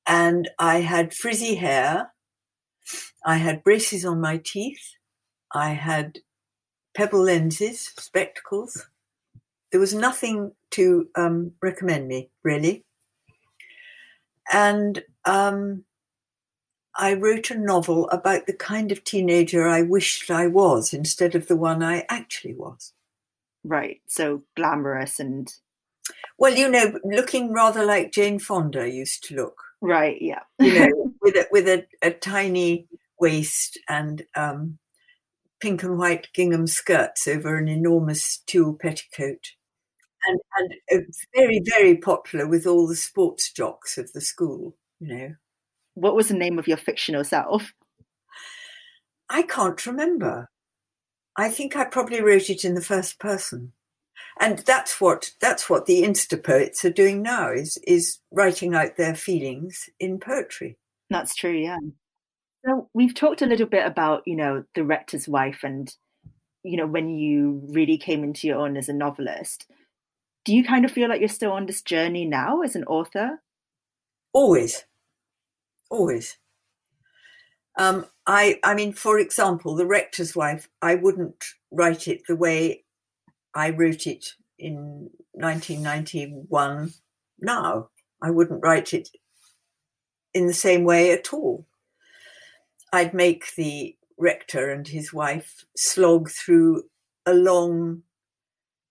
And 0.06 0.48
I 0.58 0.80
had 0.80 1.14
frizzy 1.14 1.56
hair. 1.56 2.12
I 3.24 3.36
had 3.36 3.64
braces 3.64 4.04
on 4.04 4.20
my 4.20 4.38
teeth. 4.38 4.94
I 5.52 5.70
had 5.70 6.18
pebble 6.94 7.22
lenses, 7.22 7.92
spectacles. 7.98 8.86
There 9.70 9.80
was 9.80 9.94
nothing 9.94 10.52
to 10.72 11.08
um, 11.14 11.52
recommend 11.60 12.08
me, 12.08 12.30
really. 12.42 12.84
And 14.50 15.02
um, 15.24 15.84
I 16.96 17.14
wrote 17.14 17.50
a 17.50 17.58
novel 17.58 18.08
about 18.10 18.46
the 18.46 18.54
kind 18.54 18.90
of 18.90 19.04
teenager 19.04 19.68
I 19.68 19.82
wished 19.82 20.30
I 20.30 20.46
was 20.46 20.92
instead 20.92 21.34
of 21.34 21.46
the 21.46 21.56
one 21.56 21.82
I 21.82 22.06
actually 22.08 22.54
was. 22.54 22.92
Right. 23.64 24.00
So 24.06 24.42
glamorous 24.56 25.20
and. 25.20 25.48
Well, 26.38 26.54
you 26.54 26.68
know, 26.68 26.98
looking 27.04 27.52
rather 27.52 27.84
like 27.84 28.12
Jane 28.12 28.38
Fonda 28.38 28.88
used 28.88 29.24
to 29.24 29.34
look. 29.34 29.56
Right. 29.80 30.16
Yeah. 30.20 30.40
you 30.58 30.78
know, 30.78 31.12
with 31.22 31.34
a, 31.36 31.46
with 31.50 31.68
a, 31.68 31.86
a 32.02 32.10
tiny 32.10 32.86
waist 33.20 33.78
and 33.88 34.24
um, 34.34 34.78
pink 35.60 35.82
and 35.82 35.98
white 35.98 36.28
gingham 36.32 36.66
skirts 36.66 37.26
over 37.28 37.56
an 37.56 37.68
enormous 37.68 38.42
tulle 38.46 38.74
petticoat. 38.74 39.52
And, 40.26 40.40
and 40.90 41.04
very, 41.34 41.62
very 41.64 41.96
popular 41.96 42.46
with 42.46 42.66
all 42.66 42.86
the 42.86 42.96
sports 42.96 43.52
jocks 43.52 43.98
of 43.98 44.12
the 44.12 44.20
school, 44.20 44.76
you 45.00 45.14
know 45.14 45.34
what 45.98 46.14
was 46.14 46.28
the 46.28 46.34
name 46.34 46.58
of 46.58 46.68
your 46.68 46.76
fictional 46.76 47.24
self? 47.24 47.72
I 49.28 49.42
can't 49.42 49.84
remember. 49.84 50.48
I 51.38 51.48
think 51.48 51.76
I 51.76 51.84
probably 51.84 52.20
wrote 52.20 52.50
it 52.50 52.64
in 52.64 52.74
the 52.74 52.82
first 52.82 53.18
person. 53.18 53.72
And 54.40 54.58
that's 54.60 55.00
what 55.00 55.30
that's 55.40 55.70
what 55.70 55.86
the 55.86 56.02
Insta 56.02 56.42
poets 56.42 56.84
are 56.84 56.90
doing 56.90 57.22
now 57.22 57.50
is 57.50 57.78
is 57.86 58.18
writing 58.30 58.74
out 58.74 58.96
their 58.96 59.14
feelings 59.14 59.88
in 59.98 60.20
poetry. 60.20 60.76
That's 61.08 61.34
true, 61.34 61.52
yeah. 61.52 61.78
So 62.66 62.90
we've 62.92 63.14
talked 63.14 63.40
a 63.40 63.46
little 63.46 63.66
bit 63.66 63.86
about, 63.86 64.22
you 64.26 64.36
know, 64.36 64.64
the 64.74 64.84
rector's 64.84 65.26
wife 65.26 65.60
and 65.62 65.90
you 66.64 66.76
know, 66.76 66.86
when 66.86 67.08
you 67.08 67.62
really 67.68 67.96
came 67.96 68.22
into 68.22 68.46
your 68.46 68.58
own 68.58 68.76
as 68.76 68.88
a 68.88 68.92
novelist. 68.92 69.66
Do 70.44 70.54
you 70.54 70.64
kind 70.64 70.84
of 70.84 70.90
feel 70.90 71.08
like 71.08 71.20
you're 71.20 71.28
still 71.28 71.52
on 71.52 71.66
this 71.66 71.82
journey 71.82 72.24
now 72.26 72.60
as 72.62 72.74
an 72.76 72.84
author? 72.84 73.40
Always 74.32 74.84
always. 75.90 76.36
Um, 77.78 78.06
I, 78.26 78.58
I 78.64 78.74
mean, 78.74 78.92
for 78.92 79.18
example, 79.18 79.74
the 79.74 79.86
rector's 79.86 80.34
wife. 80.34 80.68
I 80.82 80.96
wouldn't 80.96 81.44
write 81.70 82.08
it 82.08 82.22
the 82.26 82.36
way 82.36 82.84
I 83.54 83.70
wrote 83.70 84.06
it 84.06 84.34
in 84.58 85.10
1991. 85.32 86.92
Now, 87.40 87.88
I 88.20 88.30
wouldn't 88.30 88.62
write 88.62 88.92
it 88.92 89.08
in 90.34 90.48
the 90.48 90.54
same 90.54 90.84
way 90.84 91.12
at 91.12 91.32
all. 91.32 91.66
I'd 92.92 93.14
make 93.14 93.54
the 93.54 93.96
rector 94.18 94.70
and 94.70 94.86
his 94.86 95.12
wife 95.12 95.64
slog 95.76 96.30
through 96.30 96.82
a 97.26 97.32
long, 97.32 98.02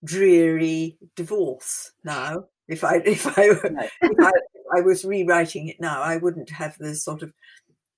dreary 0.04 0.98
divorce 1.16 1.92
now. 2.06 2.46
If 2.70 2.84
I 2.84 2.96
if 3.06 3.28
I, 3.38 3.44
if 3.44 4.20
I 4.20 4.32
I 4.76 4.82
was 4.82 5.06
rewriting 5.06 5.68
it 5.68 5.80
now, 5.80 6.02
I 6.02 6.18
wouldn't 6.18 6.50
have 6.52 6.78
the 6.78 6.96
sort 6.96 7.22
of 7.22 7.34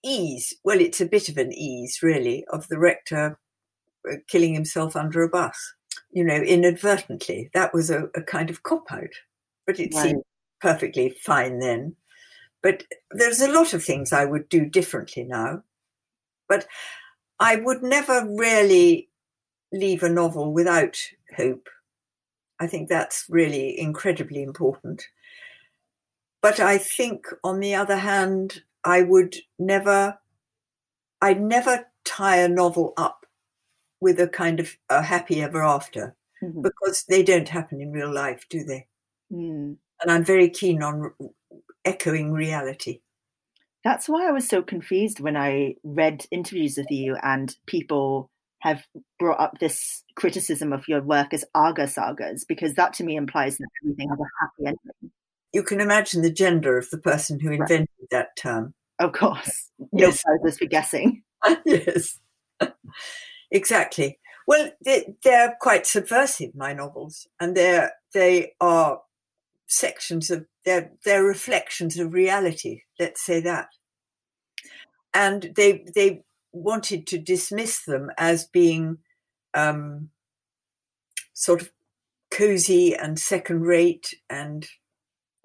ease. 0.03 0.53
Well, 0.63 0.79
it's 0.79 1.01
a 1.01 1.05
bit 1.05 1.29
of 1.29 1.37
an 1.37 1.53
ease, 1.53 1.99
really, 2.01 2.45
of 2.51 2.67
the 2.67 2.79
rector 2.79 3.37
uh, 4.09 4.15
killing 4.27 4.53
himself 4.53 4.95
under 4.95 5.23
a 5.23 5.29
bus, 5.29 5.73
you 6.11 6.23
know, 6.23 6.35
inadvertently. 6.35 7.49
That 7.53 7.73
was 7.73 7.89
a, 7.89 8.09
a 8.15 8.21
kind 8.21 8.49
of 8.49 8.63
cop 8.63 8.91
out, 8.91 9.13
but 9.65 9.79
it 9.79 9.93
right. 9.93 10.03
seemed 10.03 10.23
perfectly 10.61 11.09
fine 11.21 11.59
then. 11.59 11.95
But 12.61 12.83
there's 13.11 13.41
a 13.41 13.51
lot 13.51 13.73
of 13.73 13.83
things 13.83 14.11
I 14.11 14.25
would 14.25 14.49
do 14.49 14.65
differently 14.65 15.23
now. 15.23 15.63
But 16.47 16.65
I 17.39 17.57
would 17.57 17.83
never 17.83 18.27
really 18.27 19.09
leave 19.71 20.03
a 20.03 20.09
novel 20.09 20.51
without 20.51 20.97
hope. 21.37 21.69
I 22.59 22.67
think 22.67 22.89
that's 22.89 23.25
really 23.29 23.79
incredibly 23.79 24.43
important. 24.43 25.07
But 26.41 26.59
I 26.59 26.77
think, 26.77 27.27
on 27.43 27.59
the 27.59 27.75
other 27.75 27.97
hand, 27.97 28.63
I 28.83 29.01
would 29.01 29.35
never, 29.57 30.19
I'd 31.21 31.41
never 31.41 31.87
tie 32.05 32.37
a 32.37 32.47
novel 32.47 32.93
up 32.97 33.25
with 34.01 34.19
a 34.19 34.27
kind 34.27 34.59
of 34.59 34.77
a 34.89 35.01
happy 35.01 35.41
ever 35.41 35.63
after 35.63 36.15
mm-hmm. 36.41 36.61
because 36.61 37.05
they 37.07 37.23
don't 37.23 37.49
happen 37.49 37.81
in 37.81 37.91
real 37.91 38.13
life, 38.13 38.45
do 38.49 38.63
they? 38.63 38.87
Mm. 39.31 39.77
And 40.01 40.11
I'm 40.11 40.23
very 40.23 40.49
keen 40.49 40.81
on 40.81 41.11
echoing 41.83 42.31
reality. 42.31 43.01
That's 43.83 44.09
why 44.09 44.27
I 44.27 44.31
was 44.31 44.47
so 44.47 44.61
confused 44.61 45.19
when 45.19 45.37
I 45.37 45.75
read 45.83 46.25
interviews 46.31 46.77
with 46.77 46.91
you 46.91 47.15
and 47.21 47.55
people 47.65 48.29
have 48.61 48.85
brought 49.17 49.39
up 49.39 49.59
this 49.59 50.03
criticism 50.15 50.73
of 50.73 50.87
your 50.87 51.01
work 51.01 51.33
as 51.33 51.45
Aga 51.55 51.87
sagas, 51.87 52.45
because 52.45 52.73
that 52.73 52.93
to 52.93 53.03
me 53.05 53.15
implies 53.15 53.57
that 53.57 53.67
everything 53.83 54.09
has 54.09 54.19
a 54.19 54.23
happy 54.41 54.67
ending 54.67 55.11
you 55.53 55.63
can 55.63 55.81
imagine 55.81 56.21
the 56.21 56.31
gender 56.31 56.77
of 56.77 56.89
the 56.89 56.97
person 56.97 57.39
who 57.39 57.51
invented 57.51 57.89
right. 57.99 58.09
that 58.11 58.35
term. 58.37 58.73
Of 58.99 59.13
course. 59.13 59.65
Yes. 59.93 60.21
No 60.27 60.37
prizes 60.37 60.57
for 60.59 60.65
guessing. 60.65 61.23
yes. 61.65 62.19
exactly. 63.51 64.19
Well, 64.45 64.71
they, 64.83 65.15
they're 65.23 65.55
quite 65.61 65.87
subversive, 65.87 66.53
my 66.53 66.73
novels, 66.73 67.25
and 67.39 67.55
they're 67.55 67.93
they 68.13 68.51
are 68.59 68.99
sections 69.67 70.29
of 70.29 70.45
they're 70.65 70.91
they're 71.05 71.23
reflections 71.23 71.97
of 71.97 72.11
reality. 72.11 72.81
Let's 72.99 73.25
say 73.25 73.39
that. 73.39 73.69
And 75.13 75.53
they 75.55 75.85
they 75.95 76.23
wanted 76.51 77.07
to 77.07 77.17
dismiss 77.17 77.85
them 77.85 78.11
as 78.17 78.47
being 78.47 78.97
um, 79.53 80.09
sort 81.33 81.61
of 81.61 81.71
cozy 82.31 82.95
and 82.95 83.17
second 83.19 83.61
rate 83.61 84.13
and 84.29 84.67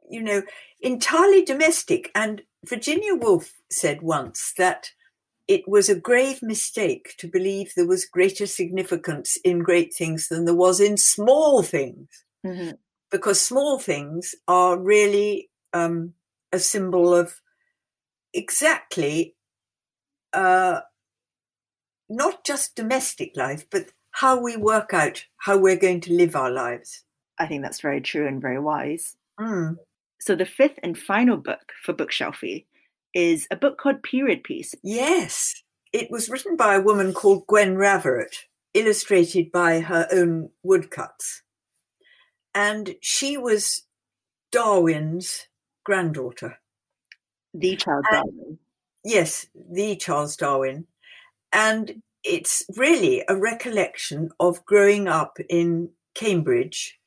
you 0.09 0.22
know, 0.22 0.42
entirely 0.80 1.44
domestic. 1.44 2.11
And 2.14 2.42
Virginia 2.64 3.14
Woolf 3.14 3.52
said 3.70 4.02
once 4.02 4.52
that 4.59 4.90
it 5.46 5.68
was 5.68 5.88
a 5.88 5.98
grave 5.98 6.42
mistake 6.42 7.14
to 7.18 7.28
believe 7.28 7.72
there 7.76 7.86
was 7.86 8.07
greater 8.07 8.46
significance 8.46 9.36
in 9.44 9.59
great 9.61 9.94
things 9.94 10.28
than 10.28 10.44
there 10.44 10.55
was 10.55 10.80
in 10.80 10.96
small 10.96 11.62
things. 11.62 12.09
Mm-hmm. 12.46 12.72
Because 13.11 13.40
small 13.40 13.78
things 13.78 14.34
are 14.48 14.78
really 14.78 15.50
um, 15.72 16.14
a 16.52 16.59
symbol 16.59 17.14
of 17.14 17.40
exactly 18.32 19.36
uh, 20.32 20.80
not 22.09 22.44
just 22.44 22.74
domestic 22.74 23.36
life, 23.36 23.64
but 23.70 23.86
how 24.11 24.40
we 24.40 24.57
work 24.57 24.92
out 24.92 25.24
how 25.38 25.59
we're 25.59 25.76
going 25.76 26.00
to 26.00 26.12
live 26.12 26.36
our 26.36 26.50
lives. 26.50 27.05
I 27.38 27.46
think 27.46 27.62
that's 27.62 27.80
very 27.80 28.00
true 28.00 28.26
and 28.26 28.40
very 28.40 28.61
wise. 28.61 29.16
Mm. 29.38 29.76
So 30.25 30.35
the 30.35 30.47
fifth 30.47 30.79
and 30.83 30.97
final 30.97 31.37
book 31.37 31.75
for 31.83 31.93
Bookshelfie 31.93 32.64
is 33.12 33.47
a 33.51 33.57
book 33.57 33.77
called 33.77 34.03
Period 34.03 34.43
Piece. 34.43 34.75
Yes. 34.83 35.62
It 35.93 36.11
was 36.11 36.31
written 36.31 36.57
by 36.57 36.77
a 36.77 36.81
woman 36.81 37.12
called 37.12 37.47
Gwen 37.47 37.77
Raverat, 37.77 38.35
illustrated 38.72 39.53
by 39.53 39.81
her 39.81 40.09
own 40.11 40.49
woodcuts. 40.62 41.43
And 42.55 42.95
she 43.03 43.37
was 43.37 43.83
Darwin's 44.51 45.47
granddaughter. 45.85 46.57
The 47.53 47.77
Charles 47.77 48.07
Darwin. 48.11 48.59
Yes, 49.05 49.47
the 49.55 49.95
Charles 49.97 50.37
Darwin. 50.37 50.87
And 51.53 52.01
it's 52.22 52.62
really 52.79 53.22
a 53.29 53.37
recollection 53.37 54.31
of 54.41 54.64
growing 54.64 55.07
up 55.07 55.37
in 55.51 55.91
Cambridge 56.14 56.99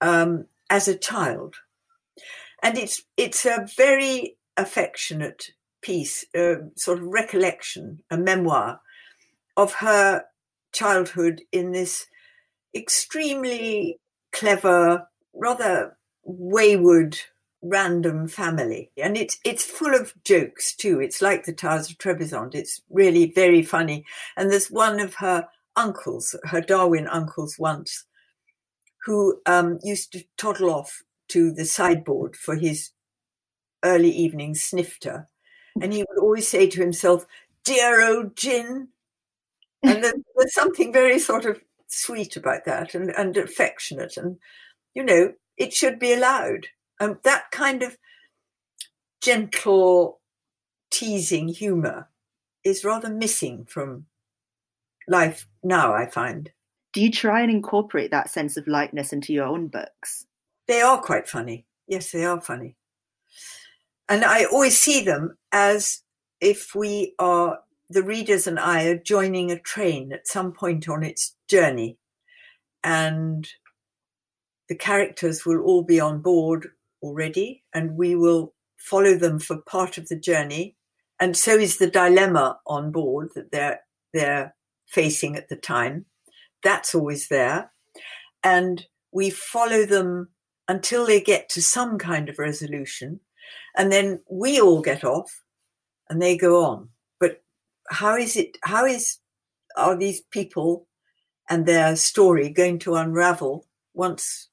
um, 0.00 0.46
as 0.70 0.86
a 0.86 0.96
child. 0.96 1.56
And 2.62 2.76
it's 2.76 3.02
it's 3.16 3.46
a 3.46 3.66
very 3.76 4.36
affectionate 4.56 5.50
piece, 5.82 6.24
a 6.34 6.56
sort 6.76 6.98
of 6.98 7.04
recollection, 7.04 8.02
a 8.10 8.16
memoir 8.16 8.80
of 9.56 9.74
her 9.74 10.24
childhood 10.72 11.42
in 11.52 11.72
this 11.72 12.06
extremely 12.74 13.98
clever, 14.32 15.08
rather 15.34 15.96
wayward, 16.24 17.18
random 17.62 18.28
family. 18.28 18.90
And 18.96 19.16
it's 19.16 19.38
it's 19.44 19.64
full 19.64 19.94
of 19.94 20.12
jokes 20.24 20.74
too. 20.74 21.00
It's 21.00 21.22
like 21.22 21.44
the 21.44 21.52
Towers 21.52 21.90
of 21.90 21.98
Trebizond. 21.98 22.54
It's 22.54 22.82
really 22.90 23.32
very 23.34 23.62
funny. 23.62 24.04
And 24.36 24.50
there's 24.50 24.70
one 24.70 25.00
of 25.00 25.14
her 25.14 25.48
uncles, 25.76 26.34
her 26.44 26.60
Darwin 26.60 27.06
uncles 27.06 27.56
once, 27.58 28.04
who 29.04 29.40
um, 29.46 29.78
used 29.82 30.12
to 30.12 30.24
toddle 30.36 30.70
off 30.70 31.02
to 31.28 31.52
the 31.52 31.64
sideboard 31.64 32.36
for 32.36 32.56
his 32.56 32.90
early 33.84 34.10
evening 34.10 34.54
snifter. 34.54 35.28
And 35.80 35.92
he 35.92 36.04
would 36.08 36.18
always 36.18 36.48
say 36.48 36.68
to 36.68 36.80
himself, 36.80 37.26
Dear 37.64 38.00
old 38.00 38.36
gin. 38.36 38.88
And 39.82 40.02
there's, 40.02 40.14
there's 40.36 40.54
something 40.54 40.92
very 40.92 41.18
sort 41.18 41.44
of 41.44 41.60
sweet 41.86 42.36
about 42.36 42.64
that 42.64 42.94
and, 42.94 43.10
and 43.10 43.36
affectionate. 43.36 44.16
And, 44.16 44.38
you 44.94 45.04
know, 45.04 45.34
it 45.56 45.72
should 45.72 45.98
be 45.98 46.12
allowed. 46.12 46.68
And 46.98 47.16
that 47.22 47.50
kind 47.50 47.82
of 47.82 47.96
gentle, 49.20 50.20
teasing 50.90 51.48
humor 51.48 52.08
is 52.64 52.84
rather 52.84 53.08
missing 53.08 53.66
from 53.66 54.06
life 55.06 55.46
now, 55.62 55.94
I 55.94 56.06
find. 56.06 56.50
Do 56.92 57.02
you 57.02 57.10
try 57.10 57.42
and 57.42 57.50
incorporate 57.50 58.10
that 58.10 58.30
sense 58.30 58.56
of 58.56 58.66
lightness 58.66 59.12
into 59.12 59.32
your 59.32 59.46
own 59.46 59.68
books? 59.68 60.26
They 60.68 60.82
are 60.82 61.00
quite 61.00 61.28
funny. 61.28 61.66
Yes, 61.86 62.12
they 62.12 62.24
are 62.24 62.40
funny. 62.40 62.76
And 64.08 64.24
I 64.24 64.44
always 64.44 64.78
see 64.78 65.02
them 65.02 65.36
as 65.50 66.02
if 66.40 66.74
we 66.74 67.14
are, 67.18 67.60
the 67.90 68.02
readers 68.02 68.46
and 68.46 68.58
I 68.58 68.84
are 68.84 68.98
joining 68.98 69.50
a 69.50 69.58
train 69.58 70.12
at 70.12 70.28
some 70.28 70.52
point 70.52 70.88
on 70.88 71.02
its 71.02 71.34
journey. 71.48 71.98
And 72.84 73.48
the 74.68 74.76
characters 74.76 75.46
will 75.46 75.60
all 75.60 75.82
be 75.82 75.98
on 75.98 76.20
board 76.20 76.68
already, 77.02 77.64
and 77.74 77.96
we 77.96 78.14
will 78.14 78.54
follow 78.76 79.16
them 79.16 79.40
for 79.40 79.56
part 79.62 79.96
of 79.98 80.08
the 80.08 80.18
journey. 80.18 80.76
And 81.18 81.36
so 81.36 81.56
is 81.56 81.78
the 81.78 81.90
dilemma 81.90 82.58
on 82.66 82.92
board 82.92 83.30
that 83.34 83.50
they're, 83.50 83.80
they're 84.12 84.54
facing 84.86 85.36
at 85.36 85.48
the 85.48 85.56
time. 85.56 86.04
That's 86.62 86.94
always 86.94 87.28
there. 87.28 87.72
And 88.44 88.86
we 89.10 89.30
follow 89.30 89.84
them 89.84 90.28
until 90.68 91.06
they 91.06 91.20
get 91.20 91.48
to 91.48 91.62
some 91.62 91.98
kind 91.98 92.28
of 92.28 92.38
resolution 92.38 93.20
and 93.76 93.90
then 93.90 94.20
we 94.30 94.60
all 94.60 94.82
get 94.82 95.04
off 95.04 95.42
and 96.08 96.20
they 96.20 96.36
go 96.36 96.64
on. 96.64 96.88
But 97.18 97.42
how 97.90 98.16
is 98.16 98.36
it, 98.36 98.58
how 98.62 98.84
is, 98.84 99.18
are 99.76 99.96
these 99.96 100.20
people 100.20 100.86
and 101.48 101.64
their 101.64 101.96
story 101.96 102.50
going 102.50 102.78
to 102.80 102.96
unravel 102.96 103.66
once, 103.94 104.48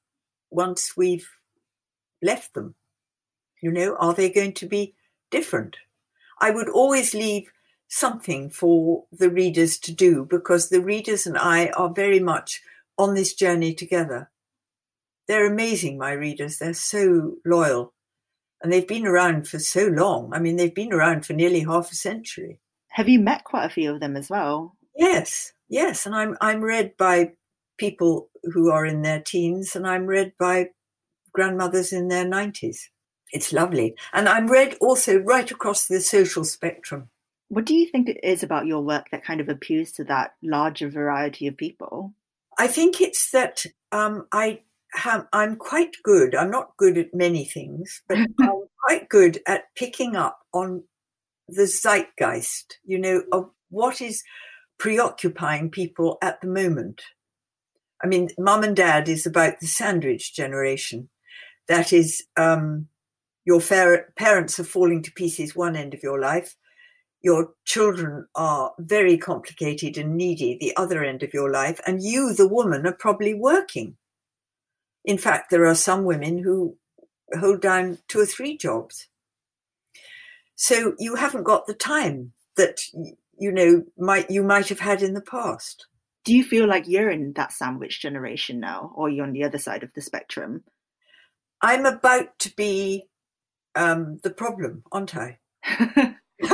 once 0.50 0.96
we've 0.96 1.28
left 2.22 2.54
them? 2.54 2.74
You 3.60 3.72
know, 3.72 3.96
are 3.96 4.14
they 4.14 4.30
going 4.30 4.52
to 4.54 4.66
be 4.66 4.94
different? 5.30 5.76
I 6.40 6.50
would 6.50 6.68
always 6.68 7.14
leave 7.14 7.50
something 7.88 8.50
for 8.50 9.04
the 9.12 9.30
readers 9.30 9.78
to 9.78 9.92
do 9.92 10.24
because 10.24 10.68
the 10.68 10.80
readers 10.80 11.26
and 11.26 11.38
I 11.38 11.68
are 11.68 11.90
very 11.90 12.20
much 12.20 12.62
on 12.98 13.14
this 13.14 13.34
journey 13.34 13.74
together. 13.74 14.30
They're 15.28 15.50
amazing, 15.50 15.98
my 15.98 16.12
readers. 16.12 16.58
They're 16.58 16.74
so 16.74 17.36
loyal 17.44 17.92
and 18.62 18.72
they've 18.72 18.86
been 18.86 19.06
around 19.06 19.48
for 19.48 19.58
so 19.58 19.86
long. 19.86 20.32
I 20.32 20.38
mean, 20.38 20.56
they've 20.56 20.74
been 20.74 20.92
around 20.92 21.26
for 21.26 21.34
nearly 21.34 21.60
half 21.60 21.92
a 21.92 21.94
century. 21.94 22.60
Have 22.88 23.08
you 23.08 23.20
met 23.20 23.44
quite 23.44 23.64
a 23.64 23.70
few 23.70 23.92
of 23.92 24.00
them 24.00 24.16
as 24.16 24.30
well? 24.30 24.76
Yes, 24.94 25.52
yes, 25.68 26.06
and 26.06 26.14
I'm 26.14 26.36
I'm 26.40 26.62
read 26.62 26.96
by 26.96 27.32
people 27.76 28.30
who 28.42 28.70
are 28.70 28.86
in 28.86 29.02
their 29.02 29.20
teens, 29.20 29.76
and 29.76 29.86
I'm 29.86 30.06
read 30.06 30.32
by 30.38 30.70
grandmothers 31.32 31.92
in 31.92 32.08
their 32.08 32.26
nineties. 32.26 32.90
It's 33.32 33.52
lovely, 33.52 33.94
and 34.14 34.28
I'm 34.28 34.46
read 34.46 34.76
also 34.80 35.18
right 35.18 35.50
across 35.50 35.86
the 35.86 36.00
social 36.00 36.44
spectrum. 36.44 37.10
What 37.48 37.66
do 37.66 37.74
you 37.74 37.86
think 37.86 38.08
it 38.08 38.18
is 38.24 38.42
about 38.42 38.66
your 38.66 38.80
work 38.80 39.10
that 39.10 39.24
kind 39.24 39.40
of 39.40 39.48
appeals 39.48 39.92
to 39.92 40.04
that 40.04 40.34
larger 40.42 40.88
variety 40.88 41.46
of 41.46 41.56
people? 41.56 42.14
I 42.58 42.66
think 42.66 43.00
it's 43.00 43.30
that 43.32 43.66
um, 43.92 44.26
I 44.32 44.62
I'm 45.32 45.56
quite 45.56 45.96
good. 46.02 46.34
I'm 46.34 46.50
not 46.50 46.76
good 46.76 46.98
at 46.98 47.14
many 47.14 47.44
things, 47.44 48.02
but 48.08 48.18
I'm 48.40 48.64
quite 48.84 49.08
good 49.08 49.40
at 49.46 49.64
picking 49.76 50.16
up 50.16 50.38
on 50.52 50.84
the 51.48 51.66
zeitgeist, 51.66 52.78
you 52.84 52.98
know, 52.98 53.22
of 53.32 53.50
what 53.70 54.00
is 54.00 54.22
preoccupying 54.78 55.70
people 55.70 56.18
at 56.22 56.40
the 56.40 56.48
moment. 56.48 57.02
I 58.02 58.06
mean, 58.06 58.28
mum 58.38 58.62
and 58.62 58.76
dad 58.76 59.08
is 59.08 59.26
about 59.26 59.60
the 59.60 59.66
sandwich 59.66 60.34
generation. 60.34 61.08
That 61.68 61.92
is, 61.92 62.24
um, 62.36 62.88
your 63.44 63.60
parents 63.60 64.60
are 64.60 64.64
falling 64.64 65.02
to 65.02 65.12
pieces 65.12 65.56
one 65.56 65.76
end 65.76 65.94
of 65.94 66.02
your 66.02 66.20
life. 66.20 66.56
Your 67.22 67.54
children 67.64 68.26
are 68.34 68.72
very 68.78 69.16
complicated 69.16 69.96
and 69.96 70.16
needy 70.16 70.58
the 70.60 70.76
other 70.76 71.02
end 71.02 71.22
of 71.22 71.32
your 71.32 71.50
life. 71.50 71.80
And 71.86 72.02
you, 72.02 72.34
the 72.34 72.48
woman, 72.48 72.86
are 72.86 72.92
probably 72.92 73.34
working. 73.34 73.96
In 75.06 75.16
fact, 75.16 75.50
there 75.50 75.64
are 75.64 75.74
some 75.74 76.04
women 76.04 76.42
who 76.42 76.76
hold 77.38 77.62
down 77.62 77.98
two 78.08 78.20
or 78.20 78.26
three 78.26 78.58
jobs. 78.58 79.06
So 80.56 80.94
you 80.98 81.14
haven't 81.14 81.44
got 81.44 81.66
the 81.66 81.74
time 81.74 82.32
that 82.56 82.80
you 83.38 83.52
know 83.52 83.84
might 83.96 84.30
you 84.30 84.42
might 84.42 84.68
have 84.68 84.80
had 84.80 85.02
in 85.02 85.14
the 85.14 85.20
past. 85.20 85.86
Do 86.24 86.34
you 86.34 86.42
feel 86.42 86.66
like 86.66 86.88
you're 86.88 87.10
in 87.10 87.34
that 87.34 87.52
sandwich 87.52 88.02
generation 88.02 88.58
now, 88.58 88.92
or 88.96 89.08
you're 89.08 89.24
on 89.24 89.32
the 89.32 89.44
other 89.44 89.58
side 89.58 89.84
of 89.84 89.92
the 89.94 90.00
spectrum? 90.00 90.64
I'm 91.62 91.86
about 91.86 92.38
to 92.40 92.54
be 92.56 93.04
um, 93.76 94.18
the 94.22 94.30
problem, 94.30 94.82
aren't 94.90 95.16
I? 95.16 95.38
I, 95.64 96.16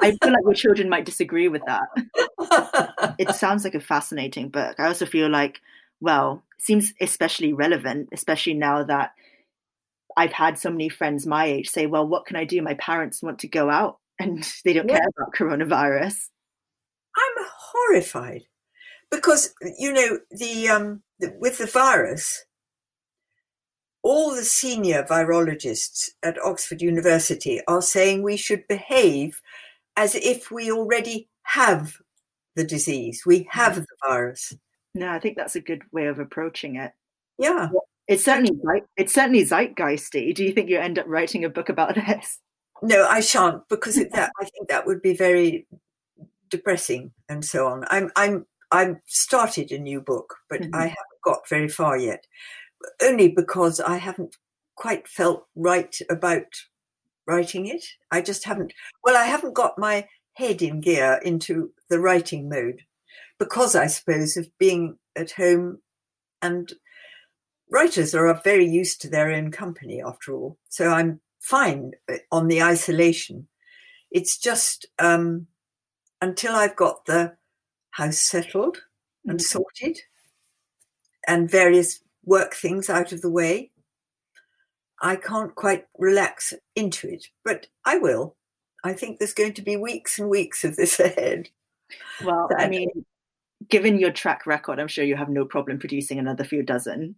I 0.00 0.10
feel 0.10 0.32
like 0.32 0.44
your 0.44 0.54
children 0.54 0.88
might 0.88 1.04
disagree 1.04 1.48
with 1.48 1.62
that. 1.66 3.14
it 3.18 3.34
sounds 3.34 3.64
like 3.64 3.74
a 3.74 3.80
fascinating 3.80 4.48
book. 4.48 4.80
I 4.80 4.86
also 4.86 5.06
feel 5.06 5.28
like, 5.28 5.60
well, 6.00 6.42
seems 6.62 6.94
especially 7.00 7.52
relevant, 7.52 8.08
especially 8.12 8.54
now 8.54 8.84
that 8.84 9.12
I've 10.16 10.32
had 10.32 10.58
so 10.58 10.70
many 10.70 10.88
friends 10.88 11.26
my 11.26 11.46
age 11.46 11.68
say, 11.68 11.86
well, 11.86 12.06
what 12.06 12.26
can 12.26 12.36
I 12.36 12.44
do? 12.44 12.62
My 12.62 12.74
parents 12.74 13.22
want 13.22 13.40
to 13.40 13.48
go 13.48 13.68
out 13.68 13.98
and 14.18 14.48
they 14.64 14.72
don't 14.72 14.88
yeah. 14.88 14.98
care 14.98 15.08
about 15.16 15.34
coronavirus. 15.34 16.28
I'm 17.16 17.46
horrified 17.58 18.44
because, 19.10 19.54
you 19.78 19.92
know, 19.92 20.18
the, 20.30 20.68
um, 20.68 21.02
the, 21.18 21.34
with 21.38 21.58
the 21.58 21.66
virus, 21.66 22.44
all 24.02 24.34
the 24.34 24.44
senior 24.44 25.04
virologists 25.04 26.10
at 26.22 26.42
Oxford 26.42 26.80
University 26.80 27.60
are 27.68 27.82
saying 27.82 28.22
we 28.22 28.36
should 28.36 28.66
behave 28.68 29.40
as 29.96 30.14
if 30.14 30.50
we 30.50 30.72
already 30.72 31.28
have 31.42 31.98
the 32.56 32.64
disease, 32.64 33.22
we 33.26 33.46
have 33.50 33.76
the 33.76 33.86
virus. 34.06 34.54
No, 34.94 35.08
I 35.08 35.18
think 35.18 35.36
that's 35.36 35.56
a 35.56 35.60
good 35.60 35.82
way 35.92 36.06
of 36.06 36.18
approaching 36.18 36.76
it. 36.76 36.92
Yeah. 37.38 37.68
It's 38.08 38.24
certainly 38.24 38.52
it's 38.96 39.14
certainly 39.14 39.44
zeitgeisty. 39.44 40.34
Do 40.34 40.44
you 40.44 40.52
think 40.52 40.68
you 40.68 40.78
end 40.78 40.98
up 40.98 41.06
writing 41.06 41.44
a 41.44 41.48
book 41.48 41.68
about 41.68 41.94
this? 42.06 42.38
No, 42.82 43.06
I 43.06 43.20
shan't 43.20 43.68
because 43.68 43.94
that 43.94 44.32
I 44.40 44.44
think 44.44 44.68
that 44.68 44.86
would 44.86 45.02
be 45.02 45.14
very 45.14 45.66
depressing 46.50 47.12
and 47.28 47.44
so 47.44 47.66
on. 47.66 47.84
I'm 47.90 48.10
I'm 48.16 48.46
I've 48.70 48.96
started 49.06 49.70
a 49.72 49.78
new 49.78 50.00
book, 50.00 50.36
but 50.48 50.62
mm-hmm. 50.62 50.74
I 50.74 50.82
haven't 50.82 51.22
got 51.24 51.48
very 51.48 51.68
far 51.68 51.96
yet. 51.96 52.26
Only 53.00 53.28
because 53.28 53.80
I 53.80 53.96
haven't 53.96 54.36
quite 54.74 55.06
felt 55.06 55.46
right 55.54 55.96
about 56.10 56.46
writing 57.26 57.66
it. 57.66 57.84
I 58.10 58.20
just 58.20 58.44
haven't 58.44 58.72
well, 59.04 59.16
I 59.16 59.24
haven't 59.24 59.54
got 59.54 59.78
my 59.78 60.08
head 60.34 60.60
in 60.60 60.80
gear 60.80 61.20
into 61.22 61.72
the 61.88 62.00
writing 62.00 62.48
mode 62.48 62.82
because 63.42 63.74
I 63.74 63.88
suppose 63.88 64.36
of 64.36 64.48
being 64.56 64.98
at 65.16 65.32
home 65.32 65.80
and 66.42 66.72
writers 67.68 68.14
are 68.14 68.40
very 68.44 68.68
used 68.68 69.02
to 69.02 69.10
their 69.10 69.32
own 69.32 69.50
company 69.50 70.00
after 70.00 70.32
all. 70.32 70.58
So 70.68 70.90
I'm 70.90 71.20
fine 71.40 71.90
uh, 72.08 72.18
on 72.30 72.46
the 72.46 72.62
isolation. 72.62 73.48
It's 74.12 74.38
just 74.38 74.86
um, 75.00 75.48
until 76.20 76.54
I've 76.54 76.76
got 76.76 77.06
the 77.06 77.34
house 77.90 78.20
settled 78.20 78.78
and 79.26 79.40
mm-hmm. 79.40 79.58
sorted 79.58 79.98
and 81.26 81.50
various 81.50 82.00
work 82.24 82.54
things 82.54 82.88
out 82.88 83.10
of 83.10 83.22
the 83.22 83.30
way, 83.30 83.72
I 85.00 85.16
can't 85.16 85.56
quite 85.56 85.86
relax 85.98 86.54
into 86.76 87.08
it, 87.08 87.26
but 87.44 87.66
I 87.84 87.98
will. 87.98 88.36
I 88.84 88.92
think 88.92 89.18
there's 89.18 89.34
going 89.34 89.54
to 89.54 89.62
be 89.62 89.76
weeks 89.76 90.20
and 90.20 90.30
weeks 90.30 90.62
of 90.62 90.76
this 90.76 91.00
ahead. 91.00 91.48
Well, 92.24 92.48
I 92.56 92.68
mean, 92.68 93.04
given 93.68 93.98
your 93.98 94.12
track 94.12 94.46
record, 94.46 94.78
I'm 94.78 94.88
sure 94.88 95.04
you 95.04 95.16
have 95.16 95.28
no 95.28 95.44
problem 95.44 95.78
producing 95.78 96.18
another 96.18 96.44
few 96.44 96.62
dozen. 96.62 97.16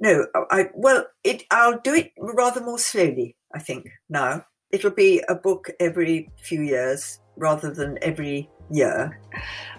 No, 0.00 0.26
I 0.50 0.66
well, 0.74 1.06
it 1.24 1.44
I'll 1.50 1.80
do 1.80 1.94
it 1.94 2.12
rather 2.18 2.60
more 2.60 2.78
slowly. 2.78 3.36
I 3.54 3.58
think 3.58 3.88
now 4.08 4.44
it'll 4.70 4.90
be 4.90 5.22
a 5.28 5.34
book 5.34 5.70
every 5.80 6.30
few 6.40 6.62
years 6.62 7.20
rather 7.36 7.72
than 7.72 7.98
every 8.02 8.48
year. 8.70 9.20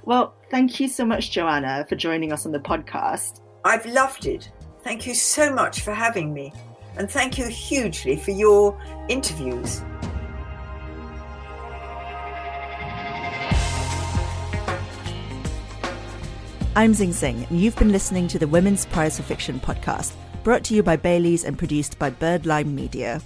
Well, 0.04 0.36
thank 0.52 0.80
you 0.80 0.88
so 0.88 1.06
much, 1.06 1.32
Joanna, 1.32 1.86
for 1.88 1.96
joining 1.96 2.34
us 2.34 2.46
on 2.46 2.52
the 2.52 2.60
podcast. 2.60 3.42
I've 3.64 3.86
loved 3.86 4.26
it. 4.26 4.52
Thank 4.84 5.06
you 5.06 5.14
so 5.14 5.54
much 5.54 5.82
for 5.82 5.94
having 5.94 6.34
me, 6.34 6.52
and 6.98 7.10
thank 7.10 7.38
you 7.38 7.48
hugely 7.48 8.18
for 8.18 8.32
your 8.32 8.78
interviews. 9.08 9.82
I'm 16.76 16.94
Zing 16.94 17.10
Tsjeng, 17.10 17.50
and 17.50 17.60
you've 17.60 17.76
been 17.78 17.92
listening 17.92 18.28
to 18.28 18.38
the 18.38 18.48
Women's 18.48 18.86
Prize 18.86 19.18
for 19.18 19.24
Fiction 19.24 19.60
podcast, 19.60 20.14
brought 20.44 20.64
to 20.66 20.76
you 20.76 20.84
by 20.84 20.98
Bailey's 20.98 21.44
and 21.44 21.58
produced 21.58 21.98
by 21.98 22.12
Birdlime 22.12 22.74
Media. 22.74 23.22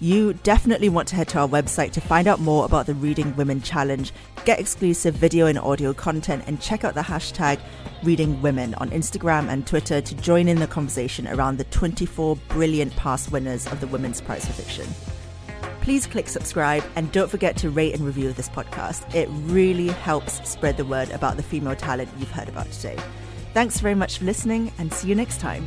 You 0.00 0.34
definitely 0.34 0.90
want 0.90 1.08
to 1.08 1.16
head 1.16 1.28
to 1.28 1.38
our 1.38 1.48
website 1.48 1.92
to 1.92 2.02
find 2.02 2.28
out 2.28 2.40
more 2.40 2.66
about 2.66 2.84
the 2.84 2.92
Reading 2.92 3.34
Women 3.36 3.62
Challenge, 3.62 4.12
get 4.44 4.60
exclusive 4.60 5.14
video 5.14 5.46
and 5.46 5.58
audio 5.58 5.94
content, 5.94 6.44
and 6.46 6.60
check 6.60 6.84
out 6.84 6.94
the 6.94 7.00
hashtag 7.00 7.58
Reading 8.02 8.42
Women 8.42 8.74
on 8.74 8.90
Instagram 8.90 9.48
and 9.48 9.66
Twitter 9.66 10.02
to 10.02 10.14
join 10.16 10.46
in 10.46 10.58
the 10.58 10.66
conversation 10.66 11.26
around 11.26 11.56
the 11.56 11.64
24 11.64 12.36
brilliant 12.48 12.94
past 12.96 13.32
winners 13.32 13.66
of 13.66 13.80
the 13.80 13.86
Women's 13.86 14.20
Prize 14.20 14.44
for 14.44 14.52
Fiction 14.52 14.86
please 15.84 16.06
click 16.06 16.28
subscribe 16.28 16.82
and 16.96 17.12
don't 17.12 17.30
forget 17.30 17.58
to 17.58 17.68
rate 17.68 17.94
and 17.94 18.06
review 18.06 18.32
this 18.32 18.48
podcast. 18.48 19.14
It 19.14 19.28
really 19.30 19.88
helps 19.88 20.46
spread 20.48 20.78
the 20.78 20.84
word 20.84 21.10
about 21.10 21.36
the 21.36 21.42
female 21.42 21.76
talent 21.76 22.08
you've 22.18 22.30
heard 22.30 22.48
about 22.48 22.72
today. 22.72 22.96
Thanks 23.52 23.80
very 23.80 23.94
much 23.94 24.18
for 24.18 24.24
listening 24.24 24.72
and 24.78 24.90
see 24.92 25.08
you 25.08 25.14
next 25.14 25.40
time. 25.40 25.66